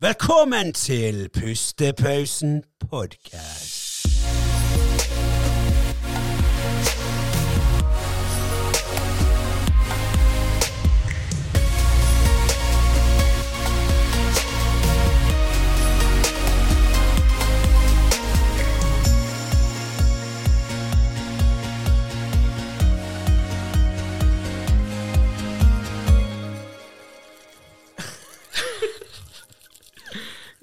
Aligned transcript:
Velkommen 0.00 0.72
til 0.72 1.28
Pustepausen 1.40 2.62
podkast. 2.90 4.06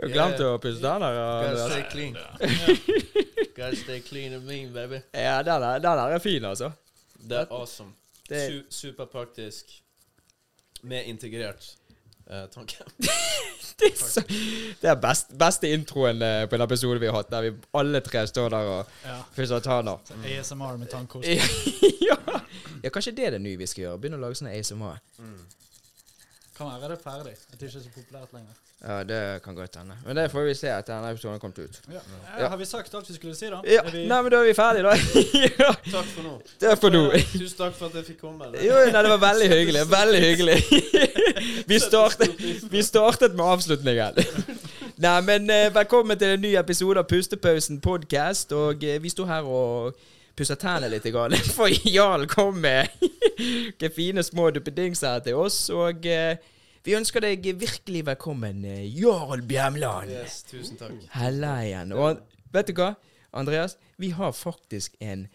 Jeg 0.04 0.14
glemte 0.14 0.48
å 0.52 0.58
pusse 0.62 0.82
den 0.84 1.04
der. 1.06 1.20
Gotta 1.48 1.68
stay 1.70 1.84
clean. 1.92 2.18
Gotta 3.56 3.76
stay 3.80 4.00
clean 4.06 4.34
and 4.38 4.46
mean, 4.48 4.74
baby. 4.76 5.00
Ja, 5.14 5.38
den 5.44 5.62
der, 5.62 5.80
den 5.84 5.98
der 6.04 6.16
er 6.18 6.24
fin, 6.24 6.46
altså. 6.46 6.72
Det 7.24 7.38
er 7.46 7.52
awesome. 7.52 7.94
Det- 8.30 8.48
Su 8.50 8.62
superpraktisk. 8.88 9.80
Med 10.84 11.06
integrert 11.08 11.70
uh, 12.28 12.46
tanke. 12.52 12.84
Det 13.80 13.88
er, 13.90 13.96
så, 13.98 14.22
det 14.82 14.90
er 14.90 14.96
best, 15.02 15.32
beste 15.40 15.70
introen 15.74 16.20
uh, 16.22 16.44
på 16.48 16.56
en 16.56 16.62
episode 16.62 17.00
vi 17.02 17.08
har 17.10 17.16
hatt, 17.18 17.30
der 17.32 17.42
vi 17.48 17.52
alle 17.80 18.00
tre 18.06 18.22
står 18.30 18.52
der 18.54 18.68
og 18.70 18.92
Ja. 19.08 19.16
pusser 19.36 19.64
tenner. 19.66 19.98
ASMR 20.30 20.78
med 20.78 20.92
tannkost. 20.92 21.26
ja. 22.10 22.18
ja, 22.84 22.90
kanskje 22.94 23.16
det 23.18 23.26
er 23.26 23.32
det 23.38 23.42
nye 23.42 23.58
vi 23.58 23.66
skal 23.68 23.82
gjøre. 23.88 23.98
Begynne 24.04 24.20
å 24.20 24.24
lage 24.28 24.38
sånne 24.40 24.54
ASMR. 24.60 25.00
Kan 26.58 26.70
være 26.70 26.92
det 26.92 26.98
er 27.00 27.04
ferdig. 27.04 27.34
At 27.54 27.60
det 27.60 27.68
ikke 27.68 27.80
er 27.80 27.84
så 27.84 27.90
populært 27.96 28.34
lenger. 28.34 28.60
Ja, 28.84 29.04
det 29.04 29.42
kan 29.44 29.56
godt 29.56 29.76
hende. 29.80 29.96
Men 30.06 30.18
det 30.18 30.32
får 30.32 30.44
vi 30.44 30.54
se 30.60 30.68
etter 30.68 30.94
denne 30.94 31.12
episoden 31.12 31.34
har 31.34 31.40
kommet 31.40 31.60
ut. 31.60 31.80
Ja. 31.94 32.00
Ja. 32.40 32.48
Har 32.52 32.58
vi 32.58 32.66
sagt 32.66 32.94
alt 32.96 33.10
vi 33.10 33.16
skulle 33.16 33.36
si, 33.36 33.46
da? 33.46 33.62
Ja, 33.68 33.82
vi, 33.88 34.02
Nei, 34.08 34.22
men 34.22 34.32
da 34.32 34.42
er 34.42 34.50
vi 34.50 34.54
ferdige, 34.54 34.84
da. 34.84 34.94
ja, 35.64 35.70
Takk 35.88 36.10
for 36.12 36.28
nå. 36.28 36.34
det 36.60 36.70
er 36.72 36.76
for 36.82 36.92
nå. 36.94 37.04
Tusen 37.32 37.58
takk 37.58 37.78
for 37.80 37.88
at 37.88 37.96
jeg 37.96 38.06
fikk 38.12 38.20
komme. 38.26 38.52
Jo, 38.60 38.82
nei, 38.92 39.04
det 39.08 39.14
var 39.16 39.22
veldig 39.24 39.50
hyggelig. 39.54 39.86
Veldig 39.98 40.22
hyggelig. 40.26 40.58
vi, 41.72 41.80
startet, 41.80 42.44
vi 42.72 42.84
startet 42.84 43.36
med 43.40 43.46
avslutningen. 43.46 44.20
Nei, 44.98 45.18
men 45.32 45.50
eh, 45.50 45.70
velkommen 45.76 46.20
til 46.20 46.36
en 46.36 46.44
ny 46.44 46.54
episode 46.60 47.00
av 47.00 47.08
Pustepausen 47.10 47.80
podcast. 47.82 48.52
Og 48.52 48.84
eh, 48.84 49.00
vi 49.04 49.10
står 49.16 49.32
her 49.32 49.48
og 49.48 49.96
pusser 50.36 50.60
tennene 50.60 50.90
litt. 50.94 51.08
Grann, 51.14 51.36
for 51.58 51.72
Jarl 51.88 52.26
kom 52.32 52.62
med 52.64 52.90
noen 53.82 53.96
fine 53.96 54.24
små 54.26 54.50
duppedingser 54.56 55.24
til 55.26 55.40
oss. 55.46 55.60
Og 55.74 56.06
eh, 56.10 56.42
vi 56.84 56.98
ønsker 56.98 57.24
deg 57.24 57.48
virkelig 57.62 58.06
velkommen, 58.10 58.64
eh, 58.68 58.86
Jarl 59.00 59.44
Bjemland. 59.48 60.12
Yes, 60.12 60.42
tusen 60.50 60.80
takk. 60.80 60.98
Hella 61.16 61.58
igjen. 61.66 61.96
Og 61.96 62.24
vet 62.54 62.70
du 62.70 62.78
hva, 62.80 62.94
Andreas? 63.34 63.78
Vi 64.02 64.14
har 64.18 64.34
faktisk 64.36 64.98
en 65.00 65.28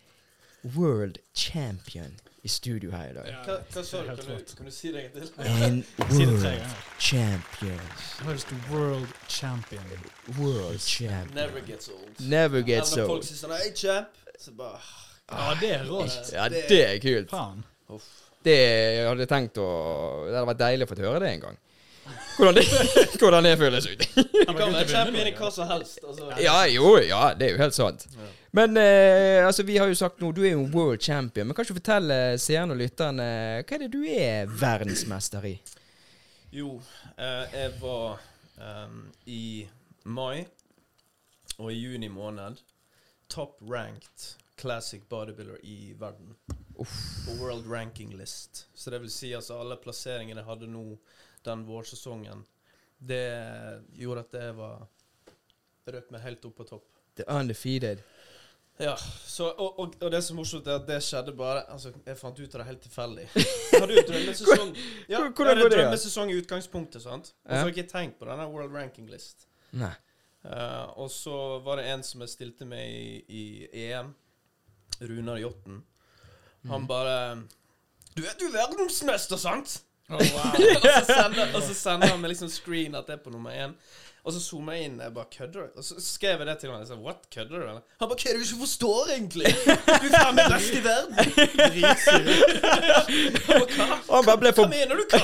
world 0.75 1.19
champion 1.35 2.19
i 2.43 2.49
studio 2.49 2.91
her 2.91 3.11
i 3.11 3.15
dag. 3.15 3.31
Hva, 3.47 3.57
hva 3.73 3.83
sa 3.87 4.03
du? 4.03 4.11
Kan 4.11 4.39
du, 4.39 4.53
kan 4.59 4.69
du 4.69 4.73
si 4.75 4.93
det 4.93 5.03
en 5.03 5.09
gang 5.09 5.25
til? 5.25 5.31
En 5.65 5.81
world 6.13 6.77
champion. 6.99 7.81
First 8.23 8.53
world 8.71 9.09
champion. 9.29 9.85
World 10.39 10.81
champion. 10.81 11.35
Never 11.35 11.61
gets 11.67 11.89
old. 11.89 12.21
Never 12.21 12.63
gets 12.63 12.97
old. 12.97 13.11
folk 13.11 13.27
sier 13.27 13.41
sånn 13.41 13.57
Hei, 13.57 13.73
champ. 13.75 14.15
Så 14.39 14.53
bare 14.53 14.81
Ja, 15.29 15.55
det 15.61 15.71
er 15.75 15.85
rått. 15.85 16.33
Ja, 16.33 16.49
det 16.49 16.83
er 16.85 16.99
kult. 17.03 17.31
Faen. 17.31 17.65
Det 18.45 18.55
jeg 18.55 19.09
hadde 19.09 19.27
tenkt 19.29 19.59
å 19.61 19.71
Det 20.29 20.37
hadde 20.37 20.51
vært 20.53 20.61
deilig 20.63 20.87
å 20.87 20.91
få 20.93 20.99
høre 21.03 21.25
det 21.25 21.33
en 21.35 21.43
gang. 21.49 21.59
Hvordan 22.39 22.55
det, 22.55 22.63
hvordan 23.21 23.45
det 23.45 23.55
føles 23.61 23.87
ut. 23.91 24.05
Du 24.15 24.53
kan 24.55 24.73
være 24.73 24.89
champion 24.89 25.27
i 25.29 25.33
hva 25.37 25.51
som 25.53 25.69
helst. 25.69 25.99
Altså. 26.07 26.29
Ja, 26.41 26.59
jo, 26.71 26.95
ja, 27.03 27.33
det 27.37 27.49
er 27.49 27.57
jo 27.57 27.61
helt 27.61 27.77
sant. 27.77 28.07
Men 28.57 28.79
eh, 28.81 29.45
altså, 29.45 29.67
vi 29.69 29.77
har 29.77 29.91
jo 29.91 29.99
sagt 29.99 30.23
nå, 30.23 30.31
du 30.33 30.41
er 30.47 30.55
jo 30.55 30.63
world 30.73 31.03
champion. 31.05 31.51
Men 31.51 31.59
kan 31.59 31.67
du 31.69 31.75
fortelle 31.75 32.39
seerne 32.41 32.73
og 32.73 32.81
lytterne 32.81 33.27
hva 33.61 33.77
er 33.77 33.85
det 33.85 33.91
du 33.93 34.01
er 34.09 34.49
verdensmester 34.49 35.45
i? 35.51 35.57
Jo, 36.55 36.79
eh, 37.19 37.45
jeg 37.53 37.75
var 37.83 38.23
ehm, 38.63 39.03
i 39.29 39.67
mai 40.09 40.47
og 41.59 41.73
i 41.75 41.77
juni 41.77 42.09
måned 42.09 42.63
top 43.29 43.61
ranked 43.71 44.35
classic 44.59 45.03
bodybuilder 45.09 45.65
i 45.65 45.95
verden. 45.99 46.35
På 46.77 46.87
world 47.41 47.71
ranking 47.71 48.17
list. 48.17 48.67
Så 48.75 48.91
det 48.91 48.99
vil 48.99 49.11
si 49.11 49.33
altså 49.35 49.59
alle 49.61 49.77
plasseringene 49.77 50.41
jeg 50.41 50.49
hadde 50.49 50.71
nå 50.71 50.85
den 51.47 51.65
vårsesongen, 51.67 52.45
det 52.99 53.25
gjorde 53.95 54.25
at 54.27 54.35
jeg 54.35 54.55
var 54.59 54.87
røk 55.89 56.11
meg 56.13 56.25
helt 56.25 56.45
opp 56.45 56.57
på 56.59 56.67
topp. 56.69 56.89
The 57.17 57.27
undefeated. 57.31 58.03
Ja, 58.79 58.97
så, 59.27 59.49
og, 59.49 59.79
og, 59.79 59.95
og 60.01 60.11
det 60.15 60.21
som 60.23 60.37
er 60.37 60.39
morsomt, 60.39 60.69
er 60.71 60.77
at 60.79 60.85
det 60.87 61.01
skjedde 61.03 61.33
bare 61.35 61.65
Altså, 61.73 61.91
jeg 62.07 62.15
fant 62.19 62.39
ut 62.39 62.53
av 62.55 62.61
det 62.61 62.67
helt 62.69 62.85
tilfeldig. 62.85 63.25
Har 63.73 63.83
hadde 63.83 63.97
jo 63.97 64.05
drømmesesong 64.07 64.69
Ja, 65.11 65.23
Hvordan 65.25 65.35
går 65.59 65.65
det, 65.65 65.71
drømmesesong 65.73 66.31
i 66.31 66.37
utgangspunktet, 66.39 67.03
sant? 67.03 67.33
Og 67.43 67.51
så 67.51 67.59
har 67.59 67.73
jeg 67.73 67.79
ikke 67.79 67.91
tenkt 67.91 68.21
på 68.21 68.29
denne 68.29 68.47
World 68.53 68.77
Ranking 68.77 69.11
List. 69.11 69.49
Nei. 69.75 69.91
Eh, 70.45 70.85
og 70.99 71.11
så 71.11 71.59
var 71.65 71.81
det 71.81 71.89
en 71.93 72.03
som 72.07 72.21
jeg 72.23 72.33
stilte 72.33 72.65
med 72.69 72.89
i, 72.91 73.23
i 73.29 73.45
EM, 73.89 74.15
Runar 75.01 75.39
Jotten. 75.43 75.83
Han 76.69 76.83
Mm. 76.83 76.87
bare 76.89 77.43
Du 78.17 78.23
er 78.25 78.35
du 78.39 78.47
er 78.49 78.53
verdensmester, 78.53 79.37
sant? 79.37 79.83
Oh, 80.11 80.17
wow. 80.17 80.53
og, 80.83 80.83
så 80.83 81.05
sender, 81.07 81.55
og 81.55 81.63
så 81.63 81.75
sender 81.75 82.09
han 82.09 82.21
meg 82.21 82.33
liksom 82.33 82.49
screen 82.51 82.95
at 82.99 83.07
det 83.07 83.19
er 83.19 83.23
på 83.23 83.31
nummer 83.31 83.51
én. 83.53 83.75
Og 84.29 84.33
så 84.37 84.41
zoomer 84.45 84.75
jeg 84.77 84.85
inn. 84.91 84.99
Jeg 85.01 85.13
bare 85.17 85.31
kødder? 85.33 85.69
Og 85.81 85.85
så 85.87 85.95
skrev 86.05 86.43
jeg 86.43 86.47
det 86.51 86.57
til 86.61 86.69
han. 86.71 86.83
Jeg 86.83 86.89
sa, 86.91 86.97
What? 87.01 87.23
Kødder 87.33 87.55
du? 87.55 87.63
eller? 87.65 87.81
Han 88.03 88.09
bare 88.11 88.19
Hva 88.21 88.29
er 88.29 88.35
det 88.37 88.41
du 88.43 88.45
ikke 88.45 88.61
forstår, 88.61 89.13
egentlig? 89.15 89.47
Du 89.49 90.05
er 90.05 90.13
faen 90.13 90.35
meg 90.37 90.51
best 90.53 90.75
i 90.77 90.83
verden. 90.85 91.13
Og? 94.09 94.25
Han 94.29 94.41
ble 94.43 94.53
Hva 94.59 94.67
mener 94.69 95.01
du, 95.01 95.05
hva? 95.15 95.21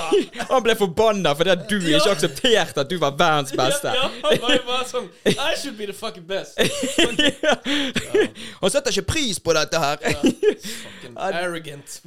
Han 0.55 0.65
ble 0.65 0.77
forbanna 0.81 1.35
fordi 1.37 1.53
at 1.55 1.67
du 1.69 1.77
Ja. 1.85 1.99
ikke 1.99 2.15
aksepterte 2.17 2.81
at 2.85 2.91
du 2.91 2.97
var 3.03 3.13
verdens 3.19 3.53
beste. 3.53 3.93
Ja, 3.93 4.07
ja, 4.07 4.09
han 4.25 4.41
var 4.47 4.57
jo 4.57 4.63
bare 4.71 4.89
sånn 4.89 5.09
I 5.35 5.53
should 5.61 5.77
be 5.79 5.87
the 5.91 5.93
fucking 5.97 6.25
best. 6.29 6.57
Han 8.63 8.71
setter 8.73 8.91
ikke 8.95 9.07
pris 9.13 9.41
på 9.45 9.53
dette 9.57 9.79
her. 9.85 10.01
Fucking 10.01 11.19
arrogant. 11.21 12.01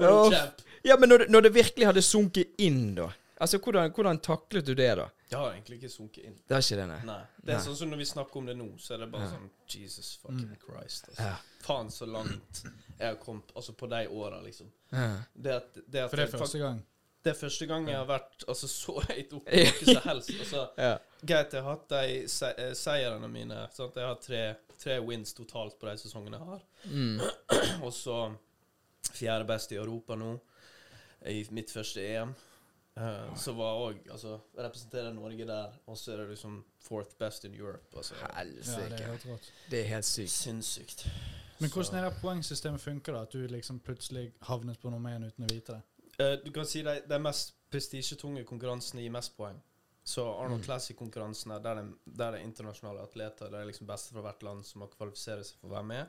Ja, 0.88 0.96
men 0.98 1.10
når 1.12 1.18
det, 1.26 1.30
når 1.34 1.42
det 1.48 1.54
virkelig 1.56 1.86
hadde 1.90 2.02
sunket 2.06 2.48
inn, 2.64 2.96
da? 2.98 3.10
Altså, 3.40 3.58
hvordan, 3.62 3.92
hvordan 3.94 4.20
taklet 4.26 4.66
du 4.66 4.74
det, 4.74 4.90
da? 4.98 5.04
Det 5.30 5.36
har 5.38 5.52
egentlig 5.54 5.78
ikke 5.78 5.90
sunket 5.94 6.24
inn. 6.26 6.36
Det 6.48 6.56
er 6.58 6.64
ikke 6.64 6.78
det, 6.80 6.86
nei. 6.90 7.00
Nei. 7.06 7.20
Det 7.38 7.52
er 7.54 7.58
Nei. 7.60 7.64
sånn 7.68 7.76
som 7.78 7.90
når 7.92 8.00
vi 8.02 8.06
snakker 8.10 8.40
om 8.42 8.46
det 8.50 8.56
nå, 8.58 8.68
så 8.82 8.96
er 8.96 9.04
det 9.04 9.08
bare 9.14 9.28
sånn 9.30 9.50
Jesus 9.70 10.14
fucking 10.24 10.56
Christ. 10.64 11.10
Altså. 11.12 11.24
Ja. 11.28 11.36
Faen 11.68 11.92
så 11.94 12.08
langt 12.10 12.62
jeg 12.64 13.04
har 13.12 13.18
kommet 13.22 13.52
altså 13.56 13.76
på 13.78 13.90
de 13.92 14.00
åra, 14.08 14.40
liksom. 14.42 14.72
Ja. 14.90 15.10
Det 15.34 15.54
at, 15.60 15.78
det 15.86 16.02
at 16.06 16.10
For 16.14 16.22
det 16.24 16.28
er 16.32 16.38
første 16.42 16.62
gang. 16.64 16.80
Det 17.28 17.34
er 17.34 17.38
første 17.42 17.66
gang 17.68 17.88
jeg 17.92 17.98
har 18.00 18.08
vært 18.08 18.44
altså, 18.48 18.68
så 18.72 18.94
høyt 19.04 19.34
oppe 19.36 19.62
noe 19.68 19.86
som 19.92 20.02
helst. 20.10 20.34
Altså, 20.40 20.64
Ja. 20.80 20.92
greit, 21.22 21.54
jeg 21.54 21.64
har 21.66 21.70
hatt 21.76 21.88
de 21.94 22.18
se 22.32 22.52
eh, 22.58 22.74
seirene 22.80 23.28
mine. 23.30 23.62
Sant? 23.76 23.98
Jeg 24.00 24.08
har 24.08 24.20
tre, 24.24 24.44
tre 24.80 24.98
wins 25.04 25.34
totalt 25.38 25.78
på 25.82 25.90
de 25.92 25.98
sesongene 26.02 26.40
jeg 26.40 26.50
har. 26.54 26.66
Mm. 26.88 27.22
Og 27.86 27.92
så 27.94 28.20
fjerde 29.12 29.46
best 29.50 29.72
i 29.76 29.80
Europa 29.82 30.16
nå, 30.16 30.34
i 31.28 31.42
mitt 31.52 31.70
første 31.74 32.02
EM. 32.06 32.32
Eh, 32.98 33.36
så 33.38 33.54
var 33.54 33.76
òg 33.78 33.98
Altså, 34.12 34.40
representerer 34.58 35.14
Norge 35.14 35.46
der, 35.46 35.74
og 35.88 35.98
så 35.98 36.12
er 36.14 36.18
det 36.18 36.30
liksom 36.30 36.64
fourth 36.82 37.18
best 37.20 37.46
in 37.46 37.54
Europe. 37.54 37.98
Altså, 37.98 38.16
Ja, 38.16 38.44
det 38.44 38.68
er 39.02 39.08
helt. 39.08 39.54
Det 39.72 39.80
er 39.80 39.84
helt 39.84 40.06
sykt. 40.06 40.30
sinnssykt. 40.30 41.08
Men 41.60 41.70
Så- 41.70 41.74
hvordan 41.76 42.04
er 42.04 42.10
det 42.10 42.20
poengsystemet 42.22 42.82
funker, 42.82 43.14
da? 43.14 43.22
At 43.22 43.32
du 43.34 43.48
liksom 43.48 43.80
plutselig 43.80 44.32
havnet 44.42 44.80
på 44.80 44.90
nummer 44.90 45.10
én 45.10 45.26
uten 45.26 45.46
å 45.46 45.54
vite 45.54 45.74
det? 45.74 45.82
Uh, 46.20 46.46
du 46.46 46.52
kan 46.52 46.66
si 46.66 46.82
de, 46.82 47.02
de 47.10 47.20
mest 47.20 47.54
prestisjetunge 47.72 48.44
konkurransene 48.44 49.02
gir 49.02 49.12
mest 49.12 49.38
poeng. 49.38 49.62
Så 50.04 50.24
Arnold 50.24 50.64
Classic-konkurransene, 50.64 51.64
der, 51.64 51.76
der 52.06 52.32
det 52.32 52.42
er 52.42 52.46
internasjonale 52.46 53.02
atleter, 53.04 53.50
det 53.50 53.60
er 53.60 53.66
liksom 53.66 53.88
beste 53.88 54.14
fra 54.14 54.22
hvert 54.22 54.44
land 54.44 54.66
som 54.66 54.82
har 54.82 54.88
kvalifisert 54.88 55.46
seg 55.46 55.58
for 55.60 55.68
å 55.68 55.72
være 55.72 55.84
med. 55.84 56.08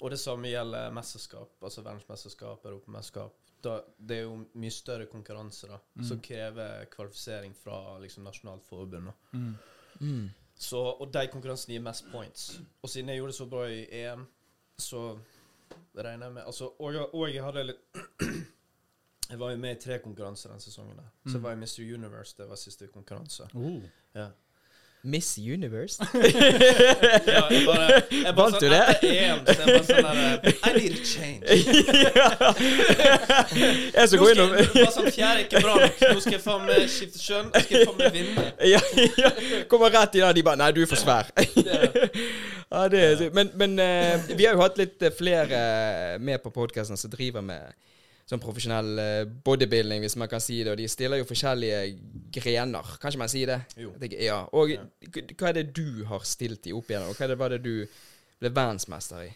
Og 0.00 0.10
det 0.10 0.20
samme 0.20 0.48
gjelder 0.48 0.92
mesterskap, 0.94 1.50
altså 1.62 1.82
verdensmesterskap, 1.82 2.64
europamesterskap. 2.64 3.34
Da, 3.64 3.80
det 3.98 4.20
er 4.20 4.26
jo 4.28 4.36
mye 4.54 4.70
større 4.70 5.08
konkurranse 5.10 5.66
da, 5.66 5.80
som 6.06 6.20
krever 6.22 6.84
kvalifisering 6.92 7.56
fra 7.58 7.98
liksom, 7.98 8.26
nasjonalt 8.28 8.62
forbund. 8.68 9.10
Mm. 9.32 9.54
Mm. 10.00 10.28
Så, 10.58 10.78
og 10.78 11.10
de 11.14 11.24
konkurransene 11.32 11.74
gir 11.74 11.82
mest 11.82 12.06
points. 12.12 12.60
Og 12.82 12.90
siden 12.90 13.10
jeg 13.10 13.20
gjorde 13.20 13.32
det 13.34 13.38
så 13.38 13.46
bra 13.50 13.64
i 13.70 13.80
EM, 14.00 14.24
så 14.78 15.02
regner 15.98 16.26
jeg 16.26 16.34
med 16.34 16.42
altså, 16.46 16.70
og, 16.78 17.14
og 17.14 17.34
jeg 17.34 17.44
hadde 17.44 17.66
litt 17.72 18.00
Jeg 19.28 19.36
var 19.42 19.50
jo 19.52 19.58
med 19.60 19.74
i 19.76 19.80
tre 19.80 19.98
konkurranser 20.00 20.48
den 20.48 20.60
sesongen. 20.60 20.96
der 20.96 21.08
Så 21.26 21.36
jeg 21.36 21.42
var 21.42 21.52
i 21.52 21.56
Mr. 21.60 21.82
Universe, 21.94 22.34
det 22.38 22.46
var 22.48 22.56
siste 22.56 22.86
konkurranse. 22.86 23.44
Oh. 23.54 23.82
Ja. 24.14 24.30
Miss 25.02 25.38
Universe? 25.38 25.98
Ja, 27.28 27.48
jeg 27.50 27.66
bare, 27.66 28.02
jeg 28.10 28.34
bare 28.34 28.36
Vant 28.38 28.54
sånn, 28.54 28.62
du 28.62 28.68
det? 28.72 28.82
EM 29.02 29.38
så 29.46 29.54
jeg 29.54 29.66
bare 29.68 29.84
sånn 29.86 30.02
der 30.04 30.14
I 30.68 30.72
need 30.74 30.92
a 30.92 31.04
change. 31.06 31.42
jeg 33.94 34.08
skal 34.08 34.18
gå 34.22 34.28
innom 34.32 34.54
bare 34.56 34.92
sånn 34.94 35.10
fjerde 35.14 35.34
er 35.38 35.42
ikke 35.44 35.62
bra 35.64 35.74
nok. 35.82 36.02
Nå 36.02 36.22
skal 36.24 36.36
jeg 36.36 36.44
faen 36.44 36.64
meg 36.66 36.78
skifte 36.92 37.22
kjønn. 37.22 37.50
Nå 37.52 37.62
skal 37.64 37.76
jeg 37.78 37.88
faen 37.90 38.00
meg 38.02 38.10
vinne. 38.18 38.46
ja, 38.72 38.80
ja, 39.22 39.30
Kommer 39.70 39.94
rett 39.94 40.18
i 40.18 40.24
der, 40.24 40.34
de 40.36 40.46
bare 40.46 40.60
Nei, 40.60 40.70
du 40.74 40.82
er 40.82 40.90
for 40.90 41.00
svær. 41.00 41.30
ja, 41.38 42.82
det 42.92 43.04
er, 43.04 43.28
men 43.36 43.52
men 43.58 43.78
uh, 43.78 44.28
vi 44.34 44.46
har 44.46 44.56
jo 44.56 44.64
hatt 44.64 44.78
litt 44.80 44.98
flere 45.18 46.18
med 46.22 46.42
på 46.42 46.50
podkasten 46.54 46.98
som 46.98 47.10
driver 47.12 47.44
med 47.44 47.62
sånn 48.28 48.40
profesjonell 48.42 48.98
eh, 49.00 49.24
bodybuilding, 49.44 50.02
hvis 50.04 50.16
man 50.20 50.28
kan 50.28 50.40
si 50.44 50.58
det. 50.62 50.72
Og 50.74 50.76
de 50.80 50.88
stiller 50.92 51.20
jo 51.22 51.24
forskjellige 51.28 51.80
grener. 52.36 52.90
Kan 53.00 53.10
ikke 53.12 53.22
man 53.24 53.32
si 53.32 53.44
det? 53.48 53.56
Jo. 53.80 53.94
Tenker, 54.00 54.20
ja. 54.26 54.42
Og 54.52 54.70
Ja. 54.74 54.82
hva 55.08 55.48
er 55.48 55.52
det 55.62 55.66
du 55.74 56.04
har 56.10 56.20
stilt 56.28 56.66
i 56.68 56.72
opp 56.76 56.90
igjennom? 56.92 57.14
Hva 57.16 57.24
er 57.24 57.28
det, 57.32 57.38
var 57.40 57.48
det 57.54 57.62
du 57.64 57.86
ble 58.40 58.50
verdensmester 58.50 59.24
i? 59.24 59.32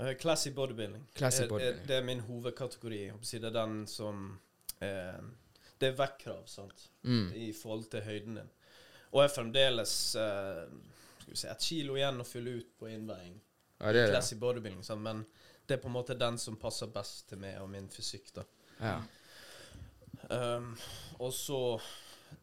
Uh, 0.00 0.12
classic 0.20 0.54
bodybuilding. 0.54 1.02
Classic 1.16 1.44
Eh, 1.44 1.48
bodybuilding. 1.48 1.86
Det 1.88 1.96
er 1.96 2.02
min 2.04 2.20
hovedkategori. 2.20 3.00
Det 3.20 3.44
er 3.44 3.50
den 3.56 3.86
som 3.86 4.38
eh, 4.80 5.20
Det 5.80 5.88
er 5.88 5.96
vektkrav, 5.96 6.42
sant, 6.46 6.88
Mm. 7.02 7.32
i 7.34 7.52
forhold 7.56 7.86
til 7.90 8.00
høyden 8.04 8.34
din. 8.36 8.48
Og 9.12 9.22
er 9.24 9.28
fremdeles 9.32 10.14
eh, 10.14 10.66
skal 11.20 11.32
vi 11.32 11.36
si, 11.36 11.46
et 11.48 11.58
kilo 11.64 11.94
igjen 11.96 12.20
å 12.20 12.24
fylle 12.28 12.58
ut 12.60 12.66
på 12.78 12.86
innveiing. 12.92 13.40
Ja, 13.80 13.92
det 13.92 14.02
er 14.02 14.06
det. 14.06 14.10
Classy 14.12 14.36
bodybuilding, 14.36 14.82
sant? 14.84 15.00
men 15.00 15.24
det 15.70 15.78
er 15.78 15.82
på 15.84 15.90
en 15.90 15.94
måte 15.94 16.18
den 16.18 16.38
som 16.42 16.58
passer 16.58 16.90
best 16.90 17.28
til 17.30 17.38
meg 17.38 17.60
og 17.62 17.70
min 17.70 17.86
fysikk. 17.92 18.32
da. 18.34 18.46
Ja. 18.80 18.98
Um, 20.30 20.72
og 21.22 21.32
så 21.34 21.60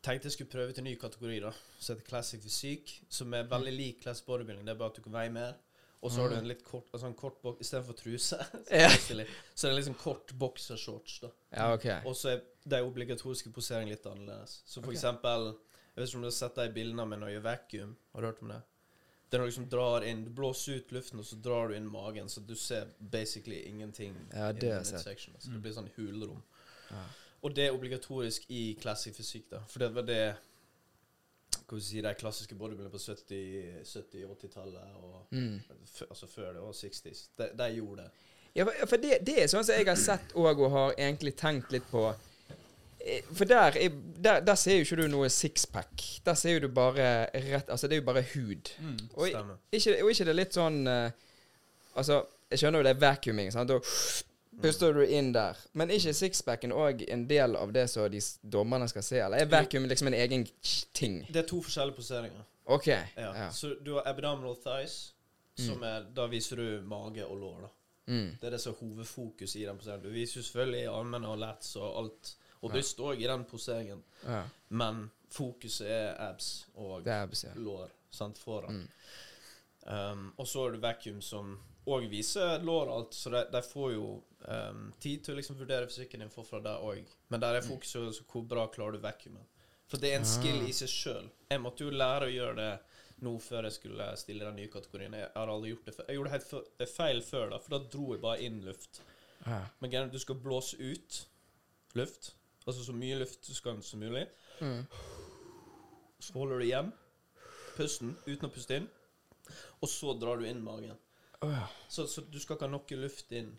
tenkte 0.03 0.29
jeg 0.29 0.35
skulle 0.37 0.51
prøve 0.51 0.71
ut 0.71 0.79
en 0.79 0.87
ny 0.87 0.95
kategori, 0.99 1.39
da, 1.43 1.51
som 1.79 1.95
heter 1.95 2.07
classic 2.07 2.43
fysikk, 2.43 2.93
som 3.11 3.33
er 3.35 3.49
veldig 3.51 3.73
lik 3.75 4.03
classic 4.03 4.25
bodybuilding. 4.27 4.63
Det 4.67 4.73
er 4.75 4.79
bare 4.79 4.93
at 4.93 4.99
du 4.99 5.03
kan 5.05 5.17
veie 5.17 5.33
mer. 5.33 5.57
Og 5.97 6.11
så 6.13 6.21
har 6.21 6.29
du 6.29 6.37
en 6.37 6.47
litt 6.47 6.61
kort, 6.63 6.87
altså 6.93 7.09
en 7.09 7.17
kort 7.17 7.39
boks 7.41 7.65
istedenfor 7.65 7.97
truse. 7.97 8.37
så, 8.69 8.77
Ja. 8.77 8.89
så 8.93 9.67
er 9.67 9.71
det 9.71 9.77
liksom 9.79 9.97
kort 9.99 10.31
boksershorts. 10.39 11.19
da. 11.25 11.31
ja, 11.51 11.73
OK. 11.73 11.87
Og 12.05 12.15
så 12.15 12.35
er 12.35 12.43
de 12.63 12.81
obligatoriske 12.85 13.51
posering 13.51 13.89
litt 13.89 14.05
annerledes. 14.05 14.61
Så 14.65 14.79
for 14.79 14.91
okay. 14.91 14.99
eksempel 14.99 15.49
Jeg 15.49 16.03
vet 16.03 16.09
ikke 16.09 16.17
om 16.19 16.25
du 16.27 16.29
har 16.29 16.37
sett 16.37 16.59
de 16.61 16.73
bildene 16.73 17.05
med 17.09 17.19
når 17.19 17.31
jeg 17.31 17.39
gjør 17.39 17.47
vacuum. 17.47 17.93
Har 18.13 18.21
du 18.21 18.27
hørt 18.27 18.41
om 18.45 18.51
det? 18.53 18.61
Det 19.29 19.35
er 19.37 19.41
du 19.43 19.45
liksom 19.49 19.65
drar 19.69 20.05
inn 20.07 20.21
Du 20.23 20.29
blåser 20.31 20.77
ut 20.79 20.91
luften, 20.95 21.19
og 21.19 21.25
så 21.27 21.35
drar 21.43 21.67
du 21.67 21.75
inn 21.75 21.87
magen, 21.91 22.29
så 22.31 22.39
du 22.47 22.55
ser 22.55 22.87
basically 22.99 23.61
ingenting. 23.67 24.13
Ja, 24.33 24.51
det 24.55 24.69
har 24.71 24.77
jeg 24.83 24.85
sett. 24.85 25.07
Altså. 25.35 25.51
Det 25.51 25.61
blir 25.65 25.73
sånn 25.75 25.89
hulrom. 25.97 26.43
Ja. 26.91 27.01
Og 27.43 27.55
det 27.55 27.65
er 27.67 27.75
obligatorisk 27.75 28.45
i 28.49 28.77
classic 28.81 29.15
fysikk, 29.17 29.49
da. 29.51 29.59
For 29.67 29.79
det 29.83 29.89
var 29.95 30.07
det 30.07 30.21
Hva 31.57 31.59
skal 31.67 31.77
vi 31.77 31.83
si, 31.83 32.01
de 32.01 32.13
klassiske 32.15 32.55
bodybuilderne 32.55 32.93
på 32.93 32.99
70-, 33.01 33.83
70-80-tallet 33.83 34.95
og 35.01 35.27
Mm. 35.35 35.59
altså 36.09 36.27
før 36.27 36.53
det, 36.53 36.61
og 36.61 36.73
60s. 36.75 37.25
De, 37.37 37.49
de 37.57 37.67
gjorde 37.75 38.03
det. 38.03 38.11
Ja, 38.55 38.65
for 38.87 38.97
det, 38.97 39.17
det 39.27 39.35
er 39.43 39.47
sånn 39.51 39.63
som 39.67 39.75
jeg 39.75 39.85
har 39.87 39.99
sett 39.99 40.31
òg, 40.33 40.59
og 40.63 40.71
har 40.71 40.93
egentlig 40.97 41.35
tenkt 41.35 41.71
litt 41.75 41.83
på. 41.91 42.05
For 43.31 43.45
der, 43.45 43.77
er, 43.79 43.89
der, 44.23 44.39
der 44.39 44.55
ser 44.55 44.79
jo 44.79 44.85
ikke 44.85 44.95
du 45.01 45.07
noe 45.11 45.29
sixpack. 45.29 46.03
Der 46.25 46.33
ser 46.33 46.57
jo 46.57 46.65
du 46.65 46.67
bare 46.73 47.27
rett 47.33 47.69
Altså, 47.69 47.87
det 47.87 47.97
er 47.97 48.01
jo 48.01 48.07
bare 48.07 48.25
hud. 48.33 48.71
Mm. 48.79 48.97
Og, 49.13 49.27
ikke, 49.71 50.03
og 50.03 50.11
ikke 50.11 50.25
det 50.25 50.33
er 50.33 50.39
litt 50.41 50.57
sånn 50.57 50.81
eh, 50.91 51.11
Altså, 51.97 52.23
jeg 52.51 52.61
skjønner 52.61 52.83
jo 52.83 52.87
det 52.87 52.95
er 52.95 52.99
vacuuming, 53.01 53.51
sant. 53.53 53.71
Da 53.71 53.79
puster 54.61 54.93
du 54.93 55.03
inn 55.05 55.31
der. 55.33 55.57
Men 55.77 55.91
ikke 55.93 56.13
sixpacken 56.13 56.73
òg 56.73 57.03
en 57.09 57.25
del 57.29 57.55
av 57.57 57.73
det 57.73 57.87
som 57.91 58.09
de 58.11 58.21
dommerne 58.41 58.87
skal 58.89 59.05
se, 59.05 59.19
eller 59.23 59.41
er 59.41 59.49
vacuum 59.51 59.87
liksom 59.89 60.11
en 60.11 60.17
egen 60.17 60.45
ting? 60.93 61.23
Det 61.29 61.43
er 61.43 61.49
to 61.49 61.61
forskjellige 61.65 61.97
poseringer. 61.97 62.45
OK. 62.67 62.87
Ja. 62.87 63.03
Ja. 63.17 63.49
Så 63.51 63.75
du 63.85 63.93
har 63.95 64.07
abdominal 64.09 64.57
thighs, 64.63 64.97
som 65.57 65.81
er 65.83 66.05
Da 66.13 66.27
viser 66.29 66.59
du 66.59 66.81
mage 66.85 67.25
og 67.25 67.37
lår, 67.41 67.61
da. 67.65 67.73
Mm. 68.07 68.37
Det 68.41 68.47
er 68.47 68.53
det 68.55 68.61
som 68.61 68.73
er 68.73 68.79
hovedfokus 68.79 69.55
i 69.55 69.65
den 69.65 69.77
poseringen. 69.77 70.03
Du 70.03 70.13
viser 70.13 70.39
jo 70.39 70.43
selvfølgelig 70.43 70.85
armene 70.91 71.27
og 71.27 71.39
lats 71.41 71.75
og 71.75 71.97
alt, 72.01 72.35
og 72.61 72.71
bryst 72.71 72.99
òg 72.99 73.21
i 73.21 73.27
den 73.27 73.43
poseringen, 73.45 74.03
ja. 74.25 74.43
men 74.69 75.09
fokuset 75.29 75.87
er 75.87 76.15
abs 76.29 76.67
og 76.75 77.07
er 77.07 77.23
abs, 77.27 77.45
lår 77.55 77.89
sant, 78.11 78.37
foran. 78.39 78.81
Mm. 78.83 78.87
Um, 79.87 80.33
og 80.37 80.47
så 80.47 80.65
er 80.67 80.71
det 80.75 80.81
vacuum 80.83 81.21
som 81.23 81.53
òg 81.87 82.09
viser 82.11 82.59
lår 82.67 82.89
alt, 82.91 83.13
så 83.15 83.29
de, 83.31 83.43
de 83.53 83.61
får 83.63 83.93
jo 83.93 84.07
um, 84.47 84.89
tid 84.99 85.21
til 85.23 85.33
å 85.35 85.37
liksom 85.37 85.55
vurdere 85.59 85.87
fysikken 85.87 86.19
din 86.25 86.33
forfra 86.33 86.59
der 86.63 86.81
òg. 86.83 87.05
Men 87.31 87.39
der 87.43 87.55
er 87.55 87.61
Mm. 87.61 87.69
fokuset 87.69 88.01
også 88.09 88.25
hvor 88.31 88.43
bra 88.47 88.65
klarer 88.67 88.97
du 88.97 88.99
vacuumet. 88.99 89.45
For 89.87 89.97
det 89.97 90.11
er 90.11 90.17
en 90.17 90.27
Ah. 90.27 90.33
skill 90.33 90.67
i 90.67 90.73
seg 90.75 90.89
sjøl. 90.91 91.29
Jeg 91.49 91.61
måtte 91.63 91.85
jo 91.85 91.89
lære 91.91 92.27
å 92.27 92.33
gjøre 92.33 92.55
det 92.55 92.79
nå 93.23 93.37
før 93.39 93.63
jeg 93.63 93.71
skulle 93.77 94.17
stille 94.17 94.45
den 94.45 94.55
nye 94.55 94.67
kategorien. 94.67 95.13
Jeg 95.13 95.29
har 95.35 95.47
aldri 95.47 95.69
gjort 95.71 95.85
det 95.85 95.95
før. 95.95 96.05
Jeg 96.07 96.15
gjorde 96.17 96.29
det 96.31 96.35
helt 96.41 96.77
det 96.79 96.89
feil 96.89 97.21
før, 97.21 97.49
da, 97.49 97.57
for 97.59 97.69
da 97.77 97.79
dro 97.87 98.11
jeg 98.13 98.21
bare 98.21 98.41
inn 98.43 98.61
luft. 98.65 99.01
ja. 99.45 99.61
Men 99.79 100.09
du 100.11 100.19
skal 100.19 100.35
blåse 100.35 100.75
ut 100.79 101.25
luft. 101.95 102.33
Altså 102.67 102.83
så 102.83 102.93
mye 102.95 103.17
luftskant 103.21 103.85
som 103.87 104.01
mulig. 104.03 104.25
Mm. 104.59 104.81
Så 106.19 106.33
holder 106.35 106.59
du 106.59 106.65
igjen 106.67 106.93
pusten 107.77 108.15
uten 108.25 108.49
å 108.49 108.53
puste 108.53 108.79
inn. 108.81 108.87
Og 109.81 109.89
så 109.91 110.15
drar 110.19 110.41
du 110.41 110.47
inn 110.49 110.63
magen. 110.65 110.97
Oh, 111.45 111.51
ja. 111.53 111.67
Så, 111.87 112.07
så 112.09 112.23
du 112.25 112.39
skal 112.41 112.57
ikke 112.57 112.65
ha 112.67 112.73
noe 112.73 112.97
luft 112.99 113.31
inn. 113.37 113.53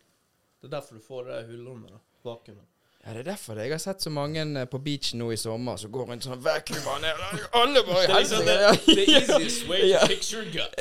Det 0.58 0.66
er 0.68 0.74
derfor 0.74 0.98
du 0.98 1.04
får 1.04 1.30
det 1.30 1.44
hullrommet. 1.52 1.94
da, 1.94 2.00
Vakuumet. 2.26 2.66
Ja, 3.04 3.12
det 3.14 3.20
er 3.20 3.28
derfor 3.30 3.54
det. 3.54 3.68
Jeg 3.68 3.72
har 3.76 3.78
sett 3.78 4.02
så 4.02 4.10
mange 4.10 4.42
eh, 4.42 4.66
på 4.68 4.80
beachen 4.82 5.20
nå 5.22 5.28
i 5.32 5.36
sommer 5.38 5.78
som 5.78 5.92
går 5.94 6.08
rundt 6.10 6.26
sånn 6.26 6.40
vacuum 6.42 6.88
og 6.90 6.98
ned. 7.04 7.20
Alle 7.56 7.84
bare 7.86 8.02
i 8.02 8.08
Det 8.10 8.16
liksom 8.24 8.48
helsike. 8.50 8.88
det, 8.88 8.96
the 8.98 9.04
easiest 9.14 9.68
way 9.70 9.92
to 9.94 10.08
fix 10.10 10.32
your 10.34 10.48
gut. 10.50 10.74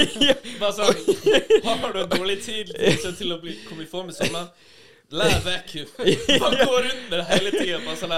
Bare 0.62 0.70
sånn 0.78 1.02
Har 1.82 1.98
du 1.98 2.04
dårlig 2.14 2.38
tid 2.46 2.70
til 3.18 3.34
å 3.34 3.40
bli, 3.42 3.56
komme 3.66 3.84
i 3.84 3.90
form 3.90 4.14
i 4.14 4.16
sommer? 4.16 4.54
Lær 5.08 5.40
vacuum. 5.44 5.86
Bare 6.40 6.64
gå 6.66 6.72
rundt 6.72 7.10
med 7.10 7.18
det 7.18 7.24
hele 7.24 7.50
tida. 7.50 7.80
Bare 7.84 7.96
sånn. 8.00 8.14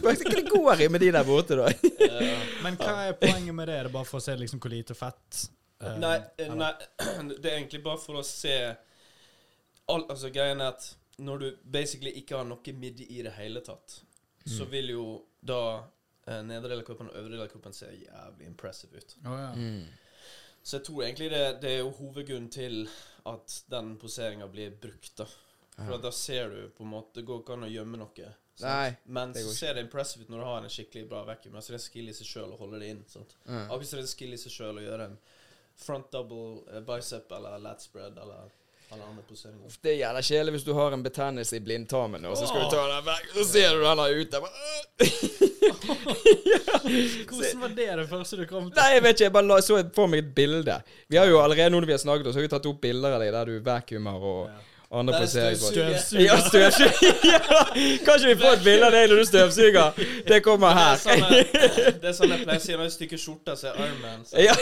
Hva 0.00 0.12
hva 0.14 0.34
det 0.34 0.44
går 0.48 0.84
i 0.84 0.88
med 0.88 1.02
de 1.02 1.10
der 1.16 1.26
borte, 1.26 1.58
da? 1.58 1.70
Ja. 2.00 2.36
Men 2.64 2.78
hva 2.80 2.94
er 3.08 3.16
poenget 3.18 3.54
med 3.54 3.68
det? 3.68 3.80
Er 3.80 3.88
det 3.88 3.94
bare 3.94 4.08
for 4.08 4.20
å 4.20 4.24
se 4.24 4.36
liksom 4.38 4.62
hvor 4.62 4.72
lite 4.72 4.94
fett 4.96 5.42
uh, 5.82 5.96
Nei, 6.00 6.16
eh, 6.38 6.54
nei, 6.54 6.70
det 7.42 7.50
er 7.50 7.56
egentlig 7.58 7.82
bare 7.84 8.00
for 8.00 8.20
å 8.20 8.24
se 8.26 8.56
all, 9.90 10.06
Altså, 10.06 10.30
greien 10.32 10.62
er 10.62 10.76
at 10.76 10.88
når 11.20 11.42
du 11.42 11.48
basically 11.64 12.14
ikke 12.22 12.38
har 12.38 12.46
noe 12.48 12.76
midje 12.80 13.10
i 13.12 13.20
det 13.26 13.34
hele 13.36 13.60
tatt, 13.64 13.98
så 14.48 14.64
vil 14.70 14.94
jo 14.94 15.06
da 15.44 15.62
uh, 15.82 16.40
nedre 16.46 16.70
del 16.70 16.80
av 16.80 16.86
kroppen 16.86 17.10
og 17.10 17.18
øvre 17.18 17.34
del 17.34 17.44
av 17.44 17.50
kroppen 17.52 17.76
se 17.76 17.90
jævlig 17.92 18.46
impressive 18.48 18.96
ut. 18.96 19.18
Oh, 19.26 19.36
ja. 19.36 19.50
Mm. 19.52 19.84
Så 20.62 20.78
jeg 20.78 20.86
tror 20.86 21.02
egentlig 21.04 21.30
det, 21.32 21.44
det 21.62 21.74
er 21.74 21.78
jo 21.82 21.92
hovedgrunnen 21.98 22.48
til 22.52 22.82
at 23.28 23.64
den 23.72 23.94
poseringa 23.98 24.48
blir 24.48 24.70
brukt, 24.80 25.16
da. 25.16 25.26
For 25.80 25.98
da 25.98 26.12
ser 26.12 26.50
du 26.52 26.68
på 26.76 26.84
en 26.84 26.90
måte 26.92 27.20
Det 27.20 27.22
går 27.24 27.38
ikke 27.40 27.54
an 27.56 27.64
å 27.64 27.68
gjemme 27.72 27.96
noe. 27.96 28.32
Nei, 28.60 28.96
Men 29.04 29.30
så 29.32 29.52
ser 29.56 29.74
det 29.74 29.86
impressive 29.86 30.26
ut 30.26 30.32
når 30.32 30.42
du 30.42 30.44
har 30.44 30.64
en 30.66 30.72
skikkelig 30.72 31.08
bra 31.08 31.22
vacuum. 31.24 31.54
Altså 31.56 31.72
det 31.72 31.78
er 31.78 31.84
skill 31.86 32.10
i 32.12 32.16
seg 32.16 32.28
sjøl 32.28 32.52
å 32.52 32.58
holde 32.60 32.80
det 32.82 32.90
inn. 32.92 33.04
sant? 33.08 33.36
Mm. 33.46 33.62
Akkurat 33.70 33.88
som 33.88 34.00
det 34.00 34.04
er 34.04 34.10
skill 34.12 34.36
i 34.36 34.40
seg 34.42 34.52
sjøl 34.52 34.80
å 34.80 34.84
gjøre 34.84 35.06
en 35.08 35.16
front 35.80 36.10
double 36.12 36.66
eh, 36.68 36.82
bicep 36.84 37.32
eller 37.32 37.62
lat 37.64 37.80
spread 37.82 38.18
eller. 38.20 38.52
Det 38.90 39.92
er 39.92 39.98
jævla 40.00 40.22
kjedelig 40.26 40.52
hvis 40.56 40.64
du 40.66 40.72
har 40.74 40.94
en 40.96 41.02
betennelse 41.04 41.56
i 41.56 41.62
blindtarmen, 41.62 42.24
og 42.26 42.34
så 42.38 42.48
skal 42.50 42.64
du 42.64 42.72
ta 42.72 42.82
den 42.90 43.04
vekk, 43.06 43.28
så 43.36 43.44
ser 43.52 43.76
du 43.76 43.84
den 43.84 44.02
der 44.02 44.16
ute. 44.18 44.40
Bare, 44.42 44.54
Hvordan 47.30 47.60
var 47.60 47.68
det 47.76 47.86
det 48.00 48.08
første 48.10 48.36
du 48.40 48.44
kom 48.50 48.70
til? 48.70 48.80
Nei, 48.80 48.88
jeg 48.96 49.02
vet 49.04 49.14
ikke. 49.14 49.24
Jeg 49.28 49.34
bare 49.36 49.46
la, 49.46 49.60
så 49.62 49.78
for 49.94 50.10
meg 50.10 50.24
et 50.24 50.32
bilde. 50.34 50.76
Vi 51.10 51.20
har 51.20 51.30
jo 51.30 51.38
allerede, 51.42 51.70
nå 51.70 51.80
når 51.80 51.90
vi 51.92 51.96
har 51.96 52.02
snakket, 52.02 52.32
så 52.32 52.40
har 52.40 52.46
vi 52.48 52.52
tatt 52.56 52.68
opp 52.70 52.80
bilder 52.82 53.16
av 53.16 53.22
deg 53.22 53.32
der 53.36 53.52
du 53.52 53.60
vakuumer 53.66 54.26
og 54.32 54.40
andre 54.50 54.66
Er 54.90 55.20
poseringer. 55.20 55.54
støvsuger. 55.56 56.24
Ja, 56.24 56.36
støvsuger. 56.40 56.92
ja. 57.32 57.38
Kan 58.04 58.14
ikke 58.16 58.26
vi 58.26 58.34
få 58.42 58.48
et 58.56 58.62
bilde 58.64 58.86
av 58.88 58.92
deg 58.96 59.04
når 59.12 59.20
du 59.20 59.24
støvsuger? 59.28 60.00
Det 60.28 60.40
kommer 60.42 60.72
er 60.72 60.78
her. 60.80 60.96
sånn 60.98 61.20
det 62.02 62.08
er 62.10 62.16
sånn 62.16 62.32
jeg 62.34 62.40
pleier 62.42 62.58
å 62.58 62.64
si 62.64 62.72
når 62.74 62.82
jeg 62.88 62.94
stykker 62.96 63.20
skjorta, 63.22 63.54
så 63.60 63.70
er 63.70 63.78
Iron 63.84 64.00
Man. 64.02 64.24
Så, 64.26 64.34
Ja, 64.42 64.56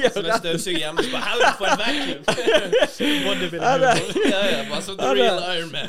ja, 0.00 0.08
så 0.14 0.22
når 0.22 0.30
jeg 0.32 0.40
støvsuger 0.46 0.78
hjemme, 0.80 1.04
så 1.04 1.12
bare 1.12 1.26
helvete 1.28 1.56
for 1.60 1.66
en 1.68 1.78
vacuum! 1.84 2.20
Ja, 4.26 4.40
ja, 4.48 4.64
bare 4.70 4.80
det- 4.96 5.20
real 5.20 5.40
Iron 5.58 5.70
Man. 5.72 5.86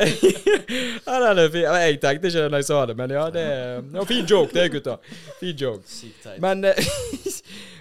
ja, 1.08 1.20
den 1.24 1.40
er 1.46 1.50
fin. 1.56 1.62
Jeg 1.64 2.00
tenkte 2.04 2.28
ikke 2.28 2.44
det 2.44 2.52
når 2.52 2.58
jeg 2.58 2.66
sa 2.74 2.82
det, 2.92 2.98
men 3.00 3.16
ja, 3.16 3.26
det 3.34 3.44
er 3.56 3.80
en 4.02 4.08
fin 4.10 4.26
joke, 4.28 4.52
det, 4.54 4.68
gutta. 4.76 4.98
Fin 5.40 5.56
joke. 5.56 5.84
Men, 6.44 6.66
eh, 6.66 6.76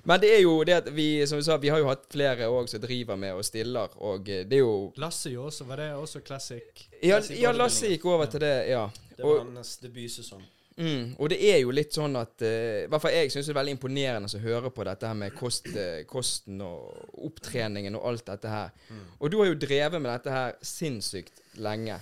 men 0.06 0.20
det 0.22 0.28
er 0.36 0.42
jo 0.44 0.58
det 0.66 0.74
at 0.78 0.88
vi, 0.94 1.08
som 1.26 1.40
vi 1.40 1.44
sa, 1.46 1.56
vi 1.58 1.70
har 1.72 1.80
jo 1.82 1.88
hatt 1.90 2.04
flere 2.12 2.46
òg 2.46 2.68
som 2.70 2.82
driver 2.82 3.18
med 3.18 3.34
og 3.34 3.46
stiller, 3.46 3.94
og 4.06 4.28
eh, 4.30 4.44
det 4.46 4.60
er 4.60 4.62
jo 4.62 4.76
Lasse 5.02 5.32
jo 5.32 5.48
også, 5.48 5.66
var 5.66 5.82
det 5.82 5.88
også 5.98 6.22
classic? 6.26 6.84
Ja, 7.02 7.18
ja 7.34 7.50
Lasse 7.54 7.90
gikk 7.90 8.06
over 8.06 8.30
til 8.30 8.44
det, 8.44 8.54
ja. 8.70 8.84
Det 9.16 9.24
var 9.24 9.40
Og, 9.40 9.50
hans 9.56 9.76
debutsesong. 9.82 10.44
mm, 10.76 11.16
og 11.18 11.30
det 11.32 11.40
er 11.50 11.58
jo 11.64 11.74
litt 11.74 11.96
sånn 11.96 12.14
at 12.20 12.44
eh, 12.46 12.84
I 12.84 12.88
hvert 12.92 13.02
fall 13.02 13.16
jeg 13.16 13.32
syns 13.34 13.48
det 13.48 13.54
er 13.54 13.60
veldig 13.60 13.76
imponerende 13.78 14.30
å 14.30 14.42
høre 14.46 14.70
på 14.70 14.86
dette 14.86 15.10
her 15.10 15.18
med 15.18 15.34
kost, 15.34 15.70
uh, 15.74 16.02
kosten 16.06 16.62
og 16.62 17.16
opptreningen 17.26 17.98
og 17.98 18.10
alt 18.12 18.26
dette 18.30 18.52
her. 18.52 18.70
Mm. 18.90 19.06
Og 19.18 19.32
du 19.32 19.40
har 19.40 19.50
jo 19.50 19.62
drevet 19.66 19.98
med 19.98 20.12
dette 20.12 20.36
her 20.38 20.54
sinnssykt 20.62 21.42
lenge. 21.58 21.98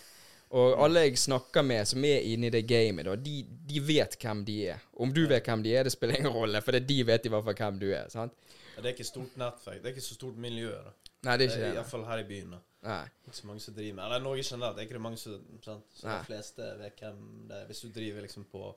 Og 0.50 0.76
alle 0.84 1.00
jeg 1.08 1.18
snakker 1.18 1.62
med 1.66 1.86
som 1.88 2.04
er 2.04 2.20
inne 2.30 2.46
i 2.46 2.50
det 2.50 2.66
gamet, 2.68 3.04
da, 3.06 3.14
de, 3.16 3.42
de 3.66 3.80
vet 3.80 4.16
hvem 4.22 4.44
de 4.44 4.58
er. 4.68 4.82
Om 4.96 5.12
du 5.12 5.26
vet 5.26 5.44
hvem 5.46 5.62
de 5.64 5.72
er, 5.76 5.82
det 5.82 5.92
spiller 5.92 6.16
ingen 6.20 6.32
rolle, 6.32 6.60
for 6.62 6.72
de 6.78 6.98
vet 7.06 7.26
i 7.26 7.28
hvert 7.32 7.44
fall 7.44 7.54
hvem 7.58 7.78
du 7.80 7.88
er. 7.92 8.08
sant? 8.08 8.32
Ja, 8.76 8.82
Det 8.82 8.86
er 8.90 8.94
ikke 8.94 9.04
stort 9.08 9.36
nettverk. 9.40 9.80
Det 9.82 9.86
er 9.90 9.94
ikke 9.96 10.06
så 10.06 10.14
stort 10.14 10.36
miljø. 10.36 10.70
da. 10.70 10.92
Nei, 11.24 11.36
det 11.36 11.46
er 11.46 11.50
ikke 11.50 11.64
det. 11.64 11.74
Iallfall 11.74 12.04
her 12.06 12.18
i 12.22 12.24
byen. 12.28 12.50
da. 12.50 12.58
Nei. 12.84 13.02
Ikke 13.26 13.36
så 13.36 13.46
mange 13.46 13.60
som 13.64 13.74
driver 13.74 13.94
med 13.96 14.04
Eller 14.04 14.18
Norge 14.20 14.42
generelt. 14.44 14.76
Det 14.76 14.82
er 14.82 14.86
ikke 14.88 14.98
det 14.98 15.00
mange 15.08 15.16
som 15.16 15.44
sant? 15.64 15.84
Så 15.94 16.06
Nei. 16.06 16.18
de 16.18 16.24
fleste 16.28 16.66
vet 16.78 17.00
hvem 17.00 17.20
det 17.48 17.56
er. 17.62 17.66
Hvis 17.70 17.80
du 17.80 17.88
driver 17.88 18.20
liksom 18.26 18.44
på 18.52 18.74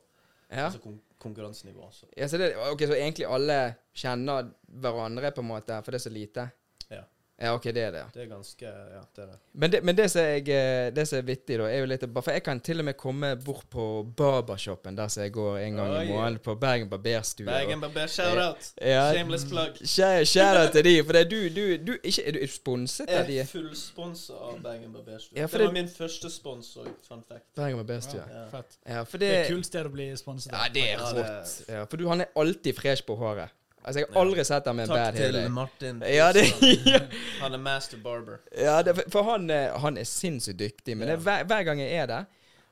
Ja. 0.50 0.66
altså 0.70 0.80
kon 0.80 1.02
konkurransenivå. 1.20 1.90
Så. 1.92 2.06
Ja, 2.18 2.28
så, 2.28 2.38
det, 2.38 2.54
ok, 2.56 2.80
så 2.88 2.94
egentlig 2.96 3.26
alle 3.28 3.76
kjenner 3.94 4.48
hverandre, 4.68 5.32
på 5.36 5.42
en 5.44 5.48
måte, 5.50 5.82
for 5.84 5.92
det 5.92 6.00
er 6.00 6.04
så 6.10 6.14
lite? 6.14 6.46
Ja. 6.90 7.02
Ja, 7.40 7.52
ok, 7.54 7.64
det 7.70 7.78
er 7.84 7.92
det. 7.94 8.00
ja. 8.00 8.06
Det 8.14 8.22
er 8.24 8.30
ganske 8.32 8.66
Ja, 8.66 9.02
det 9.16 9.22
er 9.24 9.26
det. 9.28 9.36
Men 9.54 9.72
det, 9.72 9.84
men 9.86 9.98
det, 9.98 10.08
som 10.12 10.22
jeg, 10.26 10.48
eh, 10.50 10.88
det 10.96 11.04
som 11.08 11.20
er 11.20 11.26
vittig, 11.28 11.58
da, 11.60 11.68
er 11.70 11.84
jo 11.84 11.86
litt 11.86 12.06
For 12.24 12.32
jeg 12.34 12.44
kan 12.44 12.60
til 12.66 12.80
og 12.82 12.86
med 12.88 12.98
komme 12.98 13.36
bort 13.46 13.68
på 13.70 13.84
barbershopen 14.18 14.98
der 14.98 15.08
som 15.14 15.22
jeg 15.24 15.34
går 15.36 15.58
en 15.58 15.76
gang 15.78 15.92
Oi. 15.92 16.00
i 16.06 16.08
måneden, 16.10 16.40
på 16.42 16.56
Bergen 16.58 16.90
barberstue. 16.90 17.46
Bergen 17.46 17.82
Barber, 17.82 18.08
shout-out! 18.08 18.72
Ja. 18.82 19.12
Shameless 19.14 19.46
plug. 19.46 19.78
Kjære 20.34 20.72
til 20.74 20.84
de, 20.90 20.96
for 21.04 21.14
det 21.14 21.22
er 21.22 21.30
du, 21.30 21.38
du, 21.60 21.62
du 21.92 21.94
ikke, 22.04 22.26
Er 22.28 22.32
du 22.40 22.48
sponset 22.48 23.10
av 23.10 23.28
de? 23.30 23.38
Jeg 23.38 23.46
er 23.46 23.52
fullsponsa 23.52 24.34
av 24.34 24.58
Bergen 24.64 24.94
Barberstue. 24.98 25.38
Ja, 25.38 25.46
det, 25.46 25.54
det 25.54 25.66
var 25.68 25.78
min 25.78 25.90
første 25.98 26.30
sponsor, 26.34 26.90
fun 27.08 27.22
fact. 27.30 27.46
Bergen 27.56 27.78
barberstue. 27.78 28.24
Ja. 28.34 28.48
Fett. 28.58 28.80
Ja, 28.88 29.04
Det 29.12 29.20
det 29.22 29.30
er 29.36 29.44
et 29.44 29.54
kult 29.54 29.66
sted 29.70 29.86
å 29.86 29.94
bli 29.94 30.10
sponset 30.18 30.54
av. 30.54 30.66
Ja, 30.66 30.74
det 30.74 30.88
er 30.90 30.98
Ja, 30.98 31.14
rått. 31.22 31.56
Ja, 31.70 31.86
for 31.86 31.98
du, 32.02 32.08
han 32.10 32.22
er 32.26 32.34
alltid 32.36 32.74
fresh 32.82 33.06
på 33.06 33.16
håret. 33.22 33.54
Altså, 33.88 34.02
jeg 34.02 34.08
har 34.12 34.20
aldri 34.20 34.44
sett 34.44 34.66
ham 34.68 34.76
med 34.76 34.90
en 34.90 34.92
bad 34.92 35.06
Takk 35.06 35.16
til. 35.16 35.38
Martin. 35.56 36.02
Ja, 36.18 36.32
det, 36.36 36.44
ja. 36.92 37.00
Han 37.40 37.54
er 37.56 37.62
master 37.64 38.02
barber. 38.04 38.42
Ja, 38.52 38.82
det, 38.84 38.98
for 39.14 39.24
han, 39.24 39.48
eh, 39.50 39.72
han 39.80 39.98
er 39.98 40.04
sinnssykt 40.04 40.60
dyktig. 40.60 40.98
Men 41.00 41.14
det, 41.14 41.22
hver, 41.24 41.46
hver 41.48 41.64
gang 41.70 41.80
jeg 41.80 41.96
er 42.02 42.10
der, 42.12 42.28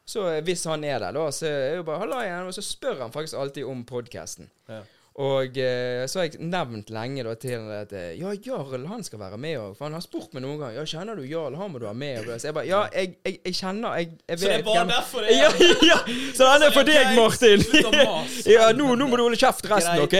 så 0.05 0.27
eh, 0.33 0.41
hvis 0.43 0.65
han 0.67 0.83
er 0.83 0.99
der, 0.99 1.15
da, 1.15 1.29
så 1.31 1.47
er 1.47 1.55
jeg 1.69 1.77
jo 1.79 1.85
bare 1.87 2.01
'Halla 2.03 2.19
igjen', 2.25 2.51
og 2.51 2.57
så 2.57 2.61
spør 2.65 2.99
han 3.05 3.15
faktisk 3.15 3.39
alltid 3.39 3.63
om 3.71 3.85
podkasten. 3.87 4.51
Ja. 4.69 4.81
Og 5.15 5.57
eh, 5.63 6.01
så 6.11 6.19
har 6.19 6.25
jeg 6.27 6.43
nevnt 6.43 6.89
lenge 6.91 7.23
da 7.23 7.37
til 7.39 7.69
at 7.71 7.93
eh, 7.95 8.17
Ja, 8.19 8.33
Jarl 8.35 8.83
han 8.89 9.03
skal 9.05 9.21
være 9.21 9.37
med 9.39 9.53
òg. 9.61 9.77
For 9.77 9.87
han 9.87 9.95
har 9.95 10.03
spurt 10.03 10.33
meg 10.35 10.43
noen 10.43 10.57
ganger 10.59 10.81
Ja, 10.81 10.83
kjenner 10.91 11.15
du 11.15 11.23
Jarl, 11.23 11.55
han 11.55 11.71
må 11.71 11.79
du 11.79 11.85
ha 11.87 11.93
med. 11.95 12.27
Så 12.35 12.49
jeg 12.49 12.57
bare 12.57 12.67
Ja, 12.67 12.81
jeg, 12.91 13.13
jeg, 13.23 13.37
jeg 13.45 13.55
kjenner 13.55 13.95
jeg, 14.01 14.09
jeg 14.27 14.41
Så 14.41 14.49
det 14.49 14.57
er 14.57 14.65
bare 14.67 14.81
hvem 14.81 14.91
derfor 14.91 15.23
det 15.23 15.31
er 15.31 15.39
ja, 15.39 15.69
ja! 15.87 15.97
Så 16.35 16.49
han 16.51 16.67
er 16.67 16.75
for 16.75 16.91
deg. 16.91 17.15
Martin. 17.15 17.63
Ja, 18.55 18.67
nå, 18.75 18.91
nå 18.99 19.07
må 19.07 19.15
du 19.15 19.23
holde 19.23 19.39
kjeft 19.39 19.63
resten, 19.71 20.03
OK? 20.03 20.17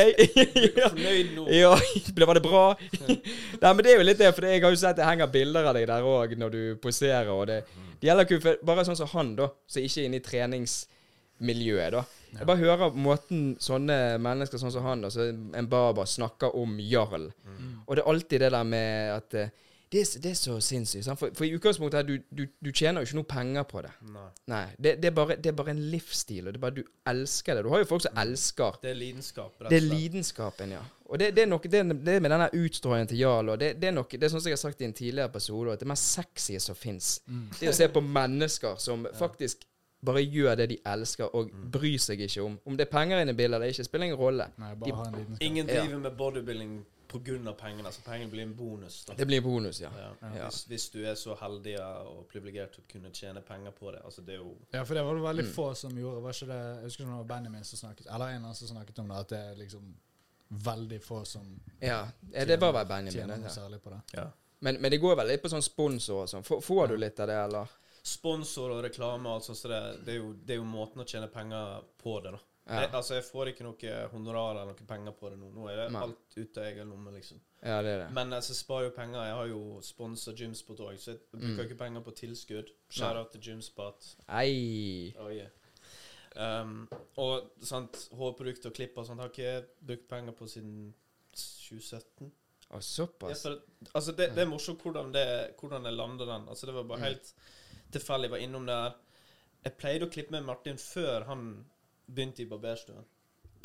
Fornøyd 0.79 1.35
nå. 1.35 1.47
Ja, 1.59 1.75
var 2.29 2.39
det 2.39 2.47
bra? 2.47 2.65
Nei, 3.03 3.71
men 3.75 3.83
det 3.83 3.91
er 3.91 3.99
jo 3.99 4.07
litt 4.07 4.21
det, 4.23 4.31
for 4.37 4.47
jeg 4.47 4.63
har 4.63 4.71
jo 4.71 4.79
sett 4.79 4.95
det 4.99 5.07
henger 5.11 5.27
bilder 5.33 5.67
av 5.67 5.75
deg 5.75 5.89
der 5.91 6.07
òg 6.07 6.37
når 6.39 6.55
du 6.55 6.61
poserer. 6.79 7.35
Og 7.35 7.49
det, 7.51 7.65
det 7.99 8.07
gjelder 8.09 8.31
ikke 8.31 8.55
bare 8.63 8.87
sånn 8.87 8.99
som 9.03 9.11
han, 9.11 9.35
da, 9.43 9.51
som 9.67 9.83
ikke 9.83 10.05
er 10.05 10.07
inne 10.07 10.23
i 10.23 10.25
treningsmiljøet, 10.31 11.99
da. 11.99 12.05
Jeg 12.39 12.48
bare 12.50 12.62
hører 12.62 12.98
måten 13.00 13.44
sånne 13.63 14.18
mennesker 14.22 14.60
sånn 14.62 14.74
som 14.74 14.86
han, 14.88 15.06
altså 15.08 15.30
en 15.32 15.70
barber, 15.72 16.08
snakker 16.10 16.56
om 16.60 16.80
jarl. 16.84 17.30
Og 17.86 17.96
det 17.96 18.04
er 18.04 18.10
alltid 18.12 18.44
det 18.46 18.51
der 18.51 18.68
med 18.68 19.13
at 19.15 19.38
eh, 19.39 19.54
det, 19.92 20.01
er, 20.01 20.20
det 20.24 20.32
er 20.32 20.38
så 20.38 20.56
sinnssykt. 20.63 21.06
sant? 21.06 21.20
For, 21.20 21.32
for 21.38 21.46
i 21.46 21.54
utgangspunktet 21.56 22.00
her, 22.01 22.08
du, 22.08 22.18
du, 22.34 22.48
du 22.65 22.72
tjener 22.74 23.00
jo 23.04 23.08
ikke 23.08 23.20
noe 23.20 23.30
penger 23.30 23.68
på 23.70 23.84
det. 23.86 23.92
Nei. 24.12 24.25
Nei, 24.51 24.63
det, 24.75 24.96
det, 25.04 25.12
er 25.12 25.15
bare, 25.15 25.38
det 25.39 25.51
er 25.51 25.58
bare 25.60 25.75
en 25.75 25.84
livsstil, 25.94 26.42
og 26.48 26.51
det 26.51 26.60
er 26.60 26.63
bare 26.65 26.77
du 26.80 26.84
elsker 27.12 27.56
det. 27.56 27.63
Du 27.63 27.70
har 27.72 27.84
jo 27.84 27.88
folk 27.89 28.04
som 28.04 28.20
elsker 28.25 28.80
Det 28.82 28.92
er 28.92 28.98
lidenskap. 29.00 29.62
det 29.70 29.77
er 29.77 29.86
lidenskapen, 29.86 30.74
ja. 30.75 30.82
Og 31.06 31.22
det, 31.22 31.30
det 31.38 31.46
er 31.46 31.51
noe 31.51 31.70
det, 31.70 31.84
det 32.01 32.18
med 32.18 32.34
denne 32.34 32.50
utstrålingen 32.58 33.12
til 33.12 33.20
Jarl 33.22 33.54
og 33.54 33.60
det, 33.62 33.75
det 33.77 33.92
er 33.92 33.94
noe, 33.94 34.10
det 34.10 34.25
er 34.25 34.32
sånn 34.34 34.42
som 34.42 34.50
jeg 34.50 34.58
har 34.58 34.63
sagt 34.63 34.82
i 34.82 34.88
en 34.88 34.96
tidligere 34.98 35.30
episode, 35.30 35.75
at 35.77 35.84
det 35.84 35.89
mest 35.92 36.15
sexy 36.18 36.58
som 36.63 36.77
fins, 36.80 37.20
det 37.60 37.68
er 37.68 37.75
å 37.75 37.77
se 37.77 37.88
på 37.94 38.01
mennesker 38.01 38.82
som 38.82 39.06
faktisk 39.20 39.68
bare 40.05 40.21
gjør 40.25 40.55
det 40.57 40.69
de 40.69 40.77
elsker, 40.85 41.35
og 41.35 41.50
bryr 41.71 41.97
seg 42.00 42.19
ikke 42.21 42.43
om 42.45 42.59
Om 42.65 42.77
det 42.77 42.88
er 42.88 42.91
penger 42.91 43.21
inne 43.21 43.31
i 43.31 43.38
bildet 43.38 43.55
eller 43.55 43.67
ikke, 43.74 43.83
spiller 43.83 44.05
ingen 44.05 44.19
rolle. 44.19 44.47
Nei, 44.57 44.74
De- 44.75 45.38
Ingen 45.41 45.67
Ja. 45.67 45.81
driver 45.83 46.00
med 46.00 46.12
bodybuilding 46.17 46.85
pga. 47.07 47.53
pengene. 47.57 47.91
Så 47.91 48.01
pengene 48.03 48.29
blir 48.31 48.41
en 48.43 48.53
bonus. 48.55 49.05
da. 49.05 49.13
Det 49.13 49.27
blir 49.27 49.38
en 49.38 49.43
bonus, 49.43 49.79
ja. 49.81 49.89
Ja. 49.97 50.27
Ja. 50.35 50.43
Hvis, 50.50 50.63
hvis 50.65 50.89
du 50.89 51.03
er 51.05 51.13
så 51.15 51.35
heldig 51.35 51.79
og 51.79 52.27
privilegert 52.27 52.77
å 52.79 52.81
kunne 52.91 53.09
tjene 53.13 53.41
penger 53.41 53.71
på 53.71 53.91
det. 53.91 54.01
Altså, 54.05 54.21
det 54.25 54.33
er 54.35 54.38
jo 54.38 54.55
Ja, 54.74 54.83
for 54.83 54.93
det 54.93 55.03
var 55.03 55.13
det 55.13 55.21
Mm. 55.24 55.29
veldig 55.38 55.53
få 55.55 55.74
som 55.75 55.91
gjorde. 55.91 56.21
Var 56.24 56.31
ikke 56.31 56.47
det, 56.47 56.75
jeg 56.75 56.83
husker 56.83 57.03
ikke 57.03 57.12
om 57.12 57.17
det 57.17 57.27
var 57.27 57.38
Benjamin 57.38 57.63
som 57.63 57.77
snakket 57.89 58.05
Eller 58.13 58.25
en 58.25 58.35
eller 58.35 58.39
annen 58.47 58.55
som 58.55 58.67
snakket 58.67 59.00
om 59.00 59.07
det, 59.07 59.17
at 59.17 59.29
det 59.29 59.39
er 59.39 59.55
liksom 59.55 59.95
veldig 60.51 61.01
få 61.03 61.25
som 61.25 61.59
Ja, 61.81 62.07
ja 62.33 62.45
det 62.45 62.59
var 62.59 62.71
vel 62.74 62.85
Benjamin. 62.85 63.12
tjener 63.13 63.27
noe 63.38 63.47
Det, 63.47 63.55
ja. 63.55 63.62
særlig 63.62 63.79
på 63.81 63.89
det. 63.89 64.01
ja. 64.13 64.25
men, 64.62 64.81
men 64.81 64.91
det 64.91 65.01
går 65.01 65.15
vel 65.15 65.27
litt 65.27 65.41
på 65.43 65.50
sånn 65.50 65.62
sponsor 65.63 66.21
og 66.24 66.27
sånn. 66.29 66.43
Får, 66.43 66.62
får 66.63 66.88
du 66.88 66.97
litt 66.97 67.19
av 67.19 67.27
det, 67.27 67.35
eller? 67.45 67.67
Sponsor 68.05 68.69
og 68.75 68.83
reklame 68.85 69.29
og 69.29 69.39
alt 69.39 69.47
sånt. 69.47 69.57
Så 69.57 69.69
det, 69.71 69.79
det, 70.05 70.13
er 70.15 70.19
jo, 70.21 70.33
det 70.45 70.55
er 70.55 70.59
jo 70.62 70.67
måten 70.69 71.01
å 71.01 71.07
tjene 71.09 71.27
penger 71.33 71.81
på 72.01 72.19
det, 72.25 72.35
da. 72.35 72.41
Ja. 72.65 72.79
Jeg, 72.81 72.89
altså, 72.97 73.13
jeg 73.19 73.25
får 73.27 73.50
ikke 73.51 73.65
noe 73.65 73.89
honorar 74.09 74.55
eller 74.57 74.71
noe 74.71 74.88
penger 74.89 75.13
på 75.19 75.29
det 75.29 75.35
nå. 75.38 75.51
Nå 75.53 75.67
er 75.69 75.75
det 75.83 75.89
Men. 75.93 76.01
alt 76.01 76.38
ut 76.39 76.57
av 76.57 76.63
egen 76.65 76.89
lomme, 76.89 77.12
liksom. 77.13 77.41
Ja, 77.65 77.75
det 77.85 77.91
er 77.91 78.00
det. 78.03 78.07
Men 78.17 78.33
altså, 78.33 78.53
jeg 78.55 78.59
sparer 78.63 78.88
jo 78.88 78.93
penger. 78.95 79.19
Jeg 79.27 79.35
har 79.38 79.50
jo 79.51 79.59
sponsa 79.85 80.33
Gymspot 80.38 80.81
òg, 80.85 80.95
så 81.01 81.12
jeg 81.13 81.19
bruker 81.31 81.51
Mm. 81.53 81.65
ikke 81.67 81.77
penger 81.83 82.01
på 82.07 82.13
tilskudd. 82.21 82.71
Share 82.89 83.21
out 83.21 83.31
til 83.35 83.41
Gymspot. 83.51 84.09
Ei. 84.29 85.13
Oh, 85.21 85.29
yeah. 85.33 85.53
um, 86.35 86.88
og 87.21 87.51
sant, 87.62 88.07
hårprodukt 88.17 88.65
og 88.65 88.74
klipp 88.75 88.97
og 88.97 89.05
sånt 89.07 89.21
har 89.21 89.29
ikke 89.29 89.45
jeg 89.45 89.65
brukt 89.85 90.07
penger 90.09 90.33
på 90.38 90.50
siden 90.50 90.93
2017. 91.35 92.31
Å, 92.65 92.75
Ja, 92.75 92.79
såpass. 92.81 93.43
for, 93.45 93.59
altså 93.93 94.12
det, 94.17 94.31
det 94.35 94.41
er 94.41 94.50
morsomt 94.50 94.81
hvordan, 94.81 95.12
det, 95.13 95.25
hvordan 95.62 95.85
jeg 95.85 95.93
lander 96.00 96.25
den. 96.33 96.47
Altså 96.50 96.65
Det 96.65 96.74
var 96.75 96.83
bare 96.89 97.12
Mm. 97.13 97.35
Tilfeldig. 97.95 98.29
Var 98.35 98.43
innom 98.45 98.65
der. 98.69 98.95
Jeg 99.65 99.77
pleide 99.81 100.05
å 100.05 100.11
klippe 100.13 100.31
med 100.35 100.45
Martin 100.45 100.77
før 100.77 101.25
han 101.31 101.65
begynte 102.05 102.43
i 102.43 102.49
barberstuen. 102.51 103.03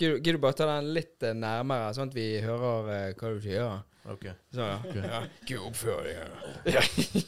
Gidder 0.01 0.33
du- 0.33 0.39
bare 0.41 0.57
ta 0.57 0.65
den 0.71 0.95
litt 0.97 1.23
eh, 1.29 1.35
nærmere, 1.37 1.91
sånn 1.93 2.09
at 2.09 2.15
vi 2.17 2.41
hører 2.41 2.87
uh, 2.89 3.15
hva 3.21 3.35
du 3.35 3.41
sier? 3.45 3.83
Ok. 4.09 4.23
Så, 4.55 4.65
ja. 4.65 4.79
ja. 4.97 5.19
Ikke 5.43 5.59
oppfør 5.61 6.07
deg. 6.07 6.73
Ja. 6.73 6.81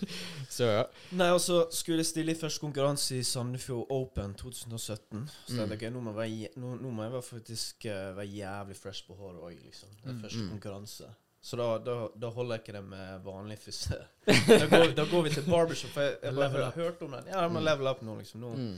Så, 0.53 0.65
ja. 0.71 0.87
Nei, 1.17 1.29
og 1.35 1.41
så 1.45 1.59
skulle 1.73 2.01
jeg 2.01 2.09
stille 2.09 2.33
i 2.33 2.39
første 2.41 2.61
konkurranse 2.65 3.19
i 3.19 3.23
Sandefjord 3.29 3.93
Open 3.93 4.33
2017. 4.41 5.27
Så 5.47 5.53
Mm. 5.53 5.69
tenkte 5.69 5.85
jeg, 5.85 5.93
nå 5.93 6.01
må 6.01 6.15
jeg, 6.25 6.49
nå, 6.57 6.73
nå 6.81 6.91
må 6.97 7.05
jeg 7.11 7.23
faktisk 7.29 7.85
uh, 7.93 8.17
være 8.17 8.27
jævlig 8.39 8.77
fresh 8.81 9.05
på 9.07 9.17
håret 9.21 9.45
òg, 9.51 9.59
liksom. 9.67 9.93
Det 10.01 10.09
er 10.09 10.15
Mm. 10.17 10.23
første 10.25 10.43
Mm. 10.47 10.51
konkurranse. 10.57 11.11
Så 11.43 11.57
da, 11.59 11.67
da, 11.83 11.95
da 12.23 12.29
holder 12.31 12.55
jeg 12.55 12.63
ikke 12.63 12.73
det 12.77 12.85
med 12.87 13.25
vanlig 13.25 13.57
frisyr. 13.59 14.03
Da, 14.47 14.67
går- 14.71 14.93
da 14.95 15.05
går 15.11 15.23
vi 15.27 15.31
til 15.35 15.43
barbershop. 15.51 15.91
For 15.91 16.01
jeg, 16.07 16.19
jeg 16.23 16.35
bare 16.37 16.51
har 16.63 16.77
hørt 16.77 17.03
om 17.03 17.11
den. 17.17 17.27
Ja, 17.33 17.41
jeg 17.43 17.51
må 17.51 17.59
Mm. 17.59 17.65
level 17.67 17.87
up 17.91 18.03
nå, 18.07 18.15
liksom. 18.21 18.41
Nå. 18.45 18.51
Mm. 18.55 18.77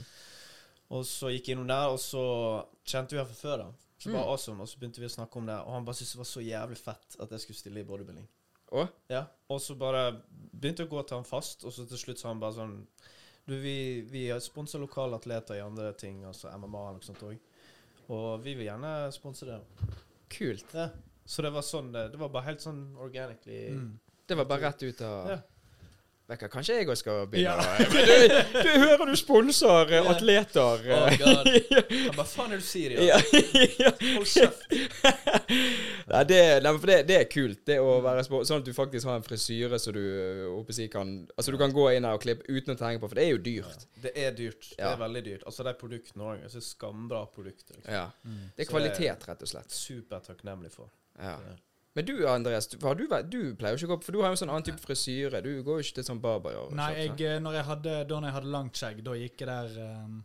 Og 0.95 1.03
så 1.05 1.29
gikk 1.33 1.47
jeg 1.51 1.55
innom 1.57 1.67
der, 1.69 1.91
og 1.93 1.99
så 2.01 2.23
kjente 2.85 3.13
vi 3.13 3.17
ham 3.21 3.27
fra 3.29 3.35
før. 3.37 3.57
da 3.57 3.67
Så 3.99 4.09
bare 4.11 4.23
Mm. 4.23 4.29
awesome, 4.31 4.61
Og 4.61 4.67
så 4.67 4.79
begynte 4.79 4.99
vi 4.99 5.05
å 5.05 5.13
snakke 5.13 5.37
om 5.37 5.45
det, 5.45 5.55
og 5.61 5.71
han 5.73 5.85
bare 5.85 5.95
syntes 5.95 6.11
det 6.13 6.17
var 6.23 6.31
så 6.31 6.41
jævlig 6.41 6.77
fett 6.77 7.15
at 7.21 7.29
jeg 7.31 7.39
skulle 7.39 7.57
stille 7.57 7.79
i 7.79 7.83
bodybuilding. 7.83 8.27
Å? 8.71 8.87
Ja, 9.09 9.25
Og 9.49 9.61
så 9.61 9.75
bare 9.77 10.21
begynte 10.59 10.81
jeg 10.83 10.89
å 10.89 10.95
gå 10.97 11.07
til 11.07 11.17
han 11.17 11.23
fast, 11.23 11.63
og 11.65 11.71
så 11.71 11.85
til 11.87 11.97
slutt 11.97 12.17
sa 12.19 12.27
han 12.29 12.39
bare 12.39 12.53
sånn 12.53 12.87
Du, 13.47 13.53
vi, 13.61 14.01
vi 14.09 14.27
sponser 14.41 14.79
lokale 14.81 15.13
atleter 15.19 15.53
i 15.55 15.61
andre 15.61 15.93
ting, 15.93 16.23
altså 16.25 16.49
MMA 16.57 16.79
og 16.89 16.93
noe 16.95 17.03
sånt 17.05 17.21
òg. 17.21 17.37
Og 18.09 18.41
vi 18.43 18.55
vil 18.55 18.65
gjerne 18.65 19.11
sponse 19.13 19.45
det. 19.45 19.59
Kult. 20.29 20.73
Ja. 20.73 20.89
Så 21.25 21.41
det 21.41 21.51
var 21.55 21.65
sånn 21.65 21.91
det, 21.93 22.09
det 22.13 22.21
var 22.21 22.29
bare 22.33 22.51
helt 22.51 22.61
sånn 22.61 22.85
organically. 23.01 23.67
Mm. 23.73 23.91
Det 24.25 24.37
var 24.37 24.45
bare 24.49 24.69
rett 24.69 24.83
ut 24.83 25.01
av 25.05 25.29
Ja. 25.33 25.41
Kanskje 26.25 26.79
jeg 26.79 26.87
òg 26.89 26.97
skal 26.97 27.27
begynne? 27.29 27.53
Ja. 27.53 27.85
du, 27.85 28.61
du 28.65 28.69
hører 28.81 29.11
du 29.11 29.15
sponser 29.19 29.91
eh, 29.91 29.99
Ja. 29.99 30.09
atleter. 30.09 30.87
Oh, 30.89 31.03
eh. 31.05 31.19
God. 31.21 31.49
Hva 32.17 32.25
Faen 32.25 32.55
er 32.55 32.57
det 32.57 32.63
du 32.63 32.65
sier? 32.65 32.95
ja. 32.97 33.19
Ja? 33.19 33.65
ja. 33.83 33.91
Hold 34.15 34.31
kjeft. 34.31 34.65
Nei, 36.09 36.23
det, 36.29 36.39
nei, 36.65 36.71
for 36.79 36.89
det, 36.89 36.97
det 37.09 37.19
er 37.19 37.29
kult. 37.29 37.61
Det 37.69 37.77
å 37.81 37.99
være 38.05 38.25
Sånn 38.25 38.57
at 38.57 38.65
du 38.65 38.73
faktisk 38.73 39.09
har 39.09 39.19
en 39.19 39.25
frisyre 39.25 39.77
så 39.81 39.93
du 39.93 40.01
jeg, 40.01 40.89
kan 40.93 41.13
Altså 41.37 41.53
du 41.53 41.57
kan 41.61 41.73
gå 41.73 41.87
inn 41.93 42.05
her 42.05 42.17
og 42.17 42.25
klippe 42.25 42.45
uten 42.49 42.73
å 42.73 42.77
tenke 42.79 43.01
på 43.01 43.09
For 43.09 43.17
det 43.21 43.25
er 43.27 43.31
jo 43.35 43.41
dyrt. 43.45 43.87
Det 44.01 44.13
er 44.17 44.33
dyrt. 44.37 44.73
Det 44.73 44.85
er 44.89 44.99
veldig 45.01 45.25
dyrt. 45.29 45.45
Altså, 45.45 45.65
de 45.65 45.77
produktene 45.77 46.25
òg. 46.25 46.43
Altså, 46.49 46.61
skambra 46.65 47.25
produkter. 47.29 47.77
Liksom. 47.77 47.93
Ja. 47.93 48.07
Mm. 48.25 48.45
Det 48.57 48.65
er 48.65 48.73
kvalitet, 48.73 49.29
rett 49.29 49.45
og 49.45 49.53
slett. 49.53 49.73
Supertakknemlig 49.77 50.73
for. 50.73 50.89
Ja. 51.19 51.37
Men 51.95 52.05
du 52.05 52.27
Andreas, 52.27 52.67
du, 52.67 52.77
har 52.83 52.95
du, 52.99 53.05
du 53.31 53.55
pleier 53.55 53.77
jo 53.77 53.85
ikke 53.85 53.93
å 53.93 53.95
gå 53.95 54.03
For 54.03 54.11
du 54.11 54.19
har 54.21 54.33
jo 54.33 54.35
sånn 54.41 54.49
annen 54.51 54.65
type 54.67 54.81
frisyre. 54.83 55.39
Du 55.41 55.51
går 55.63 55.77
jo 55.79 55.83
ikke 55.85 56.01
til 56.01 56.07
sånn 56.09 56.19
barber. 56.19 56.57
Nei, 56.75 56.89
jeg, 57.05 57.13
eh, 57.23 57.37
når 57.39 57.53
jeg 57.61 57.65
hadde, 57.69 57.93
da 58.09 58.17
når 58.19 58.27
jeg 58.27 58.35
hadde 58.41 58.51
langt 58.51 58.75
skjegg, 58.81 59.03
da 59.05 59.13
gikk 59.15 59.39
jeg 59.45 59.47
der 59.47 59.77
um, 60.03 60.17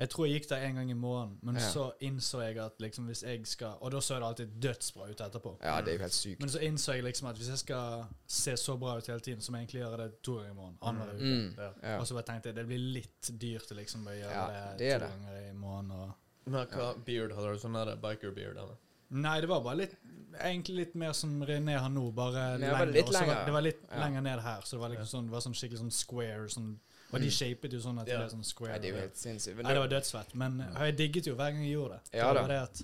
Jeg 0.00 0.08
tror 0.10 0.26
jeg 0.26 0.40
gikk 0.40 0.48
der 0.50 0.64
en 0.66 0.74
gang 0.80 0.88
i 0.90 0.94
måneden, 0.98 1.34
men 1.46 1.54
Ja. 1.60 1.66
så 1.70 1.84
innså 2.02 2.40
jeg 2.42 2.56
at 2.58 2.80
liksom 2.82 3.06
hvis 3.06 3.22
jeg 3.22 3.44
skal 3.46 3.76
Og 3.80 3.92
da 3.92 4.00
så 4.00 4.16
det 4.18 4.26
alltid 4.26 4.56
dødsbra 4.64 5.10
ut 5.10 5.20
etterpå. 5.20 5.52
Ja, 5.62 5.76
det 5.84 5.92
er 5.92 5.98
jo 5.98 6.02
helt 6.02 6.16
sykt. 6.16 6.40
Men 6.40 6.48
så 6.50 6.58
innså 6.66 6.96
jeg 6.96 7.04
liksom 7.04 7.28
at 7.30 7.36
hvis 7.36 7.48
jeg 7.52 7.58
skal 7.60 8.06
se 8.26 8.56
så 8.56 8.76
bra 8.80 8.96
ut 8.98 9.06
hele 9.06 9.20
tiden, 9.20 9.40
så 9.44 9.52
må 9.52 9.58
jeg 9.60 9.68
egentlig 9.68 9.82
gjøre 9.84 10.00
det 10.02 10.22
to 10.22 10.34
ganger 10.40 10.50
i 10.50 10.54
måneden. 10.56 10.78
Annenhver 10.82 11.14
uke. 11.14 11.36
Mm. 11.36 11.78
Ja. 11.84 11.98
Og 12.00 12.06
så 12.08 12.14
bare 12.18 12.26
tenkte 12.32 12.48
jeg 12.50 12.56
det 12.56 12.66
blir 12.66 12.78
litt 12.96 13.30
dyrt 13.38 13.70
liksom 13.70 14.08
å 14.08 14.16
gjøre 14.16 14.32
Ja, 14.32 14.46
det, 14.48 14.78
det 14.80 14.92
to 14.98 15.04
det. 15.04 15.12
ganger 15.12 15.38
i 15.44 15.52
måneden. 15.52 16.00
Og 16.00 16.50
Men 16.50 16.66
hva 16.74 16.88
beard 17.04 17.36
hadde 17.36 17.52
du? 17.52 17.58
Sånn 17.62 17.78
der 17.78 17.94
biker 18.00 18.32
beard? 18.34 18.56
Eller? 18.64 18.80
Nei, 19.08 19.40
det 19.40 19.48
var 19.50 19.60
bare 19.64 19.76
litt 19.84 19.96
Egentlig 20.34 20.76
litt 20.80 20.94
mer 20.98 21.12
som 21.14 21.36
René 21.46 21.76
har 21.78 21.90
nå, 21.92 22.08
bare 22.14 22.46
Ja, 22.58 22.58
lenger. 22.58 22.88
litt 22.90 23.12
lenger, 23.12 23.34
var, 23.34 23.44
det 23.46 23.52
var 23.54 23.62
litt 23.62 23.82
ja. 23.84 23.98
lenger 24.02 24.24
ned 24.26 24.40
her, 24.42 24.64
så 24.66 24.76
det 24.76 24.80
var 24.82 24.90
liksom 24.94 25.06
sånn, 25.06 25.28
det 25.28 25.34
var 25.36 25.44
sånn 25.44 25.54
skikkelig 25.54 25.82
sånn 25.84 25.92
square, 25.94 26.48
sånn 26.50 26.72
Og 27.12 27.20
de 27.22 27.28
shapet 27.30 27.76
jo 27.76 27.78
sånn 27.84 28.00
at 28.02 28.08
det 28.08 28.16
er 28.16 28.32
sånn 28.32 28.42
square. 28.42 28.72
Nei, 28.72 28.80
det 28.82 28.88
er 28.88 28.96
jo 28.96 29.02
helt 29.04 29.20
sinnssykt. 29.20 29.60
Nei, 29.62 29.74
det 29.76 29.82
var 29.84 29.92
dødsfett. 29.92 30.32
Men 30.40 30.56
eh, 30.64 30.80
jeg 30.88 30.96
digget 30.98 31.28
jo 31.30 31.36
hver 31.38 31.52
gang 31.54 31.62
jeg 31.62 31.76
gjorde 31.76 32.00
det. 32.00 32.18
Ja 32.18 32.32
da. 32.34 32.42
det 32.50 32.56
at 32.64 32.82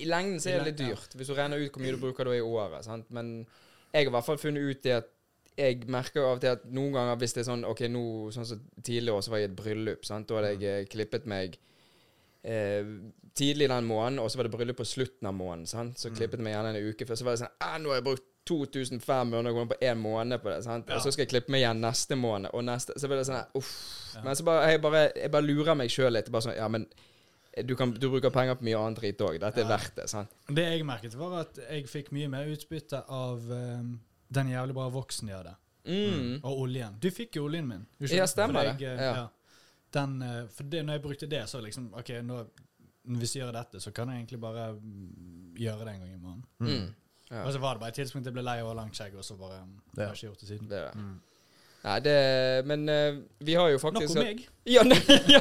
I 0.00 0.08
lengden 0.10 0.40
så 0.42 0.50
er 0.50 0.64
det 0.64 0.72
litt 0.72 0.80
dyrt, 0.80 1.14
hvis 1.14 1.30
du 1.30 1.36
regner 1.38 1.62
ut 1.62 1.70
hvor 1.70 1.84
mye 1.84 1.94
du 1.94 2.00
bruker 2.02 2.26
da 2.26 2.34
i 2.34 2.42
året. 2.42 2.82
Sant? 2.88 3.06
Men 3.14 3.36
jeg 3.92 4.00
har 4.00 4.10
i 4.10 4.14
hvert 4.16 4.26
fall 4.26 4.40
funnet 4.42 4.66
ut 4.66 4.82
det 4.82 4.96
at 4.96 5.12
jeg 5.56 5.86
merker 5.88 6.26
av 6.26 6.34
og 6.36 6.42
til 6.42 6.52
at 6.52 6.66
noen 6.68 6.92
ganger 6.92 7.20
hvis 7.20 7.36
det 7.36 7.44
er 7.44 7.48
sånn 7.48 7.62
OK, 7.64 7.86
nå 7.88 8.02
sånn 8.34 8.48
som 8.48 8.66
tidligere 8.82 9.16
år 9.16 9.22
så 9.24 9.32
var 9.32 9.40
jeg 9.40 9.48
i 9.48 9.52
et 9.52 9.56
bryllup. 9.62 10.02
Sant? 10.08 10.26
Da 10.28 10.40
hadde 10.40 10.50
jeg 10.56 10.66
eh, 10.82 10.88
klippet 10.90 11.30
meg 11.30 11.56
eh, 12.46 12.88
tidlig 13.36 13.68
den 13.68 13.88
måneden, 13.88 14.22
og 14.22 14.30
så 14.30 14.38
var 14.38 14.48
det 14.48 14.54
bryllup 14.54 14.78
på 14.80 14.88
slutten 14.88 15.28
av 15.28 15.34
måneden. 15.36 15.66
Sant? 15.70 16.00
Så 16.00 16.12
klippet 16.14 16.40
vi 16.40 16.48
igjen 16.48 16.62
gjerne 16.62 16.78
en 16.78 16.88
uke 16.88 17.08
før. 17.08 17.18
Så 17.18 17.26
var 17.26 17.36
det 17.36 17.42
sånn 17.44 17.58
ah, 17.66 17.76
Nå 17.82 17.92
har 17.92 18.00
jeg 18.00 18.06
brukt 18.06 18.30
2500 18.46 19.50
kroner 19.50 19.72
på 19.72 19.78
én 19.82 19.98
måned 19.98 20.42
på 20.42 20.52
det. 20.52 20.60
Sant? 20.64 20.90
Og 20.94 21.02
så 21.02 21.12
skal 21.12 21.26
jeg 21.26 21.32
klippe 21.34 21.52
meg 21.52 21.64
igjen 21.64 21.82
neste 21.82 22.18
måned, 22.18 22.52
og 22.54 22.64
neste 22.68 22.94
Så 23.00 23.10
blir 23.10 23.18
det 23.20 23.26
sånn 23.26 23.58
Uff. 23.58 23.72
Men 24.22 24.38
så 24.38 24.46
bare, 24.46 24.70
jeg, 24.70 24.80
bare, 24.84 25.02
jeg 25.18 25.32
bare 25.34 25.46
lurer 25.48 25.78
meg 25.78 25.92
sjøl 25.92 26.14
litt. 26.14 26.30
Bare 26.32 26.46
sånn 26.46 26.56
Ja, 26.56 26.70
men 26.72 26.86
du, 27.66 27.72
kan, 27.76 27.92
du 27.96 28.08
bruker 28.12 28.30
penger 28.30 28.58
på 28.60 28.66
mye 28.68 28.78
annet 28.78 29.00
drit 29.00 29.22
òg. 29.24 29.38
Dette 29.42 29.64
er 29.64 29.68
verdt 29.70 29.96
det. 29.98 30.08
sant? 30.12 30.32
Det 30.48 30.66
jeg 30.68 30.84
merket, 30.86 31.16
var 31.18 31.40
at 31.40 31.58
jeg 31.64 31.86
fikk 31.88 32.12
mye 32.14 32.28
mer 32.28 32.50
utbytte 32.52 33.00
av 33.08 33.46
um, 33.48 33.94
den 34.28 34.50
jævlig 34.52 34.76
bra 34.76 34.90
voksen 34.92 35.30
de 35.30 35.34
hadde. 35.36 35.54
Mm. 35.86 36.42
Og 36.42 36.66
oljen. 36.66 36.98
Du 37.00 37.08
fikk 37.14 37.38
jo 37.38 37.46
oljen 37.46 37.66
min. 37.68 37.86
Ja, 38.10 38.26
stemmer 38.28 38.68
det. 38.68 38.76
jeg, 38.84 38.98
ja. 39.00 39.22
Ja. 39.22 39.26
Den, 39.94 40.22
eh, 40.22 40.44
for 40.52 40.62
det, 40.64 40.84
når 40.84 40.92
jeg 40.98 41.02
brukte 41.02 41.26
det, 41.30 41.48
så 41.48 41.60
liksom 41.60 41.92
OK, 41.94 42.10
nå, 42.22 42.40
hvis 43.20 43.36
jeg 43.36 43.44
gjør 43.44 43.52
dette, 43.54 43.80
så 43.80 43.90
kan 43.94 44.08
jeg 44.10 44.16
egentlig 44.24 44.40
bare 44.40 44.72
mm, 44.74 45.54
gjøre 45.56 45.84
det 45.84 45.94
en 45.94 46.00
gang 46.00 46.12
i 46.12 46.18
måneden. 46.18 46.44
Mm. 46.58 46.94
Ja, 47.30 47.42
Og 47.42 47.52
så 47.52 47.58
var 47.58 47.74
det 47.74 47.80
bare 47.80 47.88
et 47.88 47.94
tidspunkt 47.94 48.26
jeg 48.26 48.34
ble 48.34 48.42
lei 48.46 48.60
av 48.60 48.68
å 48.68 48.74
ha 48.74 48.80
langt 48.80 48.94
skjegg, 48.98 49.14
og 49.18 49.24
så 49.26 49.34
bare 49.38 49.62
um, 49.62 49.72
Ja. 49.96 50.02
har 50.04 50.12
jeg 50.12 50.16
ikke 50.16 50.26
gjort 50.26 50.40
det 50.40 50.48
siden. 50.48 50.68
det 50.70 50.78
er 50.78 50.90
det. 50.90 51.00
Mm. 51.02 51.16
Nei, 51.86 52.00
det 52.02 52.66
Men 52.66 52.88
uh, 52.88 53.18
vi 53.46 53.54
har 53.54 53.68
jo 53.70 53.78
Nok 53.78 53.82
faktisk 53.82 54.16
om 54.16 54.22
meg. 54.24 54.48
Ja, 54.74 54.82
ne, 54.82 54.96
ja. 55.30 55.40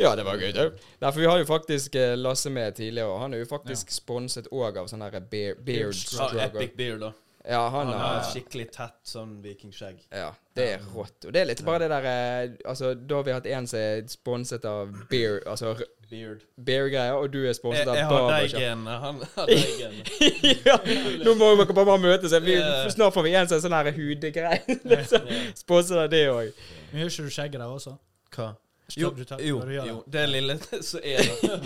ja, 0.00 0.14
det 0.16 0.24
var 0.24 0.40
gøy. 0.40 0.52
Det. 0.56 0.66
Nei, 1.00 1.10
for 1.10 1.20
vi 1.20 1.26
har 1.28 1.38
jo 1.38 1.44
faktisk 1.48 1.96
uh, 2.00 2.14
Lasse 2.16 2.50
med 2.50 2.72
tidligere, 2.74 3.08
og 3.12 3.20
han 3.20 3.34
er 3.34 3.42
jo 3.42 3.48
faktisk 3.50 3.92
sponset 3.92 4.48
òg 4.52 4.78
av 4.80 4.88
sånn 4.88 5.04
her 5.04 5.18
beard, 5.20 5.60
Beard 5.64 5.92
Ja, 5.92 6.00
Struggle. 6.00 6.46
Epic 6.48 6.76
beard, 6.76 7.00
da. 7.04 7.12
Ja, 7.48 7.68
han 7.68 7.88
Han 7.90 7.98
har 7.98 8.20
et 8.20 8.28
skikkelig 8.30 8.68
tett 8.74 8.98
sånn 9.08 9.40
vikingskjegg. 9.42 10.04
Ja, 10.14 10.28
det 10.54 10.66
er 10.76 10.84
rått. 10.94 11.24
Og 11.26 11.32
det 11.34 11.40
er 11.42 11.48
litt 11.50 11.64
bare 11.66 11.82
det 11.82 11.88
der 11.90 12.06
eh, 12.06 12.52
Altså, 12.70 12.92
da 12.94 13.18
har 13.18 13.26
vi 13.26 13.34
hatt 13.34 13.48
en 13.50 13.66
som 13.66 13.80
er 13.80 14.04
sponset 14.12 14.66
av 14.68 14.92
beer, 15.10 15.40
altså 15.50 15.74
Beard. 16.12 16.42
beer-greier, 16.60 17.16
og 17.16 17.30
du 17.32 17.38
er 17.40 17.48
Jeg, 17.48 17.56
sponset 17.56 17.88
av 17.88 17.96
jeg 17.96 18.08
barbershop. 18.10 18.60
Han 18.60 19.22
har 19.34 19.46
deg 19.48 19.70
igjen. 19.72 19.94
ja, 20.68 20.76
nå 21.24 21.34
må 21.40 21.54
dere 21.56 21.76
bare 21.78 21.98
møtes. 22.02 22.34
Vi, 22.44 22.58
snart 22.92 23.16
får 23.16 23.26
vi 23.26 23.32
en 23.32 23.48
som 23.48 23.56
er 23.56 23.62
sånn 23.64 23.76
her 23.78 23.90
hudgreie. 23.96 24.78
liksom. 24.92 25.30
Sponset 25.64 25.96
av 26.04 26.10
det 26.12 26.26
òg. 26.28 26.52
Men 26.92 27.02
gjør 27.04 27.14
ikke 27.14 27.30
du 27.30 27.36
skjegget 27.38 27.64
der 27.64 27.72
også? 27.78 27.96
Hva? 28.36 28.52
Jo, 28.96 29.10
jo, 29.40 29.60
jo. 29.86 29.96
det. 30.12 30.26
Lille 30.28 30.58
så 30.90 31.00
er 31.02 31.22
det. 31.22 31.58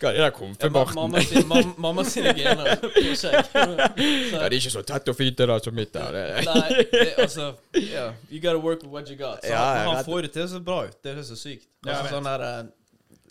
Hva 0.00 0.12
er 0.12 0.30
det 0.30 0.70
ma- 0.70 0.84
mamma, 0.94 1.20
sin, 1.20 1.46
mam, 1.48 1.74
mamma 1.78 2.04
sine 2.04 2.32
gener 2.36 2.68
Ja, 4.32 4.44
det 4.44 4.46
er 4.46 4.56
ikke 4.58 4.72
så 4.72 4.82
tett 4.86 5.08
og 5.10 5.16
fint 5.18 5.38
det 5.38 5.48
der 5.50 5.62
som 5.64 5.74
mitt 5.74 5.92
der. 5.94 6.18
Nei, 6.46 6.84
det, 6.92 7.14
altså 7.18 7.52
yeah, 7.76 8.12
You 8.30 8.40
gotta 8.40 8.58
work 8.62 8.82
with 8.82 8.92
what 8.92 9.10
you 9.10 9.16
got. 9.18 9.42
Så 9.42 9.52
Ja, 9.52 9.64
han, 9.82 9.94
han 9.96 10.04
får 10.04 10.26
det 10.28 10.32
til 10.36 10.48
så 10.48 10.60
bra 10.60 10.84
ut. 10.86 10.98
Det 11.04 11.16
er 11.16 11.22
så 11.26 11.36
sykt. 11.38 11.66
Ja, 11.86 11.98
Altså, 11.98 12.14
sånn 12.16 12.28
der 12.28 12.44
eh, 12.46 12.62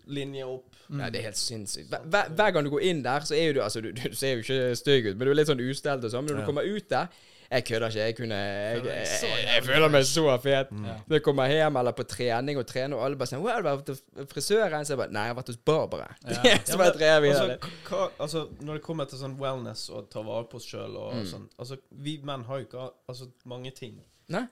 linje 0.07 0.45
opp. 0.47 0.67
Nei, 0.87 1.09
det 1.11 1.19
er 1.19 1.29
helt 1.29 1.39
sinnssykt. 1.39 1.89
Hver, 1.91 2.03
hver, 2.07 2.29
hver 2.35 2.51
gang 2.55 2.67
du 2.67 2.71
går 2.71 2.85
inn 2.89 3.01
der, 3.03 3.25
så 3.27 3.35
er 3.35 3.49
jo 3.49 3.57
du 3.57 3.63
Altså, 3.65 3.81
du, 3.83 3.89
du 3.91 4.15
ser 4.15 4.37
jo 4.37 4.43
ikke 4.45 4.75
stygg 4.79 5.09
ut, 5.11 5.15
men 5.17 5.27
du 5.27 5.33
er 5.33 5.39
litt 5.41 5.49
sånn 5.51 5.63
ustelt 5.63 6.05
og 6.07 6.13
sånn. 6.13 6.23
Men 6.27 6.37
når 6.37 6.45
du 6.45 6.47
kommer 6.51 6.67
ut 6.67 6.87
der 6.91 7.09
Jeg 7.51 7.63
kødder 7.65 7.87
ikke. 7.87 7.99
Jeg 7.99 8.15
kunne 8.17 8.35
Jeg, 8.35 8.81
jeg, 8.85 9.07
jeg, 9.23 9.43
jeg 9.55 9.63
føler 9.63 9.89
meg 9.89 10.03
så 10.05 10.37
fet. 10.43 10.71
Mm. 10.71 10.83
Når 11.07 11.15
jeg 11.19 11.23
kommer 11.23 11.47
hjem 11.47 11.75
eller 11.81 11.91
på 11.95 12.03
trening 12.03 12.57
og 12.59 12.67
trener, 12.67 12.97
og 12.97 13.05
alle 13.05 13.15
bare 13.19 13.27
sånn 13.31 13.41
'Wow, 13.43 13.51
har 13.53 13.61
du 13.61 13.69
vært 13.69 13.87
hos 13.93 14.01
frisøren?' 14.33 14.85
Så 14.85 14.93
jeg 14.95 14.97
bare 14.97 15.11
'Nei, 15.11 15.21
jeg 15.27 15.35
har 15.35 15.39
vært 15.41 15.47
hos 15.53 15.57
Barbara'. 15.57 16.13
Ja. 16.27 16.57
så 16.71 16.77
bare 16.77 16.91
drev 16.97 17.21
vi 17.23 17.29
altså, 17.29 17.71
hva, 17.89 18.09
altså, 18.19 18.47
når 18.61 18.73
det 18.73 18.83
kommer 18.83 19.05
til 19.05 19.19
sånn 19.19 19.37
wellness 19.39 19.89
og 19.89 20.09
ta 20.11 20.21
vare 20.21 20.45
på 20.51 20.57
oss 20.59 20.65
sjøl 20.67 20.95
og 20.97 21.13
Mm. 21.17 21.25
sånn 21.25 21.47
Altså, 21.59 21.77
vi 21.91 22.17
menn 22.23 22.43
har 22.43 22.57
jo 22.59 22.65
ikke 22.65 22.89
altså, 23.09 23.29
mange 23.45 23.71
ting. 23.71 24.01
Nei? 24.29 24.43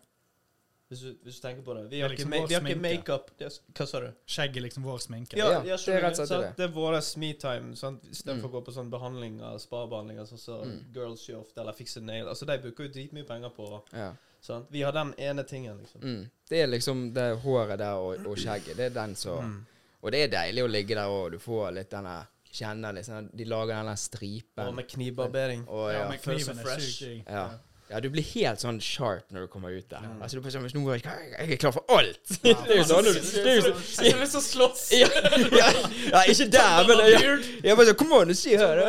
Hvis 0.95 1.01
du, 1.03 1.15
hvis 1.27 1.39
du 1.41 1.41
tenker 1.47 1.63
på 1.67 1.73
det. 1.75 1.81
Vi 1.83 1.89
Det 1.89 1.97
er 1.99 2.07
har 2.07 2.13
liksom 2.15 2.33
ikke, 2.33 2.61
ma 2.63 2.75
makeup. 2.87 3.31
Hva 3.39 3.87
sa 3.91 3.99
du? 3.99 4.07
Skjegg 4.25 4.57
er 4.57 4.61
liksom 4.63 4.83
vår 4.87 4.99
sminke. 5.03 5.35
Ja, 5.37 5.49
det 5.61 5.73
er 5.75 6.01
rett 6.05 6.19
og 6.23 6.27
slett 6.29 6.45
det. 6.45 6.51
Det 6.57 6.65
er 6.69 6.73
vår 6.73 6.95
me-time. 7.19 7.73
Istedenfor 7.75 8.47
Mm. 8.47 8.49
å 8.49 8.51
gå 8.55 8.61
på 8.65 8.73
sånn 8.77 8.89
behandlinger, 8.89 9.57
spa-behandlinger, 9.59 10.23
sånn 10.31 10.39
som 10.39 10.61
Mm. 10.63 10.93
Girls 10.95 11.21
Shoft 11.25 11.57
eller 11.57 11.73
Fix 11.73 11.97
a 11.97 11.99
Nail. 11.99 12.25
Altså, 12.27 12.45
De 12.45 12.57
bruker 12.57 12.83
jo 12.87 12.89
dritmye 12.89 13.27
penger 13.27 13.49
på 13.49 13.81
Ja. 13.93 14.13
sant? 14.41 14.67
Vi 14.71 14.81
har 14.81 14.91
den 14.93 15.13
ene 15.17 15.43
tingen, 15.43 15.77
liksom. 15.79 16.01
Mm. 16.01 16.29
Det 16.49 16.61
er 16.63 16.67
liksom 16.67 17.13
det 17.13 17.37
håret 17.43 17.77
der 17.77 17.93
og, 17.95 18.25
og 18.25 18.37
skjegget. 18.37 18.77
Det 18.77 18.85
er 18.85 18.89
den 19.01 19.15
som 19.15 19.43
Mm. 19.43 19.65
Og 20.03 20.11
det 20.11 20.33
er 20.33 20.37
deilig 20.37 20.63
å 20.63 20.69
ligge 20.69 20.95
der 20.95 21.07
og 21.09 21.31
du 21.31 21.37
får 21.39 21.73
litt 21.73 21.89
denne 21.89 22.27
Kjenne 22.55 22.93
litt 22.93 23.05
sånn 23.05 23.29
De 23.35 23.43
lager 23.43 23.73
den 23.75 23.85
der 23.87 23.95
stripen. 23.95 24.67
Og 24.67 24.75
med 24.75 24.87
knivbarbering. 24.87 25.67
Og, 25.67 25.91
ja. 25.91 25.99
Ja, 26.03 26.09
med 26.09 26.21
kniven 26.21 26.59
er 26.59 26.63
fresh. 26.63 27.01
sykt. 27.03 27.27
Ja. 27.27 27.49
Ja, 27.85 27.99
du 28.01 28.07
blir 28.09 28.25
helt 28.25 28.61
sånn 28.63 28.79
sharp 28.81 29.27
når 29.29 29.45
du 29.45 29.49
kommer 29.53 29.69
ut 29.69 29.85
der. 29.91 30.01
Mm. 30.01 30.21
Altså, 30.25 30.39
du 30.39 30.41
bare 30.41 30.53
sånn, 30.55 30.63
hvis 30.65 30.73
noen 30.73 30.87
går, 30.87 31.03
Jeg 31.05 31.49
er 31.53 31.59
klar 31.61 31.73
for 31.75 31.85
alt! 31.93 32.31
det 32.41 32.55
er 32.73 32.79
jo 32.79 32.85
sånn 32.89 33.05
du 33.05 33.11
det 33.13 33.51
er 33.51 33.59
jo 33.59 33.73
så- 33.77 34.07
Jeg 34.07 34.29
slåss! 34.47 34.85
ja, 34.97 35.09
ja, 35.53 35.67
ja, 36.09 36.23
ikke 36.33 36.47
der, 36.55 36.89
men 36.89 37.03
ja, 37.13 37.19
Jeg 37.61 37.77
bare 37.77 37.85
sånn 37.91 37.99
Kom 37.99 38.15
an, 38.17 38.33
si 38.33 38.55
her. 38.57 38.81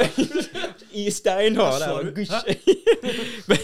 I 0.96 1.04
steinhard 1.12 1.84
der. 1.84 1.92
Og 1.92 2.16
men, 3.52 3.60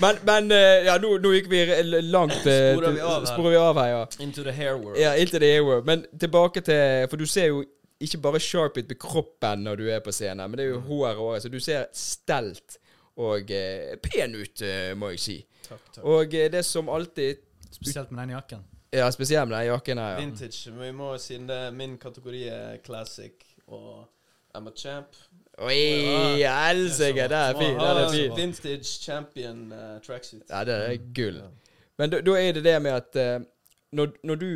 men, 0.00 0.24
men 0.24 0.50
eh, 0.56 0.88
Ja, 0.88 0.96
nå, 1.02 1.18
nå 1.20 1.36
gikk 1.36 1.52
vi 1.52 1.62
langt 2.08 2.40
eh, 2.48 2.72
Sporer 2.72 2.96
vi 2.96 3.04
av 3.04 3.18
her. 3.18 3.28
sporer 3.34 3.50
vi 3.50 3.60
av 3.60 3.82
her, 3.82 3.92
ja. 3.92 4.02
Into 4.24 4.46
the 4.46 4.56
hair 4.56 4.80
world. 4.80 4.96
Ja, 4.96 5.12
into 5.20 5.36
the 5.38 5.52
hair 5.52 5.68
world. 5.68 5.84
Men 5.84 6.06
tilbake 6.16 6.64
til 6.64 7.10
For 7.12 7.20
du 7.20 7.28
ser 7.28 7.52
jo 7.52 7.64
ikke 8.00 8.22
bare 8.24 8.40
sharp 8.40 8.78
ut 8.80 8.88
på 8.88 8.96
kroppen 8.96 9.66
når 9.66 9.76
du 9.76 9.88
er 9.92 10.00
på 10.00 10.08
scenen, 10.16 10.46
men 10.48 10.56
det 10.56 10.64
er 10.64 10.70
jo 10.70 10.78
håret 10.86 11.18
òg. 11.20 11.34
Så 11.44 11.50
du 11.52 11.58
ser 11.60 11.90
stelt 11.92 12.78
og 13.20 13.52
eh, 13.54 13.94
pen 14.02 14.34
ut, 14.38 14.62
eh, 14.64 14.92
må 14.98 15.12
jeg 15.14 15.22
si. 15.22 15.38
Takk, 15.66 15.86
takk. 15.94 16.04
Og 16.04 16.34
eh, 16.34 16.50
det 16.52 16.64
som 16.66 16.88
alltid 16.92 17.46
Spesielt 17.70 18.10
med 18.10 18.24
den 18.24 18.32
jakken. 18.34 18.64
Ja, 18.92 19.06
spesielt 19.14 19.48
med 19.48 19.58
den 19.58 19.68
jakken 19.68 19.98
her. 19.98 20.16
Ja. 20.16 20.24
Vintage. 20.24 20.72
Men 20.72 20.80
vi 20.82 20.90
må 20.98 21.12
siden 21.22 21.46
det 21.48 21.58
er 21.66 21.70
min 21.70 21.94
kategori 21.98 22.40
er 22.50 22.80
classic 22.84 23.44
og 23.66 24.08
I'm 24.56 24.66
a 24.66 24.72
champ. 24.76 25.14
Oi, 25.58 26.42
helsike! 26.42 27.28
Det 27.28 27.38
er 27.38 27.54
fint. 27.58 27.78
Det 27.78 28.02
er 28.02 28.10
fint. 28.10 28.36
Vintage 28.36 28.84
champion 28.84 29.72
uh, 29.72 30.00
tracksuit. 30.02 30.42
Ja, 30.50 30.64
det 30.64 30.74
er 30.74 30.96
gull. 31.14 31.38
Ja. 31.38 31.76
Men 31.98 32.10
da, 32.10 32.34
er 32.34 32.52
det 32.52 32.64
det 32.64 32.82
med 32.82 32.96
at 32.96 33.20
uh, 33.20 33.46
når, 33.92 34.16
når 34.24 34.34
du 34.34 34.50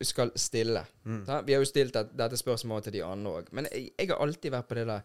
skal 0.00 0.30
stille 0.36 0.84
Mm. 1.06 1.22
Vi 1.46 1.52
har 1.52 1.60
jo 1.60 1.64
stilt 1.64 1.94
det, 1.94 2.08
dette 2.18 2.36
spørsmålet 2.36 2.84
til 2.84 2.92
de 2.92 3.04
andre 3.04 3.30
òg, 3.30 3.50
men 3.52 3.68
jeg, 3.72 3.90
jeg 3.98 4.08
har 4.08 4.18
alltid 4.24 4.50
vært 4.50 4.66
på 4.66 4.74
det 4.74 4.86
der 4.88 5.04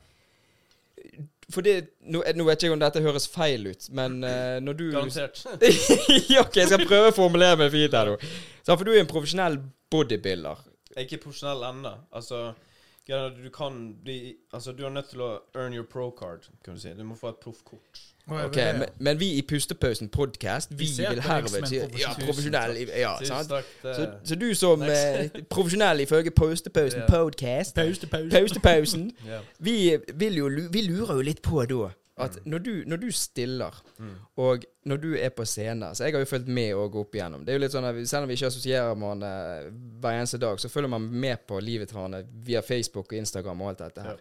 For 1.52 1.66
det 1.66 1.76
Nå, 2.08 2.22
nå 2.22 2.46
vet 2.48 2.64
jeg 2.64 2.70
ikke 2.70 2.78
om 2.78 2.82
dette 2.82 3.04
høres 3.04 3.28
feil 3.32 3.68
ut, 3.68 3.88
men 3.98 4.22
uh, 4.24 4.58
når 4.64 4.78
du 4.80 4.86
Garantert. 4.94 5.44
OK, 6.42 6.58
jeg 6.62 6.70
skal 6.70 6.86
prøve 6.88 7.12
å 7.12 7.16
formulere 7.16 7.60
meg 7.60 7.72
fint 7.74 7.96
her 7.98 8.14
nå. 8.14 8.18
For 8.70 8.88
du 8.88 8.94
er 8.94 9.02
en 9.04 9.10
profesjonell 9.10 9.60
bodybuilder. 9.92 10.64
Jeg 10.92 11.00
er 11.00 11.08
ikke 11.08 11.24
profesjonell 11.26 11.66
ennå. 11.72 11.94
Altså, 12.16 12.54
du 13.08 13.50
kan 13.54 13.84
bli 14.04 14.38
Altså, 14.54 14.72
du 14.72 14.86
er 14.86 14.94
nødt 14.96 15.12
til 15.12 15.24
å 15.26 15.32
earn 15.56 15.76
your 15.76 15.88
pro 15.88 16.10
card, 16.16 16.48
kan 16.64 16.78
du 16.78 16.84
si. 16.84 16.94
Du 16.96 17.04
må 17.08 17.20
få 17.20 17.34
et 17.34 17.42
proffkort. 17.44 18.04
Ok, 18.28 18.56
men, 18.56 18.86
men 19.00 19.20
vi 19.20 19.34
i 19.38 19.42
Pustepausen 19.42 20.10
podcast, 20.10 20.72
vi, 20.72 20.86
Vi 20.98 21.06
vil 21.10 21.22
herved 21.22 21.68
si 21.68 21.76
Ja, 22.00 22.14
profesjonell. 22.26 22.78
Ja, 23.00 23.16
sant? 23.26 23.50
Så, 23.82 24.10
så 24.24 24.36
du 24.36 24.54
som 24.56 24.82
eh, 24.82 25.30
profesjonell 25.50 26.00
ifølge 26.00 26.32
Pustepausen 26.32 27.00
Ja. 27.02 27.08
podcast 27.10 27.78
ja. 29.28 29.40
Vi, 29.60 29.98
vil 30.14 30.38
jo, 30.38 30.50
vi 30.72 30.82
lurer 30.82 31.16
jo 31.16 31.22
litt 31.22 31.42
på 31.42 31.66
da 31.66 31.90
at 32.22 32.36
når 32.46 32.58
du, 32.60 32.84
når 32.86 32.98
du 33.02 33.12
stiller, 33.12 33.84
Mm. 33.98 34.16
og 34.38 34.64
når 34.86 34.98
du 34.98 35.16
er 35.18 35.30
på 35.30 35.46
scener 35.46 35.94
Så 35.94 36.04
jeg 36.04 36.14
har 36.14 36.20
jo 36.20 36.26
fulgt 36.26 36.48
med 36.48 36.74
og 36.74 36.96
opp 36.96 37.16
igjennom. 37.16 37.46
Det 37.46 37.54
er 37.54 37.58
jo 37.58 37.62
litt 37.62 37.72
sånn 37.74 37.86
at 37.86 38.08
Selv 38.10 38.24
om 38.24 38.30
vi 38.30 38.34
ikke 38.34 38.48
assosierer 38.50 38.96
med 38.96 39.08
hverandre 39.08 39.72
hver 40.02 40.18
eneste 40.20 40.38
dag, 40.42 40.60
så 40.60 40.70
følger 40.70 40.90
man 40.90 41.02
med 41.02 41.38
på 41.48 41.60
livet 41.60 41.88
til 41.90 41.98
hverandre 41.98 42.24
via 42.46 42.62
Facebook 42.62 43.12
og 43.14 43.18
Instagram 43.18 43.62
og 43.62 43.70
alt 43.70 43.80
dette 43.80 44.02
her. 44.02 44.18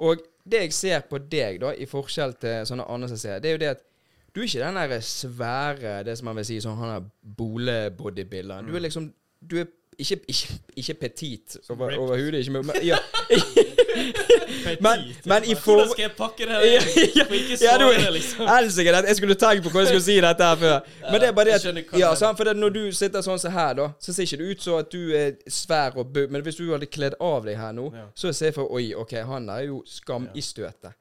Og 0.00 0.22
det 0.48 0.64
jeg 0.64 0.74
ser 0.74 1.06
på 1.08 1.20
deg, 1.30 1.60
da, 1.62 1.74
i 1.76 1.86
forskjell 1.88 2.34
til 2.40 2.66
sånne 2.68 2.86
andre 2.88 3.10
som 3.10 3.20
ser, 3.20 3.40
det 3.42 3.50
er 3.50 3.56
jo 3.56 3.62
det 3.62 3.72
at 3.76 3.86
du 4.30 4.40
er 4.40 4.46
ikke 4.46 4.62
den 4.62 4.78
der 4.78 5.00
svære, 5.02 5.94
det 6.06 6.14
som 6.18 6.30
man 6.30 6.38
vil 6.38 6.46
si, 6.46 6.60
sånn 6.62 6.78
han 6.78 6.92
er 6.94 7.06
bole-bodybuilderen. 7.38 8.68
Du 8.70 8.76
er 8.78 8.86
liksom 8.86 9.10
Du 9.40 9.56
er 9.56 9.70
ikke, 10.00 10.18
ikke, 10.32 10.58
ikke 10.82 10.94
petit 11.04 11.56
over, 11.70 11.92
overhodet, 11.98 12.40
ikke 12.42 12.52
men, 12.62 12.70
ja. 12.82 12.98
Men, 14.80 14.98
men 15.24 15.44
i 15.44 15.54
Hvordan 15.54 15.88
skal 15.90 16.02
jeg 16.02 16.12
pakke 16.16 16.46
det 16.46 16.48
her? 16.48 16.60
ja, 17.18 17.24
For 17.24 17.34
ikke 17.34 17.56
ja, 17.64 17.72
du- 17.78 18.12
liksom. 18.12 18.46
Helsike, 18.48 18.92
jeg 19.08 19.16
skulle 19.16 19.34
tenkt 19.34 19.62
på 19.64 19.70
hvordan 19.70 19.86
jeg 19.86 19.88
skulle 19.94 20.04
si 20.04 20.16
dette 20.20 20.44
her 20.44 20.56
før. 20.56 20.76
Men 21.10 21.20
det 21.20 21.28
er 21.28 21.32
bare 21.32 21.44
det 21.44 21.66
at 21.66 21.98
Ja, 21.98 22.14
sant, 22.14 22.36
for 22.38 22.52
når 22.54 22.68
du 22.76 22.82
sitter 22.96 23.24
sånn 23.24 23.40
som 23.42 23.52
her, 23.54 23.74
da, 23.78 23.88
så 24.00 24.14
ser 24.14 24.28
ikke 24.28 24.40
det 24.42 24.50
ut 24.54 24.62
som 24.66 24.78
at 24.80 24.92
du 24.92 25.10
er 25.16 25.34
svær 25.50 25.98
og 25.98 26.12
bø... 26.14 26.26
Men 26.30 26.44
hvis 26.46 26.60
du 26.60 26.64
hadde 26.70 26.86
kledd 26.86 27.18
av 27.20 27.44
deg 27.48 27.58
her 27.58 27.74
nå, 27.76 27.90
så 28.14 28.32
ser 28.32 28.52
jeg 28.52 28.58
for 28.60 28.70
Oi, 28.76 28.92
OK, 28.94 29.16
han 29.26 29.48
er 29.50 29.66
jo 29.68 29.82
skam 29.88 30.28
i 30.34 30.44
støtet. 30.44 30.94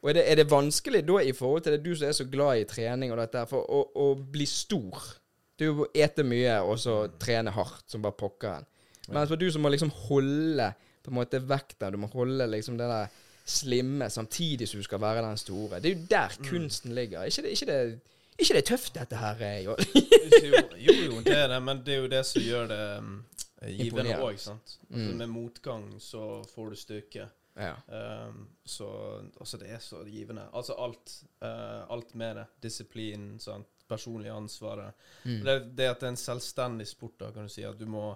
Og 0.00 0.08
er 0.12 0.16
det, 0.16 0.22
er 0.32 0.38
det 0.40 0.46
vanskelig 0.50 1.02
da, 1.08 1.18
i 1.20 1.32
forhold 1.36 1.66
til 1.66 1.74
det 1.76 1.82
du 1.84 1.90
som 1.96 2.08
er 2.08 2.14
så 2.16 2.24
glad 2.30 2.62
i 2.62 2.68
trening 2.68 3.12
og 3.12 3.18
dette, 3.20 3.42
her, 3.42 3.48
for 3.50 3.66
å, 3.68 3.82
å 4.00 4.06
bli 4.32 4.46
stor? 4.48 5.02
Det 5.60 5.68
er 5.68 6.04
ete 6.06 6.24
mye 6.24 6.54
og 6.64 6.78
så 6.80 6.94
trene 7.20 7.52
hardt 7.52 7.84
som 7.92 8.02
bare 8.02 8.16
pokkeren. 8.16 8.64
Men 9.10 9.26
for 9.28 9.36
du 9.36 9.46
som 9.52 9.62
må 9.64 9.68
liksom 9.72 9.90
holde 10.06 10.70
på 11.04 11.10
en 11.12 11.16
måte 11.18 11.40
vekta, 11.48 11.90
du 11.90 11.98
må 12.00 12.08
holde 12.12 12.46
liksom 12.48 12.76
det 12.78 12.86
der 12.88 13.08
slimme 13.50 14.06
samtidig 14.12 14.68
som 14.70 14.78
du 14.80 14.84
skal 14.86 15.00
være 15.02 15.24
den 15.26 15.36
store. 15.40 15.80
Det 15.82 15.90
er 15.90 15.96
jo 15.96 16.06
der 16.10 16.36
Mm. 16.38 16.44
kunsten 16.46 16.94
ligger. 16.94 17.24
Ikke 17.26 17.42
det, 17.42 17.50
ikke 17.56 17.66
det, 17.66 18.00
ikke 18.38 18.54
det 18.54 18.64
tøft, 18.64 18.94
dette 18.94 19.16
her? 19.16 19.36
eh, 19.40 19.64
Jo. 19.64 19.76
jo, 20.78 20.92
jo, 21.04 21.20
det 21.26 21.36
er 21.38 21.48
det, 21.48 21.62
men 21.62 21.82
det 21.86 21.94
er 21.94 21.98
jo 22.04 22.08
det 22.12 22.22
som 22.26 22.42
gjør 22.42 22.68
det 22.70 22.80
um, 22.98 23.10
givende 23.66 24.16
òg, 24.22 24.38
sant. 24.38 24.78
Altså, 24.90 25.10
Mm. 25.10 25.16
Med 25.18 25.26
motgang 25.28 25.84
så 26.00 26.42
får 26.54 26.70
du 26.70 26.76
styrke. 26.76 27.26
Ja. 27.56 27.74
Um, 28.28 28.46
så 28.66 28.86
altså, 29.40 29.56
det 29.58 29.70
er 29.70 29.78
så 29.78 30.04
givende. 30.06 30.42
Altså 30.54 30.74
alt. 30.78 31.22
uh, 31.42 31.90
alt 31.92 32.14
med 32.14 32.34
det. 32.36 32.46
Disiplin, 32.62 33.38
sant. 33.38 33.66
Personlig 33.90 34.30
ansvaret. 34.32 34.94
Mm. 35.26 35.40
Det, 35.44 35.54
det 35.76 35.88
at 35.90 36.00
det 36.00 36.06
er 36.08 36.14
en 36.14 36.20
selvstendig 36.22 36.86
sport, 36.88 37.16
da, 37.20 37.32
kan 37.34 37.48
du 37.48 37.52
si. 37.52 37.64
At 37.66 37.78
du 37.80 37.86
må 37.90 38.14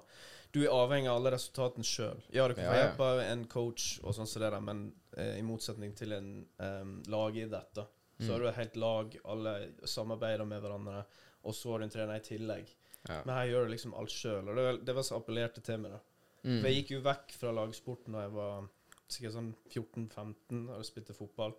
Du 0.54 0.60
er 0.62 0.70
avhengig 0.70 1.08
av 1.10 1.16
alle 1.18 1.32
resultatene 1.34 1.82
sjøl. 1.84 2.20
Ja, 2.30 2.44
du 2.46 2.54
kan 2.54 2.68
få 2.70 2.74
hjelp 2.78 3.00
av 3.02 3.20
en 3.24 3.40
coach, 3.50 3.86
og 4.06 4.14
sånn 4.14 4.28
som 4.30 4.38
det 4.44 4.52
der, 4.54 4.60
men 4.62 4.84
eh, 5.18 5.32
i 5.40 5.42
motsetning 5.42 5.96
til 5.98 6.12
en 6.14 6.28
um, 6.62 6.92
lagidrett, 7.10 7.72
da, 7.74 7.88
så 8.20 8.28
Mm. 8.28 8.30
har 8.30 8.38
du 8.38 8.46
et 8.48 8.58
helt 8.60 8.76
lag, 8.78 9.16
alle 9.24 9.54
samarbeider 9.90 10.46
med 10.46 10.60
hverandre, 10.62 11.00
og 11.42 11.54
så 11.58 11.72
har 11.72 11.78
du 11.82 11.84
en 11.88 11.90
trener 11.90 12.20
i 12.20 12.22
tillegg. 12.22 12.70
Ja. 13.08 13.16
Men 13.26 13.34
her 13.34 13.48
gjør 13.50 13.66
du 13.66 13.72
liksom 13.74 13.94
alt 13.98 14.14
sjøl, 14.14 14.46
og 14.48 14.56
det, 14.56 14.84
det 14.86 14.94
var 14.94 15.02
så 15.02 15.18
appellerte 15.18 15.60
til 15.66 15.82
meg. 15.82 15.96
da. 15.96 15.98
Mm. 16.44 16.60
For 16.60 16.68
jeg 16.70 16.76
gikk 16.78 16.92
jo 16.94 17.00
vekk 17.08 17.34
fra 17.40 17.50
lagsporten 17.58 18.14
da 18.14 18.22
jeg 18.28 18.32
var 18.38 18.68
sikkert 19.10 19.34
sånn 19.34 19.50
14-15 19.74 20.68
og 20.76 20.84
spilte 20.86 21.14
fotball. 21.18 21.52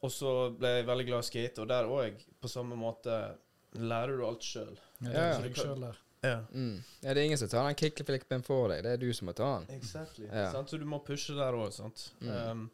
Og 0.00 0.12
så 0.12 0.30
ble 0.56 0.76
jeg 0.78 0.86
veldig 0.88 1.06
glad 1.10 1.24
i 1.24 1.28
skate, 1.28 1.62
og 1.62 1.68
der 1.68 1.88
òg, 1.88 2.22
på 2.40 2.48
samme 2.48 2.78
måte, 2.78 3.16
lærer 3.76 4.16
du 4.16 4.24
alt 4.26 4.46
sjøl. 4.46 4.78
Ja, 5.04 5.34
selv. 5.40 5.90
Ja. 6.20 6.42
Mm. 6.52 6.82
ja, 7.00 7.14
det 7.14 7.20
er 7.20 7.24
ingen 7.24 7.38
som 7.40 7.48
tar 7.48 7.64
den 7.64 7.76
kickflippen 7.80 8.42
for 8.44 8.68
deg. 8.72 8.82
Det 8.84 8.92
er 8.96 9.00
du 9.00 9.08
som 9.16 9.30
må 9.30 9.34
ta 9.36 9.50
den. 9.58 9.70
Exactly. 9.76 10.26
Ja. 10.28 10.50
Så 10.68 10.80
du 10.80 10.84
må 10.88 11.00
pushe 11.04 11.36
der 11.36 11.56
òg, 11.56 11.70
sant. 11.76 12.10
Mm. 12.20 12.32
Um, 12.32 12.66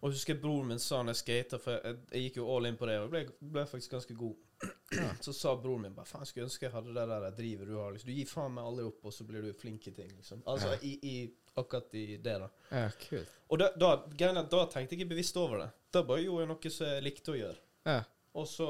og 0.00 0.10
jeg 0.10 0.18
husker 0.18 0.40
broren 0.42 0.68
min 0.74 0.82
sa 0.82 1.00
når 1.02 1.16
jeg 1.16 1.22
skata, 1.22 1.58
for 1.62 1.78
jeg, 1.78 2.00
jeg 2.12 2.26
gikk 2.26 2.42
jo 2.42 2.48
all 2.52 2.68
in 2.68 2.78
på 2.78 2.88
det, 2.90 2.98
og 3.00 3.10
ble, 3.14 3.24
ble 3.40 3.64
faktisk 3.70 3.96
ganske 3.96 4.16
god. 4.18 4.68
Så 5.24 5.32
sa 5.36 5.54
broren 5.56 5.82
min 5.86 5.94
bare 5.96 6.06
faen, 6.08 6.26
skulle 6.28 6.46
ønske 6.48 6.66
jeg 6.66 6.74
hadde 6.74 6.94
det 6.96 7.06
der 7.10 7.30
drivet 7.38 7.68
du 7.70 7.74
har. 7.78 7.92
Liksom. 7.94 8.10
Du 8.10 8.16
gir 8.16 8.28
faen 8.30 8.54
meg 8.56 8.64
aldri 8.68 8.84
opp, 8.88 9.00
og 9.04 9.14
så 9.16 9.26
blir 9.28 9.42
du 9.46 9.52
flink 9.56 9.86
i 9.90 9.94
ting, 9.96 10.10
liksom. 10.16 10.42
Altså 10.50 10.72
Ja. 10.74 10.78
i, 10.82 10.92
i 11.02 11.14
akkurat 11.56 11.94
i 11.94 12.04
det, 12.16 12.36
da. 12.42 12.48
Ja, 12.70 12.88
kult. 13.08 13.32
Og 13.48 13.58
da, 13.62 13.70
da, 13.78 13.92
greien 14.14 14.36
er 14.40 14.48
da 14.50 14.64
tenkte 14.66 14.94
jeg 14.96 15.02
ikke 15.04 15.12
bevisst 15.14 15.36
over 15.40 15.64
det. 15.64 15.70
Da 15.94 16.02
bare 16.02 16.24
gjorde 16.24 16.44
jeg 16.46 16.52
noe 16.54 16.70
som 16.76 16.86
jeg 16.90 17.06
likte 17.06 17.34
å 17.34 17.38
gjøre. 17.38 17.60
Ja. 17.86 18.00
Og 18.34 18.48
så 18.50 18.68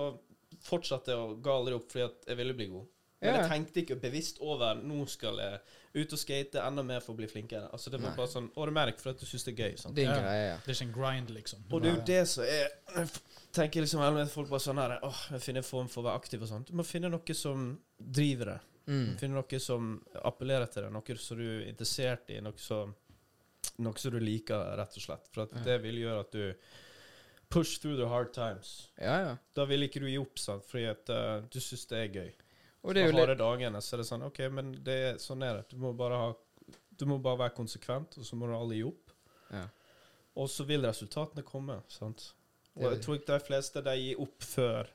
fortsatte 0.65 1.13
jeg 1.15 1.19
å 1.21 1.37
ga 1.43 1.55
aldri 1.59 1.75
opp 1.79 1.89
fordi 1.91 2.05
at 2.07 2.29
jeg 2.29 2.39
ville 2.41 2.57
bli 2.59 2.67
god. 2.75 2.91
Men 3.25 3.35
Ja. 3.35 3.41
jeg 3.43 3.51
tenkte 3.51 3.81
ikke 3.83 3.97
bevisst 4.03 4.39
over 4.45 4.75
nå 4.77 5.07
skal 5.09 5.39
jeg 5.41 5.61
ut 5.95 6.13
og 6.13 6.19
skate 6.19 6.61
enda 6.61 6.83
mer 6.85 7.01
for 7.01 7.15
å 7.15 7.17
bli 7.17 7.27
flinkere. 7.31 7.71
Altså 7.73 7.91
Det 7.91 8.01
var 8.01 8.11
Nei. 8.11 8.17
bare 8.19 8.27
sånn 8.29 8.51
automatic 8.57 8.99
for 9.01 9.11
at 9.15 9.19
du 9.23 9.27
syns 9.27 9.45
det 9.47 9.55
er 9.59 9.63
gøy. 9.71 9.79
Sant? 9.79 9.95
Det 9.95 10.05
er 10.07 10.13
en 10.13 10.23
greie. 10.25 10.57
Det 10.65 10.69
er 10.69 10.75
ikke 10.75 10.89
en 10.89 10.93
grind, 10.99 11.31
liksom. 11.31 11.65
Og 11.73 11.83
det 11.83 11.91
er 11.91 11.97
jo 11.97 12.05
det 12.11 12.29
som 12.29 12.45
er 12.45 13.11
tenker 13.55 13.81
liksom 13.85 14.01
helvete, 14.03 14.31
folk 14.35 14.49
bare 14.51 14.61
sånn 14.61 14.77
her 14.83 14.99
Åh, 15.03 15.21
jeg 15.31 15.41
finner 15.41 15.59
en 15.63 15.69
form 15.71 15.89
for 15.89 16.03
å 16.03 16.07
være 16.11 16.21
aktiv 16.21 16.43
og 16.43 16.49
sånt. 16.49 16.67
Du 16.67 16.75
må 16.75 16.85
finne 16.85 17.09
noe 17.09 17.35
som 17.39 17.79
driver 17.99 18.45
deg. 18.45 18.61
Mm. 18.87 19.17
Finne 19.19 19.35
noe 19.39 19.61
som 19.61 20.05
appellerer 20.25 20.67
til 20.71 20.83
deg. 20.83 20.93
Noe 20.93 21.17
som 21.17 21.39
du 21.39 21.45
er 21.63 21.69
interessert 21.71 22.29
i. 22.35 22.41
Noe 22.45 22.59
som, 22.61 22.95
noe 23.79 23.95
som 23.97 24.11
du 24.13 24.19
liker, 24.21 24.77
rett 24.77 24.99
og 24.99 25.03
slett. 25.07 25.29
For 25.33 25.43
at 25.47 25.55
Ja. 25.55 25.63
det 25.63 25.83
vil 25.83 25.95
gjøre 26.03 26.21
at 26.21 26.33
du 26.33 26.55
push 27.49 27.79
through 27.81 27.97
the 27.97 28.09
hard 28.09 28.33
times. 28.35 28.89
Ja, 29.01 29.19
ja. 29.21 29.37
Da 29.55 29.65
vil 29.65 29.83
ikke 29.87 30.01
du 30.01 30.07
gi 30.11 30.19
opp, 30.19 30.37
sant? 30.39 30.65
fordi 30.67 30.87
at 30.91 31.09
uh, 31.09 31.41
du 31.49 31.61
syns 31.61 31.87
det 31.87 31.99
er 32.03 32.09
gøy. 32.21 32.33
Og 32.85 32.95
det 32.95 33.03
er 33.03 33.09
jo 33.09 33.15
litt 33.17 33.25
harde 33.25 33.39
dagene 33.41 33.81
så 33.81 33.95
er 33.97 34.03
det 34.03 34.07
sånn 34.11 34.27
OK, 34.27 34.39
men 34.53 34.73
det 34.85 34.95
er, 35.09 35.19
sånn 35.23 35.43
er 35.47 35.61
det. 35.63 35.67
Du 35.73 35.79
må 35.81 35.95
bare 35.97 36.19
ha 36.21 36.33
Du 36.95 37.07
må 37.11 37.17
bare 37.19 37.41
være 37.47 37.55
konsekvent, 37.57 38.19
og 38.21 38.27
så 38.29 38.37
må 38.39 38.47
du 38.47 38.53
alle 38.55 38.77
gi 38.79 38.85
opp. 38.87 39.11
ja. 39.51 39.65
Og 40.37 40.49
så 40.51 40.65
vil 40.67 40.83
resultatene 40.83 41.45
komme. 41.47 41.77
sant? 41.89 42.33
Og 42.75 42.83
jeg 42.89 43.01
tror 43.05 43.17
ikke 43.21 43.37
de 43.37 43.45
fleste 43.47 43.83
de 43.87 43.93
gir 44.01 44.21
opp 44.23 44.43
før 44.43 44.89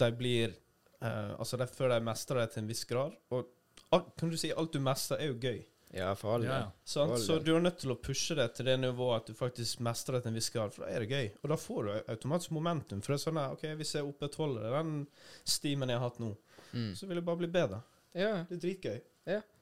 de 0.00 0.06
blir 0.16 0.54
eh, 1.02 1.32
Altså 1.36 1.58
de, 1.60 1.66
før 1.68 1.90
de 1.92 1.98
mestrer 2.00 2.40
det 2.40 2.46
til 2.54 2.62
en 2.62 2.68
viss 2.70 2.84
grad. 2.88 3.12
Og 3.30 3.50
alt, 3.92 4.06
kan 4.16 4.30
du 4.32 4.36
si 4.40 4.52
alt 4.56 4.72
du 4.72 4.80
mestrer, 4.80 5.20
er 5.20 5.28
jo 5.34 5.36
gøy. 5.42 5.60
ja, 5.92 6.14
for 6.16 6.34
alle. 6.38 6.48
Ja, 6.48 6.70
Sånn? 6.84 7.12
Så 7.20 7.36
du 7.44 7.54
er 7.54 7.60
nødt 7.60 7.76
til 7.82 7.92
å 7.92 7.98
pushe 8.00 8.34
det 8.34 8.48
til 8.56 8.66
det 8.70 8.78
nivået 8.80 9.20
at 9.20 9.28
du 9.28 9.36
faktisk 9.36 9.80
mestrer 9.84 10.16
det 10.16 10.22
til 10.24 10.32
en 10.32 10.40
viss 10.40 10.48
grad, 10.50 10.72
for 10.72 10.86
da 10.86 10.90
er 10.96 11.04
det 11.04 11.12
gøy. 11.12 11.28
Og 11.42 11.52
da 11.52 11.56
får 11.60 11.84
du 11.84 11.92
automatisk 12.16 12.50
momentum. 12.56 13.02
For 13.04 13.12
det 13.12 13.20
er 13.20 13.24
sånn 13.26 13.42
at, 13.44 13.52
OK, 13.52 13.66
hvis 13.76 13.94
jeg 13.98 14.08
opprettholder 14.08 14.78
den 14.78 14.96
stimen 15.44 15.92
jeg 15.92 16.00
har 16.00 16.08
hatt 16.08 16.18
nå, 16.24 16.32
Mm. 16.76 16.94
så 16.94 17.08
vil 17.08 17.20
det 17.20 17.26
bare 17.26 17.40
bli 17.40 17.52
bedre. 17.52 17.82
Ja. 18.12 18.32
Det 18.48 18.58
er 18.58 18.64
dritgøy. 18.68 18.98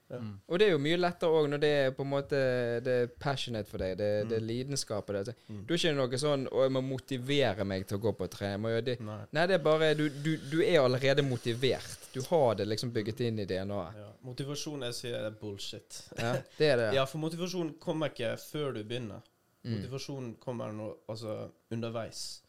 Mm. 0.09 0.41
Og 0.47 0.59
det 0.59 0.67
er 0.67 0.75
jo 0.75 0.81
mye 0.83 0.99
lettere 1.01 1.33
òg 1.33 1.47
når 1.49 1.61
det 1.63 1.71
er 1.79 1.93
på 1.97 2.05
en 2.05 2.11
måte 2.11 2.39
Det 2.85 2.95
er 3.05 3.13
passionate 3.21 3.69
for 3.71 3.81
deg. 3.81 3.97
Det, 3.99 4.09
det 4.29 4.37
er 4.37 4.45
lidenskapet. 4.45 5.31
Det. 5.31 5.35
Mm. 5.49 5.63
Du 5.67 5.75
er 5.75 5.81
ikke 5.81 5.95
noe 5.97 6.21
sånn 6.21 6.47
'Å, 6.49 6.65
jeg 6.67 6.75
må 6.77 6.83
motivere 6.85 7.65
meg 7.65 7.87
til 7.89 7.99
å 7.99 8.03
gå 8.05 8.13
på 8.19 8.29
tre'. 8.31 8.55
Må 8.61 8.75
gjøre 8.75 8.87
det. 8.91 8.99
Nei. 9.01 9.21
Nei, 9.33 9.47
det 9.51 9.59
er 9.59 9.65
bare 9.65 9.95
du, 9.99 10.09
du, 10.09 10.37
du 10.51 10.59
er 10.63 10.83
allerede 10.83 11.25
motivert. 11.27 12.11
Du 12.13 12.21
har 12.29 12.55
det 12.61 12.69
liksom 12.69 12.93
bygget 12.95 13.25
inn 13.27 13.41
i 13.43 13.49
DNA-et. 13.49 14.01
Ja. 14.03 14.11
Motivasjon 14.25 14.85
jeg 14.89 14.95
sier 15.01 15.19
er 15.25 15.35
bullshit. 15.41 16.03
Ja, 16.19 16.37
det 16.59 16.69
er 16.69 16.77
det. 16.77 16.91
Ja, 16.99 17.05
for 17.09 17.19
motivasjon 17.25 17.75
kommer 17.81 18.13
ikke 18.13 18.37
før 18.41 18.77
du 18.77 18.85
begynner. 18.85 19.25
Mm. 19.65 19.79
Motivasjon 19.79 20.35
kommer 20.41 20.73
nå, 20.73 20.91
altså, 21.09 21.49
underveis. 21.73 22.44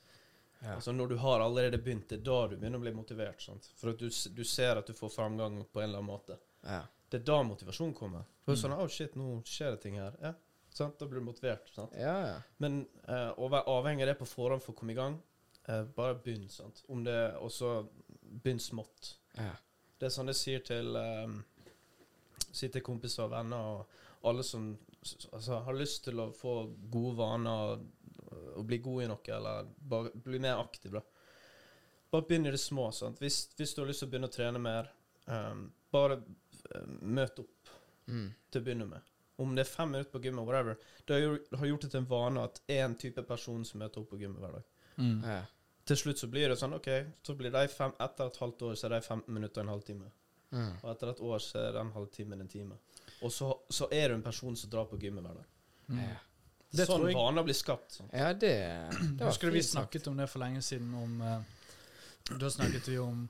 Ja. 0.66 0.76
Altså 0.80 0.92
Når 0.96 1.08
du 1.12 1.16
har 1.22 1.40
allerede 1.46 1.78
begynt, 1.78 2.08
det 2.10 2.18
er 2.20 2.24
da 2.26 2.40
du 2.50 2.56
begynner 2.58 2.80
å 2.82 2.86
bli 2.86 2.92
motivert. 2.98 3.42
Sant? 3.46 3.68
For 3.78 3.92
at 3.94 4.00
du, 4.02 4.08
du 4.10 4.44
ser 4.44 4.80
at 4.82 4.88
du 4.90 4.94
får 4.98 5.12
framgang 5.14 5.60
på 5.70 5.82
en 5.84 5.90
eller 5.92 6.02
annen 6.02 6.10
måte. 6.10 6.38
Ja. 6.66 6.80
Det 7.10 7.20
er 7.22 7.26
da 7.30 7.44
motivasjonen 7.46 7.94
kommer. 7.94 8.26
For 8.46 8.56
Mm. 8.56 8.62
sånn, 8.64 8.74
oh 8.82 8.88
shit, 8.90 9.14
nå 9.16 9.42
skjer 9.46 9.76
det 9.76 9.82
ting 9.84 10.00
her. 10.02 10.16
Ja, 10.22 10.34
sant? 10.74 10.98
Da 11.00 11.06
blir 11.06 11.22
du 11.22 11.26
motivert. 11.28 11.70
Sant? 11.76 11.94
ja, 11.98 12.16
ja. 12.28 12.36
Men 12.60 12.82
eh, 13.08 13.30
å 13.38 13.48
være 13.50 13.70
avhengig 13.70 14.02
av 14.08 14.10
det 14.14 14.18
på 14.20 14.26
forhånd 14.30 14.62
for 14.66 14.74
å 14.74 14.80
komme 14.80 14.92
i 14.96 14.98
gang, 14.98 15.20
eh, 15.68 15.84
bare 15.96 16.16
begynn. 16.26 16.50
sant? 16.50 16.84
Om 16.90 17.04
det 17.06 17.20
også 17.40 17.88
Begynn 18.44 18.60
smått. 18.60 19.14
ja. 19.38 19.52
Det 20.00 20.08
er 20.10 20.12
sånn 20.12 20.28
jeg 20.28 20.36
sier 20.36 20.60
til 20.66 20.96
um, 20.98 21.38
Sier 22.52 22.70
til 22.74 22.82
kompiser 22.84 23.24
og 23.24 23.32
venner 23.32 23.58
og 23.78 24.28
alle 24.28 24.44
som 24.44 24.66
altså, 25.32 25.60
har 25.64 25.74
lyst 25.78 26.04
til 26.04 26.20
å 26.20 26.32
få 26.36 26.56
gode 26.92 27.16
vaner 27.20 27.80
og 28.56 28.66
bli 28.70 28.78
god 28.84 29.04
i 29.04 29.08
noe, 29.12 29.22
eller 29.38 29.68
bare 29.94 30.12
bli 30.26 30.40
mer 30.40 30.62
aktiv, 30.62 30.92
da. 30.96 31.02
Bare 32.12 32.28
begynn 32.30 32.46
i 32.48 32.52
det 32.54 32.62
små. 32.62 32.92
sant? 32.92 33.20
Hvis, 33.20 33.50
hvis 33.58 33.74
du 33.74 33.82
har 33.82 33.90
lyst 33.90 34.04
til 34.04 34.08
å 34.08 34.12
begynne 34.14 34.30
å 34.30 34.36
trene 34.36 34.62
mer, 34.62 34.92
um, 35.28 35.66
bare 35.92 36.20
uh, 36.22 36.88
møt 37.02 37.40
opp 37.44 37.52
Mm. 38.08 38.28
til 38.52 38.62
å 38.62 38.64
begynne 38.64 38.86
med. 38.86 39.02
Om 39.42 39.56
det 39.58 39.64
er 39.64 39.70
fem 39.72 39.90
minutter 39.90 40.12
på 40.14 40.20
gymmet, 40.22 40.46
whatever. 40.46 40.76
Det 41.08 41.16
har, 41.18 41.40
har 41.58 41.66
gjort 41.66 41.82
det 41.82 41.90
til 41.90 42.00
en 42.04 42.10
vane 42.10 42.44
at 42.46 42.60
én 42.70 42.94
type 43.02 43.24
person 43.26 43.64
som 43.66 43.80
møter 43.82 44.04
opp 44.04 44.12
på 44.12 44.20
gymmet 44.22 44.44
hver 44.44 44.52
dag. 44.60 44.68
Mm. 45.00 45.24
ja. 45.26 45.40
Til 45.86 45.98
slutt 45.98 46.22
så 46.22 46.28
blir 46.30 46.50
det 46.50 46.58
sånn, 46.62 46.76
OK, 46.78 46.88
så 47.26 47.34
blir 47.38 47.50
de 47.54 47.64
fem, 47.74 47.92
etter 48.00 48.30
et 48.30 48.38
halvt 48.42 48.62
år 48.62 48.78
så 48.78 48.86
er 48.88 48.94
de 48.96 49.00
15 49.02 49.34
minutter 49.34 49.62
og 49.62 49.66
en 49.66 49.74
halvtime. 49.74 50.12
Mm. 50.52 50.70
Og 50.84 50.88
etter 50.94 51.12
et 51.12 51.20
år 51.32 51.42
så 51.48 51.60
er 51.64 51.74
det 51.76 51.82
en 51.82 51.92
halvtime 51.98 52.40
en 52.40 52.48
time. 52.54 52.78
Og 53.26 53.34
så, 53.34 53.50
så 53.70 53.90
er 53.92 54.10
du 54.10 54.16
en 54.20 54.24
person 54.30 54.56
som 54.56 54.70
drar 54.70 54.86
på 54.90 54.98
gymmet 55.02 55.26
hver 55.26 55.42
dag. 55.42 55.52
Mm. 55.90 56.00
ja. 56.06 56.16
Det 56.78 56.86
sånn 56.90 57.08
vaner 57.16 57.46
blir 57.48 57.58
skapt. 57.58 57.98
Sånn. 58.00 58.12
Ja, 58.14 58.34
det, 58.34 58.54
det 59.20 59.26
Husker 59.26 59.52
du 59.52 59.58
vi 59.58 59.64
snakket 59.66 60.08
om 60.12 60.18
det 60.20 60.28
for 60.32 60.44
lenge 60.44 60.62
siden 60.66 60.94
om 61.00 61.18
uh, 61.22 61.40
Da 62.40 62.50
snakket 62.52 62.88
vi 62.90 62.98
om 63.02 63.26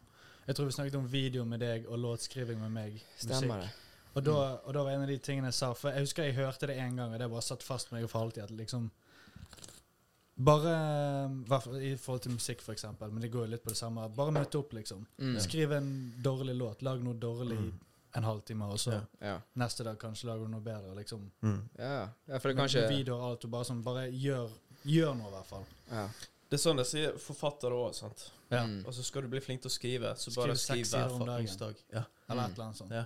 Jeg 0.48 0.56
tror 0.56 0.70
vi 0.70 0.76
snakket 0.78 1.00
om 1.00 1.08
video 1.10 1.46
med 1.46 1.64
deg 1.64 1.88
og 1.90 2.00
låtskriving 2.00 2.60
med 2.62 2.72
meg. 2.76 3.02
Stemmer 3.18 3.60
musikk. 3.62 3.66
det. 3.66 3.82
Og 4.16 4.24
da, 4.24 4.36
og 4.64 4.74
da 4.78 4.84
var 4.86 4.96
en 4.96 5.04
av 5.04 5.10
de 5.12 5.18
tingene 5.20 5.50
jeg 5.52 5.58
sa 5.58 5.74
For 5.76 5.92
jeg 5.92 6.06
husker 6.06 6.30
jeg 6.30 6.38
hørte 6.38 6.70
det 6.72 6.78
en 6.80 6.96
gang, 7.02 7.14
og 7.14 7.20
det 7.20 7.32
bare 7.32 7.44
satt 7.44 7.66
fast 7.66 7.92
med 7.92 8.02
meg 8.02 8.12
for 8.12 8.24
alltid. 8.28 8.46
At 8.48 8.56
liksom 8.56 8.90
Bare 10.36 10.72
eh, 10.76 11.92
I 11.92 11.96
forhold 11.96 12.22
til 12.26 12.36
musikk, 12.36 12.62
for 12.62 12.76
eksempel, 12.76 13.12
men 13.12 13.24
det 13.24 13.32
går 13.32 13.46
jo 13.46 13.52
litt 13.54 13.64
på 13.64 13.72
det 13.72 13.80
samme. 13.80 14.08
Bare 14.16 14.34
møte 14.36 14.60
opp, 14.60 14.74
liksom. 14.76 15.06
Mm. 15.16 15.38
Skriv 15.40 15.72
en 15.72 15.90
dårlig 16.24 16.58
låt. 16.60 16.82
Lag 16.84 17.04
noe 17.04 17.16
dårlig 17.16 17.60
Mm. 17.60 17.74
En 18.16 18.24
halvtime, 18.24 18.66
og 18.66 18.78
så 18.80 18.92
Ja. 18.92 19.02
Ja. 19.22 19.42
neste 19.56 19.84
dag 19.84 19.98
kanskje 20.00 20.26
lager 20.30 20.46
du 20.46 20.52
noe 20.52 20.62
bedre. 20.62 20.96
liksom. 20.96 21.32
Ja. 21.78 22.10
ja, 22.28 22.38
for 22.40 22.48
det 22.50 22.58
kanskje 22.58 22.82
Med 22.82 22.90
video 22.98 23.16
og 23.18 23.32
alt, 23.32 23.46
og 23.46 23.52
bare 23.52 23.64
sånn 23.66 23.84
Bare 23.84 24.08
gjør, 24.12 24.50
gjør 24.86 25.16
noe, 25.18 25.28
i 25.28 25.32
hvert 25.32 25.46
fall. 25.46 25.66
ja. 25.92 26.08
Det 26.50 26.60
er 26.60 26.70
sånn 26.70 26.78
det 26.78 26.86
sier 26.86 27.12
forfattere 27.18 27.74
òg. 27.74 27.94
sant? 27.96 28.32
Ja. 28.52 28.66
Mm. 28.66 28.86
Og 28.86 28.94
så 28.94 29.04
skal 29.04 29.22
du 29.24 29.28
bli 29.28 29.40
flink 29.40 29.62
til 29.62 29.70
å 29.70 29.74
skrive, 29.74 30.14
så 30.16 30.32
Skriv 30.32 30.36
bare 30.46 30.56
seks 30.56 30.68
skriv 30.70 30.86
sider 30.86 31.08
hver 31.08 31.16
om 31.22 31.26
dagen. 31.28 31.46
onsdag. 31.48 31.76
Ja. 31.92 32.04
Eller 32.30 32.42
Mm. 32.44 32.52
et 32.52 32.54
eller 32.54 32.64
annet 32.66 32.78
sånt. 32.78 32.92
Ja. 32.92 33.06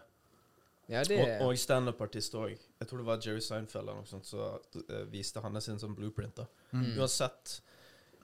ja, 0.90 1.04
det 1.04 1.42
Og, 1.42 1.48
og 1.48 1.58
standup-artist 1.58 2.34
òg. 2.36 2.58
Jeg 2.80 2.88
tror 2.88 2.98
det 2.98 3.06
var 3.06 3.18
Jerry 3.18 3.40
Seinfeld 3.40 3.76
eller 3.84 3.94
noe 3.96 4.06
sånt 4.06 4.26
som 4.26 4.40
uh, 4.40 5.04
viste 5.06 5.40
hans 5.42 5.64
sin 5.66 5.78
sånn 5.80 5.96
blueprint. 5.96 6.36
da. 6.36 6.46
Mm. 6.74 6.98
Uansett 7.00 7.62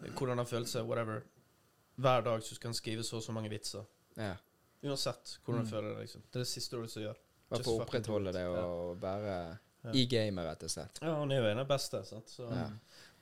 eh, 0.04 0.12
hvordan 0.12 0.38
han 0.38 0.46
følte 0.46 0.68
seg, 0.70 0.86
whatever. 0.86 1.24
Hver 1.98 2.22
dag 2.24 2.42
så 2.44 2.56
skal 2.56 2.68
han 2.70 2.74
skrive 2.74 3.04
så 3.04 3.16
og 3.18 3.24
så 3.24 3.32
mange 3.32 3.50
vitser. 3.50 3.86
ja. 4.18 4.36
Uansett 4.86 5.38
hvordan 5.46 5.64
Mm. 5.66 5.70
føler 5.72 5.90
det. 5.94 6.00
liksom. 6.06 6.22
Det 6.32 6.40
er 6.40 6.44
det 6.46 6.48
siste 6.52 6.76
du 6.78 6.82
vil 6.86 7.04
gjøre. 7.08 7.16
Bare 7.50 7.64
for 7.64 7.72
å 7.80 7.82
opprettholde 7.86 8.32
det 8.34 8.46
og 8.48 9.02
være 9.02 9.36
Ja. 9.86 9.92
i 9.94 10.06
gamet, 10.10 10.46
rett 10.46 10.64
og 10.64 10.70
slett. 10.70 11.00
Ja, 11.02 11.16
han 11.20 11.32
er 11.32 11.42
jo 11.42 11.46
en 11.52 11.60
av 11.60 11.68
de 11.68 11.74
beste. 11.74 12.04
sant? 12.06 12.28
Så, 12.30 12.50
Ja. 12.52 12.70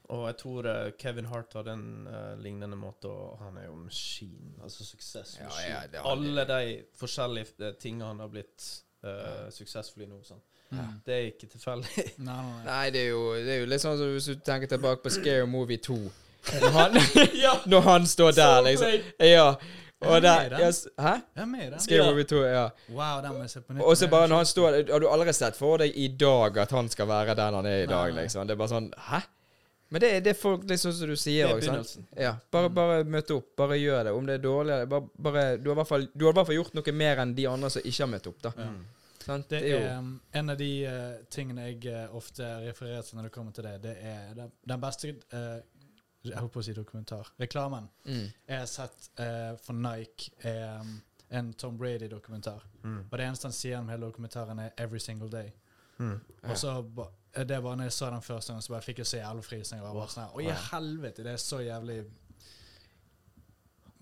Og 0.09 0.25
jeg 0.27 0.35
tror 0.37 0.65
uh, 0.67 0.91
Kevin 0.99 1.25
Hart 1.25 1.53
hadde 1.53 1.71
en 1.71 2.07
uh, 2.07 2.35
lignende 2.35 2.75
måte, 2.75 3.05
og 3.07 3.37
han 3.39 3.57
er 3.57 3.65
jo 3.69 3.75
maskin. 3.75 4.53
Altså 4.61 4.83
suksess. 4.85 5.37
Ja, 5.39 5.47
ja, 5.93 6.01
Alle 6.03 6.43
de 6.45 6.83
forskjellige 6.99 7.47
eh, 7.69 7.71
tingene 7.79 8.05
han 8.09 8.19
har 8.19 8.27
blitt 8.27 8.65
uh, 9.05 9.47
suksessfull 9.49 10.03
i 10.03 10.07
nå. 10.07 10.19
Sånn. 10.27 10.41
Mm. 10.73 11.01
Det 11.05 11.13
er 11.15 11.29
ikke 11.31 11.47
tilfeldig. 11.53 12.03
Nei, 12.17 12.35
nei, 12.35 12.51
nei. 12.51 12.65
Nei, 12.65 12.89
det 12.91 12.99
er, 13.05 13.09
jo, 13.13 13.23
det 13.45 13.55
er 13.55 13.59
jo 13.61 13.65
litt 13.71 13.81
sånn 13.81 13.97
som 13.97 14.11
hvis 14.11 14.27
du 14.27 14.35
tenker 14.43 14.67
tilbake 14.67 15.01
på 15.05 15.09
Scare 15.15 15.47
Movie 15.47 15.77
2. 15.77 15.95
Når 16.59 16.71
han, 16.75 16.97
når 17.71 17.81
han 17.87 18.05
står 18.07 18.31
der, 18.35 18.61
liksom. 18.67 19.03
Ja. 19.23 19.55
Og 20.03 20.17
Er 20.17 20.23
der 20.25 20.57
yes? 20.59 20.87
Hæ? 20.99 21.13
Ja. 21.37 21.45
Movie 21.45 22.23
2, 22.29 22.41
ja. 22.43 22.65
Wow, 22.89 23.21
den 23.23 23.35
må 23.35 23.45
jeg 23.45 23.53
se 23.53 23.61
på 23.61 23.73
nytt. 23.73 23.83
Og 23.83 23.97
så 23.97 24.09
bare 24.11 24.27
når 24.27 24.43
han 24.43 24.49
står 24.49 24.79
Har 24.91 24.99
du 24.99 25.07
aldri 25.09 25.33
sett 25.33 25.59
for 25.59 25.81
deg 25.83 25.95
i 25.95 26.07
dag 26.19 26.57
at 26.65 26.71
han 26.75 26.89
skal 26.89 27.07
være 27.07 27.37
den 27.39 27.59
han 27.59 27.69
er 27.69 27.83
i 27.83 27.87
dag, 27.89 28.13
liksom? 28.17 28.47
Det 28.47 28.55
er 28.55 28.61
bare 28.61 28.73
sånn 28.73 28.91
Hæ? 29.09 29.21
Men 29.93 30.01
det, 30.01 30.09
det 30.25 30.33
er 30.33 30.39
folk 30.39 30.65
Det 30.65 30.73
er 30.73 30.81
sånn 30.81 30.95
som 30.97 31.11
du 31.11 31.15
sier 31.19 31.47
Det 31.47 31.53
er 31.53 31.61
begynnelsen. 31.61 32.07
Ja. 32.17 32.33
Bare, 32.51 32.71
bare 32.73 33.03
møte 33.05 33.37
opp. 33.37 33.51
Bare 33.59 33.77
gjør 33.77 34.07
det. 34.07 34.15
Om 34.17 34.25
det 34.29 34.39
er 34.39 34.43
dårlig 34.43 34.81
bare, 34.89 35.09
bare 35.27 35.45
Du 35.61 35.69
har 35.69 35.77
i 35.77 35.81
hvert 35.83 35.91
fall 35.91 36.07
Du 36.13 36.25
har 36.25 36.33
i 36.33 36.39
hvert 36.39 36.49
fall 36.49 36.59
gjort 36.59 36.77
noe 36.79 36.97
mer 37.03 37.23
enn 37.23 37.35
de 37.37 37.47
andre 37.51 37.69
som 37.73 37.85
ikke 37.85 38.01
har 38.01 38.13
møtt 38.15 38.29
opp, 38.31 38.39
da. 38.47 38.53
Mm. 38.57 38.83
Sant? 39.23 39.49
Det 39.49 39.59
Det 39.61 39.75
er 39.77 39.99
um, 39.99 40.15
en 40.33 40.49
av 40.49 40.57
de 40.59 40.71
uh, 40.87 41.13
tingene 41.31 41.67
jeg 41.69 41.93
uh, 41.93 42.15
ofte 42.17 42.47
refererer 42.65 43.05
til 43.05 43.19
når 43.19 43.29
det 43.29 43.33
kommer 43.37 43.55
til 43.55 43.67
det. 43.69 43.75
Det 43.85 43.93
er 44.01 44.33
den, 44.35 44.51
den 44.73 44.81
beste 44.81 45.13
eh, 45.13 45.61
Jeg 46.23 46.39
holdt 46.39 46.53
på 46.53 46.59
å 46.59 46.63
si 46.63 46.73
dokumentar. 46.73 47.27
Reklamen 47.39 47.89
mm. 48.05 48.27
jeg 48.47 48.59
har 48.59 48.69
sett 48.71 49.09
eh, 49.19 49.57
for 49.63 49.73
Nike 49.73 50.31
er 50.39 50.79
um, 50.79 50.93
en 51.29 51.53
Tom 51.53 51.77
Brady-dokumentar. 51.77 52.63
Mm. 52.83 52.99
Og 53.11 53.17
det 53.17 53.25
eneste 53.25 53.49
han 53.49 53.53
sier 53.57 53.79
om 53.79 53.89
hele 53.89 54.05
dokumentaren, 54.05 54.59
er 54.59 54.69
'Every 54.77 54.99
Single 54.99 55.29
Day'. 55.29 55.51
Mm. 55.97 56.19
Og 56.43 56.57
så 56.57 56.81
ba- 56.81 57.09
eh, 57.33 57.43
Det 57.43 57.63
var 57.63 57.75
når 57.75 57.83
jeg 57.83 57.93
så 57.93 58.09
den 58.09 58.21
første 58.21 58.51
gangen, 58.53 58.61
så 58.61 58.73
bare 58.73 58.81
fikk 58.81 58.97
jeg 58.97 59.07
så 59.07 59.17
jævlig 59.17 59.43
frysninger. 59.43 59.87
og 59.87 59.95
bare 59.95 60.07
sånn 60.07 60.23
her, 60.23 60.31
Å, 60.33 60.41
i 60.41 60.69
helvete, 60.71 61.23
det 61.23 61.33
er 61.33 61.37
så 61.37 61.59
jævlig 61.59 62.05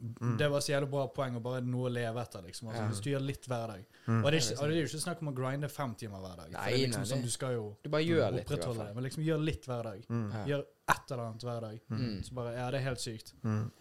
Mm. 0.01 0.37
Det 0.37 0.47
var 0.51 0.59
så 0.65 0.71
jævlig 0.73 0.89
bra 0.89 1.07
poeng 1.13 1.35
og 1.37 1.43
bare 1.43 1.61
noe 1.61 1.89
å 1.89 1.93
leve 1.93 2.21
etter. 2.21 2.41
liksom 2.41 2.67
altså, 2.69 2.81
Ja. 2.81 2.87
Hvis 2.89 3.01
du 3.03 3.09
gjør 3.11 3.21
litt 3.25 3.45
hver 3.47 3.67
dag. 3.67 3.83
Mm. 4.07 4.23
Og, 4.25 4.31
det 4.31 4.37
er 4.39 4.41
ikke, 4.47 4.57
og 4.61 4.67
det 4.69 4.75
er 4.77 4.81
jo 4.81 4.87
ikke 4.87 5.01
snakk 5.03 5.21
om 5.21 5.27
å 5.29 5.33
grinde 5.37 5.69
fem 5.69 5.95
timer 5.95 6.19
hver 6.23 6.35
dag. 6.41 6.51
Nei, 6.51 6.59
for 6.63 6.69
det 6.69 6.73
er 6.73 6.87
liksom 6.87 7.01
nei, 7.01 7.09
sånn, 7.11 7.21
det- 7.21 7.25
Du 7.25 7.31
skal 7.31 7.53
jo 7.53 7.77
Du 7.83 7.89
bare 7.89 8.01
gjør 8.01 8.15
litt, 8.15 8.25
i 8.25 8.31
hvert 8.31 8.45
opprettholde 8.45 8.77
det. 8.77 8.85
fall. 8.85 8.95
Men 8.95 9.03
liksom 9.03 9.23
gjør 9.23 9.43
litt 9.45 9.65
hver 9.65 9.83
dag. 9.83 10.05
Mm. 10.09 10.31
Ja. 10.33 10.45
Gjør 10.45 10.65
et 10.89 11.11
eller 11.11 11.23
annet 11.27 11.41
hver 11.43 11.61
dag. 11.61 11.79
Mm. 11.89 12.23
Så 12.23 12.33
bare, 12.33 12.53
ja, 12.55 12.71
det 12.71 12.79
er 12.81 12.83
helt 12.89 12.99
sykt. 12.99 13.33
Mm. 13.43 13.71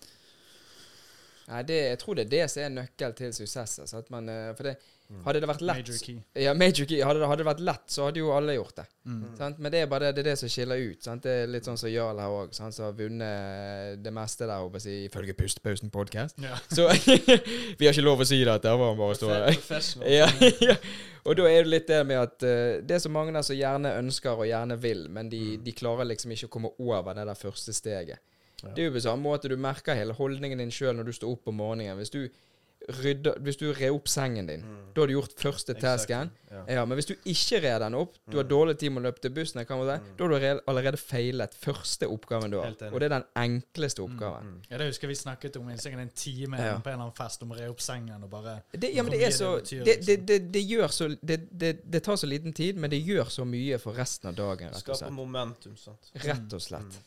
Nei, 1.51 1.63
det, 1.67 1.79
jeg 1.89 1.99
tror 1.99 2.15
det 2.15 2.27
er 2.27 2.31
det 2.31 2.51
som 2.51 2.63
er 2.63 2.69
nøkkel 2.83 3.15
til 3.17 3.33
suksess. 3.33 3.79
Altså, 3.83 3.99
at 3.99 4.11
man, 4.11 4.29
eh, 4.29 4.53
for 4.55 4.63
det, 4.65 4.77
Mm. 4.77 4.87
Hadde 5.25 5.41
det 5.43 5.49
vært 5.51 5.63
lett 5.67 5.81
Major 5.81 5.99
key. 6.05 6.17
Ja, 6.39 6.53
major 6.55 6.87
key. 6.87 7.01
Hadde 7.03 7.21
det, 7.21 7.27
hadde 7.27 7.43
det 7.43 7.47
vært 7.49 7.63
lett, 7.67 7.85
så 7.91 8.05
hadde 8.07 8.21
jo 8.23 8.31
alle 8.33 8.55
gjort 8.55 8.77
det. 8.77 8.85
Mm. 9.11 9.23
Sant? 9.39 9.59
Men 9.59 9.73
det 9.75 9.81
er 9.83 9.87
bare 9.91 10.11
det, 10.11 10.15
det, 10.17 10.23
er 10.23 10.29
det 10.31 10.39
som 10.39 10.53
skiller 10.53 10.79
ut. 10.79 11.03
Sant? 11.03 11.25
Det 11.27 11.35
er 11.43 11.51
litt 11.51 11.67
sånn 11.67 11.79
som 11.81 11.91
Jarl 11.91 12.21
her 12.23 12.37
òg, 12.37 12.53
som 12.55 12.71
har 12.71 12.95
vunnet 12.99 14.03
det 14.05 14.13
meste 14.15 14.47
der, 14.47 14.63
håper 14.63 14.87
jeg, 14.87 15.09
ifølge 15.11 15.35
Pustepausen 15.35 15.91
podcast. 15.91 16.39
Ja. 16.41 16.57
Så 16.77 16.87
vi 17.79 17.89
har 17.89 17.93
ikke 17.93 18.07
lov 18.07 18.23
å 18.23 18.29
si 18.29 18.39
det, 18.45 18.59
der 18.63 18.79
var 18.79 18.93
han 18.95 19.01
bare 19.01 19.19
står 19.19 20.07
Ja, 20.21 20.29
ja. 20.63 20.77
Og 21.27 21.37
da 21.37 21.51
er 21.51 21.65
det 21.67 21.73
litt 21.75 21.89
det 21.91 22.01
med 22.09 22.17
at 22.17 22.47
uh, 22.47 22.79
det 22.81 22.97
er 22.97 23.03
så 23.03 23.11
mange 23.13 23.35
der 23.37 23.45
som 23.45 23.59
gjerne 23.59 23.91
ønsker 24.01 24.39
og 24.41 24.47
gjerne 24.49 24.79
vil, 24.81 25.09
men 25.13 25.29
de, 25.29 25.41
Mm. 25.51 25.65
de 25.65 25.73
klarer 25.73 26.07
liksom 26.07 26.33
ikke 26.33 26.47
å 26.47 26.53
komme 26.53 26.71
over 26.79 27.15
det 27.17 27.25
der 27.27 27.37
første 27.39 27.73
steget. 27.75 28.21
Ja. 28.63 28.69
Det 28.77 28.83
er 28.83 28.87
jo 28.91 28.95
på 28.95 29.03
samme 29.03 29.25
måte 29.25 29.49
du 29.49 29.57
merker 29.57 29.97
hele 29.97 30.13
holdningen 30.15 30.61
din 30.61 30.71
sjøl 30.73 30.95
når 30.97 31.09
du 31.09 31.13
står 31.17 31.33
opp 31.33 31.49
om 31.49 31.57
morgenen. 31.57 31.97
Hvis 31.99 32.13
du 32.13 32.23
rydder 32.89 33.39
Hvis 33.45 33.57
du 33.61 33.73
rer 33.73 33.93
opp 33.95 34.09
sengen 34.09 34.47
din, 34.49 34.63
Mm. 34.63 34.95
da 34.95 35.01
har 35.03 35.07
du 35.07 35.13
gjort 35.13 35.35
første 35.39 35.75
tasken. 35.75 36.31
Ja. 36.51 36.65
Ja, 36.69 36.85
men 36.85 36.97
hvis 36.99 37.07
du 37.07 37.15
ikke 37.25 37.61
rer 37.63 37.79
den 37.79 37.95
opp, 37.95 38.15
du 38.31 38.37
har 38.39 38.45
Mm. 38.45 38.49
dårlig 38.51 38.79
tid 38.79 38.91
med 38.93 39.03
å 39.03 39.07
løpe 39.07 39.21
til 39.21 39.31
bussen, 39.31 39.65
kan 39.67 39.79
si, 39.79 40.03
Mm. 40.03 40.17
da 40.17 40.25
har 40.25 40.29
du 40.57 40.61
allerede 40.67 40.97
feilet 40.99 41.55
første 41.55 42.09
oppgaven 42.09 42.51
du 42.51 42.57
har. 42.59 42.75
Og 42.93 43.01
det 43.01 43.13
er 43.13 43.21
den 43.21 43.25
enkleste 43.37 44.01
oppgaven. 44.03 44.43
Mm. 44.43 44.63
Ja, 44.71 44.79
det 44.79 44.87
husker 44.89 45.09
vi 45.09 45.15
snakket 45.15 45.57
om 45.57 45.69
i 45.71 45.75
sikkert 45.77 46.01
en 46.01 46.11
time 46.15 46.57
Ja. 46.59 46.79
på 46.79 46.87
en 46.89 46.93
eller 46.95 47.05
annen 47.05 47.17
fest 47.17 47.43
om 47.43 47.51
å 47.53 47.57
re 47.59 47.69
opp 47.69 47.81
sengen 47.81 48.23
og 48.25 48.31
bare 48.31 48.63
Det, 48.73 48.95
ja, 48.95 49.03
men 49.03 49.13
det 49.13 49.23
er 49.23 49.31
så 49.31 49.61
det 49.61 49.85
det, 49.85 49.85
det, 49.85 50.07
liksom. 50.07 50.27
det, 50.27 50.53
det 50.53 50.69
gjør 50.69 50.89
så 50.89 51.19
det, 51.25 51.59
det, 51.59 51.91
det 51.91 52.03
tar 52.03 52.17
så 52.17 52.27
liten 52.27 52.53
tid, 52.53 52.77
men 52.77 52.91
det 52.91 53.05
gjør 53.07 53.27
så 53.27 53.45
mye 53.47 53.79
for 53.79 53.93
resten 53.93 54.29
av 54.29 54.35
dagen, 54.37 54.69
rett 54.69 54.89
og 54.89 54.97
Skaper 54.97 55.13
momentum, 55.13 55.77
sant. 55.77 56.11
Rett 56.17 56.53
og 56.53 56.61
slett. 56.61 56.99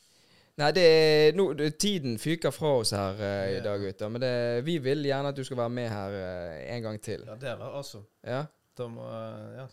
Nei, 0.61 0.69
det 0.75 0.81
er 0.85 1.37
no, 1.37 1.47
Tiden 1.81 2.19
fyker 2.21 2.53
fra 2.53 2.75
oss 2.83 2.91
her 2.93 3.17
uh, 3.17 3.45
i 3.55 3.61
dag, 3.65 3.81
gutter. 3.81 4.11
Men 4.13 4.21
det, 4.21 4.33
vi 4.67 4.77
vil 4.83 5.01
gjerne 5.07 5.31
at 5.33 5.37
du 5.37 5.41
skal 5.47 5.57
være 5.63 5.73
med 5.73 5.87
her 5.89 6.17
uh, 6.17 6.59
en 6.75 6.83
gang 6.85 6.99
til. 7.01 7.23
Ja, 7.25 7.37
det 7.41 7.55
var 7.61 7.79
altså 7.79 8.03
Ja? 8.21 8.43
Da 8.73 8.87
må 8.89 9.05
eh, 9.05 9.57
Ja. 9.59 9.65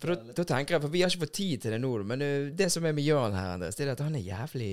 For 0.00 0.14
da, 0.14 0.32
da 0.32 0.44
tenker 0.48 0.76
jeg, 0.76 0.80
for 0.80 0.92
vi 0.92 1.02
har 1.04 1.10
ikke 1.12 1.26
fått 1.26 1.34
tid 1.36 1.60
til 1.60 1.74
det 1.74 1.80
nå, 1.82 1.90
men 2.08 2.24
uh, 2.24 2.48
det 2.56 2.70
som 2.72 2.84
er 2.88 2.94
med 2.96 3.04
Jarl 3.04 3.36
her, 3.36 3.54
Andres, 3.56 3.76
det 3.76 3.84
er 3.84 3.92
at 3.92 4.04
han 4.04 4.16
er 4.16 4.24
jævlig 4.24 4.70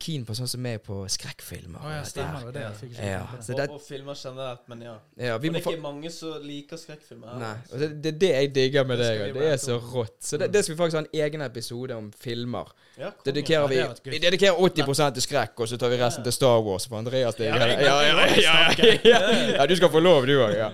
keen 0.00 0.24
på 0.28 0.34
sånn 0.36 0.48
som 0.50 0.60
meg 0.62 0.82
på 0.84 0.96
skrekkfilmer. 1.10 1.80
Å 1.80 1.92
ja, 1.94 2.02
stemmer 2.08 2.50
det. 2.54 2.62
Ja, 3.00 3.22
og, 3.24 3.74
og 3.76 3.80
filmer 3.84 4.18
generelt, 4.18 4.66
men 4.70 4.84
ja. 4.84 4.94
ja, 5.16 5.38
vi 5.40 5.50
Men 5.50 5.58
det 5.58 5.62
er 5.64 5.72
ikke 5.74 5.82
mange 5.84 6.12
som 6.14 6.36
liker 6.44 6.80
skrekkfilmer. 6.80 7.38
Nei, 7.40 7.54
og 7.72 7.82
det, 7.82 7.88
det 8.04 8.12
er 8.12 8.18
det 8.24 8.30
jeg 8.34 8.52
digger 8.58 8.88
med 8.90 9.00
Det 9.00 9.08
deg. 9.08 9.34
Det 9.38 9.48
er 9.54 9.60
så 9.62 9.78
rått. 9.80 10.16
Så 10.20 10.40
det, 10.40 10.50
det 10.54 10.64
skal 10.66 10.76
vi 10.76 10.80
faktisk 10.82 11.00
ha 11.00 11.04
en 11.06 11.24
egen 11.24 11.46
episode 11.48 11.96
om 11.96 12.12
filmer. 12.20 12.70
Ja. 13.00 13.10
Dedikerer 13.24 13.74
Ja, 13.74 13.88
vi, 14.04 14.10
vi 14.16 14.22
dedikerer 14.22 14.60
80 14.60 15.16
til 15.18 15.26
skrekk, 15.26 15.58
og 15.64 15.68
så 15.72 15.80
tar 15.80 15.92
vi 15.92 16.00
resten 16.00 16.26
til 16.26 16.36
Star 16.36 16.60
Wars. 16.66 16.86
For 16.90 17.00
Andreas 17.00 17.38
digger 17.40 17.56
Ja, 17.56 17.66
det. 17.66 17.72
jeg- 17.72 17.84
Ja, 17.90 18.00
ja, 18.02 18.14
ja, 18.20 18.62
ja, 18.78 18.96
ja, 19.04 19.20
ja, 19.58 19.66
du 19.66 19.76
skal 19.76 19.90
få 19.90 20.00
lov, 20.00 20.26
du 20.26 20.36
òg. 20.38 20.56
Ja. 20.56 20.70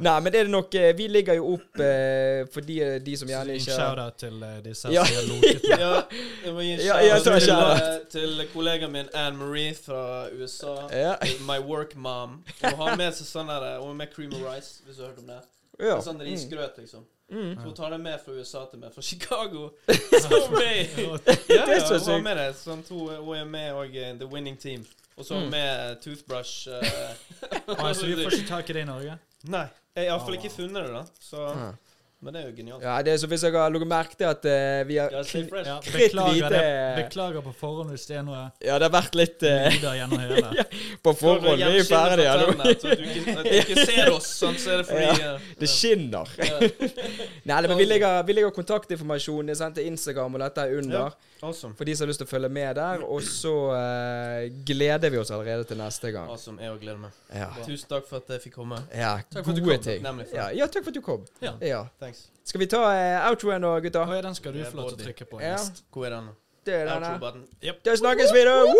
Nei, 0.06 0.14
men 0.24 0.32
det 0.32 0.40
er 0.40 0.48
nok 0.50 0.74
eh, 0.74 0.90
Vi 0.96 1.06
ligger 1.12 1.36
jo 1.38 1.54
opp 1.54 1.80
eh, 1.84 2.46
for 2.52 2.64
de, 2.66 2.76
de 3.04 3.16
som 3.20 3.28
gjerne 3.28 3.56
ikke 3.58 3.74
Shout-out 3.76 4.16
til 4.22 4.40
uh, 4.42 4.56
disse 4.64 4.88
Ja. 4.94 5.04
som 5.04 5.16
har 5.18 5.28
loket 5.28 5.62
med. 5.68 5.78
Ja, 5.84 5.92
jeg 6.44 6.54
må 6.56 6.64
gi 6.64 6.72
en 6.72 6.80
shout-out 6.80 7.46
ja, 7.48 7.60
til, 7.76 7.86
eh, 7.90 8.02
til 8.14 8.48
kollegaen 8.54 8.92
min 8.94 9.08
Anne 9.14 9.38
Marie 9.38 9.74
fra 9.76 10.02
USA. 10.32 10.74
Ja. 10.94 11.14
My 11.46 11.58
work 11.64 11.96
mom. 11.96 12.40
Hun 12.62 12.76
har 12.82 12.96
med 13.00 13.14
seg 13.18 13.28
sånn 13.28 13.50
der 13.52 13.78
Hun 13.78 13.92
har 13.92 13.98
med 14.04 14.12
cream 14.14 14.34
of 14.36 14.44
rice, 14.48 14.80
hvis 14.86 14.96
du 14.96 15.04
har 15.04 15.12
hørt 15.12 15.22
om 15.24 15.32
det. 15.34 15.40
ja. 15.80 15.98
Sånn 16.04 16.20
risgrøt, 16.24 16.78
liksom. 16.80 17.04
Mm. 17.30 17.54
Så 17.54 17.60
hun 17.68 17.74
tar 17.74 17.90
det 17.94 17.98
med 18.02 18.18
fra 18.24 18.32
USA 18.34 18.64
til 18.70 18.80
meg, 18.82 18.90
fra 18.94 19.02
Chicago. 19.06 19.68
Så 20.22 20.40
Ja, 20.40 21.16
Det 21.26 21.60
er 21.60 21.76
ja, 21.76 21.78
så 21.86 21.98
hun 21.98 22.16
har 22.16 22.24
med 22.24 22.40
det. 22.40 22.48
Sånn, 22.58 22.82
hun 22.90 23.36
er 23.36 23.44
med 23.46 23.72
og 23.78 23.94
i 23.94 24.08
The 24.18 24.26
Winning 24.26 24.58
Team. 24.58 24.82
Og 25.16 25.24
så 25.26 25.34
Mm. 25.38 25.50
med 25.50 26.00
toothbrush. 26.00 26.68
Uh, 26.68 26.80
ah, 27.76 27.92
Så 27.92 28.06
vi 28.06 28.16
får 28.16 28.34
ikke 28.34 28.48
tak 28.48 28.70
i 28.70 28.72
det 28.72 28.82
i 28.82 28.88
Norge? 28.88 29.18
Nei. 29.44 29.66
Jeg 29.96 30.06
har 30.06 30.12
iallfall 30.12 30.36
Ah, 30.36 30.40
ikke 30.40 30.50
funnet 30.54 30.84
det, 30.86 30.90
da. 30.94 31.04
Så, 31.20 31.36
Ja. 31.50 31.70
men 32.22 32.34
det 32.34 32.40
er 32.42 32.48
jo 32.50 32.54
genialt. 32.56 32.82
ja, 32.84 33.02
det 33.02 33.12
er 33.12 33.16
så 33.18 33.26
hvis 33.26 33.40
dere 33.40 33.58
har 33.62 33.70
lagt 33.74 33.86
merke 33.88 34.14
til 34.20 34.24
at 34.28 34.44
uh, 34.44 34.86
vi 34.88 34.96
har 35.00 35.08
Ja. 35.10 35.18
Ja, 35.18 35.78
Kritt 35.80 36.12
beklager, 36.12 36.96
beklager 37.00 37.40
på 37.42 37.52
forhånd 37.58 37.90
hvis 37.90 38.04
det 38.06 38.16
er 38.18 38.22
noe 38.22 38.42
Ja, 38.62 38.78
det 38.78 38.86
har 38.90 38.94
vært 38.94 39.14
litt 39.18 39.42
uh, 39.42 39.48
ja, 39.98 40.06
på 41.02 41.14
forhånd. 41.16 41.56
Vi 41.58 41.80
er 41.80 41.88
ferdige 41.88 42.28
ja, 42.28 42.34
at 42.36 42.82
du 42.82 42.88
ikke, 42.92 43.34
at 43.38 43.44
du 43.44 43.56
ikke 43.62 43.86
ser 43.90 44.12
oss, 44.12 44.28
sånn, 44.38 44.54
så 44.60 44.70
er 44.76 44.82
det 44.82 44.86
fordi 44.92 45.08
Ja, 45.08 45.34
eh, 45.34 45.50
Det 45.64 45.68
skinner. 45.68 46.36
ja. 46.38 46.60
Nei, 47.50 47.60
men 47.66 47.76
vi 47.80 47.88
legger, 47.88 48.22
vi 48.28 48.36
legger 48.38 48.50
kontaktinformasjon 48.60 49.46
det 49.50 49.58
til 49.74 49.86
Instagram, 49.90 50.34
og 50.38 50.40
dette 50.46 50.60
er 50.68 50.78
under. 50.84 51.16
Awesome. 51.42 51.74
For 51.74 51.84
de 51.88 51.94
som 51.96 52.04
har 52.04 52.10
lyst 52.10 52.20
til 52.20 52.28
å 52.28 52.30
følge 52.30 52.48
med 52.52 52.74
der. 52.76 53.04
Og 53.06 53.22
så 53.24 53.52
uh, 53.72 54.42
gleder 54.66 55.12
vi 55.12 55.18
oss 55.20 55.30
allerede 55.32 55.64
til 55.68 55.78
neste 55.80 56.10
gang. 56.12 56.28
awesome. 56.28 56.60
Jeg 56.60 56.74
òg 56.74 56.80
gleder 56.82 57.00
meg. 57.00 57.10
Ja, 57.32 57.48
Tusen 57.64 57.88
takk 57.88 58.04
for 58.10 58.16
at 58.20 58.28
jeg 58.36 58.44
fikk 58.44 58.54
komme. 58.60 58.76
ja 58.92 59.14
Takk 59.30 59.44
for 59.44 59.50
at 59.54 59.56
du 59.56 59.64
gode 59.64 59.78
kom. 59.78 59.86
ting. 59.88 60.00
Ja, 60.36 60.50
ja, 60.56 60.68
takk 60.68 60.84
for 60.84 60.92
at 60.92 60.98
du 60.98 61.04
kom. 61.06 61.24
Ja. 61.44 61.52
Ja. 61.64 61.82
Thanks. 62.02 62.26
Skal 62.44 62.60
vi 62.64 62.68
ta 62.70 62.82
uh, 62.84 63.30
outroen 63.30 63.60
nå, 63.64 63.72
gutta? 63.86 64.04
Å 64.04 64.14
ja, 64.18 64.22
den 64.28 64.36
skal 64.36 64.52
du 64.56 64.60
få 64.66 64.76
lov 64.82 64.92
til 64.92 65.00
å 65.00 65.04
trykke 65.08 65.24
på. 65.32 65.40
Ja. 65.40 65.56
nest. 65.56 65.84
Hvor 65.94 66.04
er 66.10 66.12
den? 66.18 66.26
Det 66.68 66.74
er 66.82 66.84
den. 66.92 67.20
denne. 67.24 67.74
Da 67.88 67.96
snakkes 67.96 68.30
vi, 68.36 68.44
da! 68.44 68.56
Woo! 68.68 68.76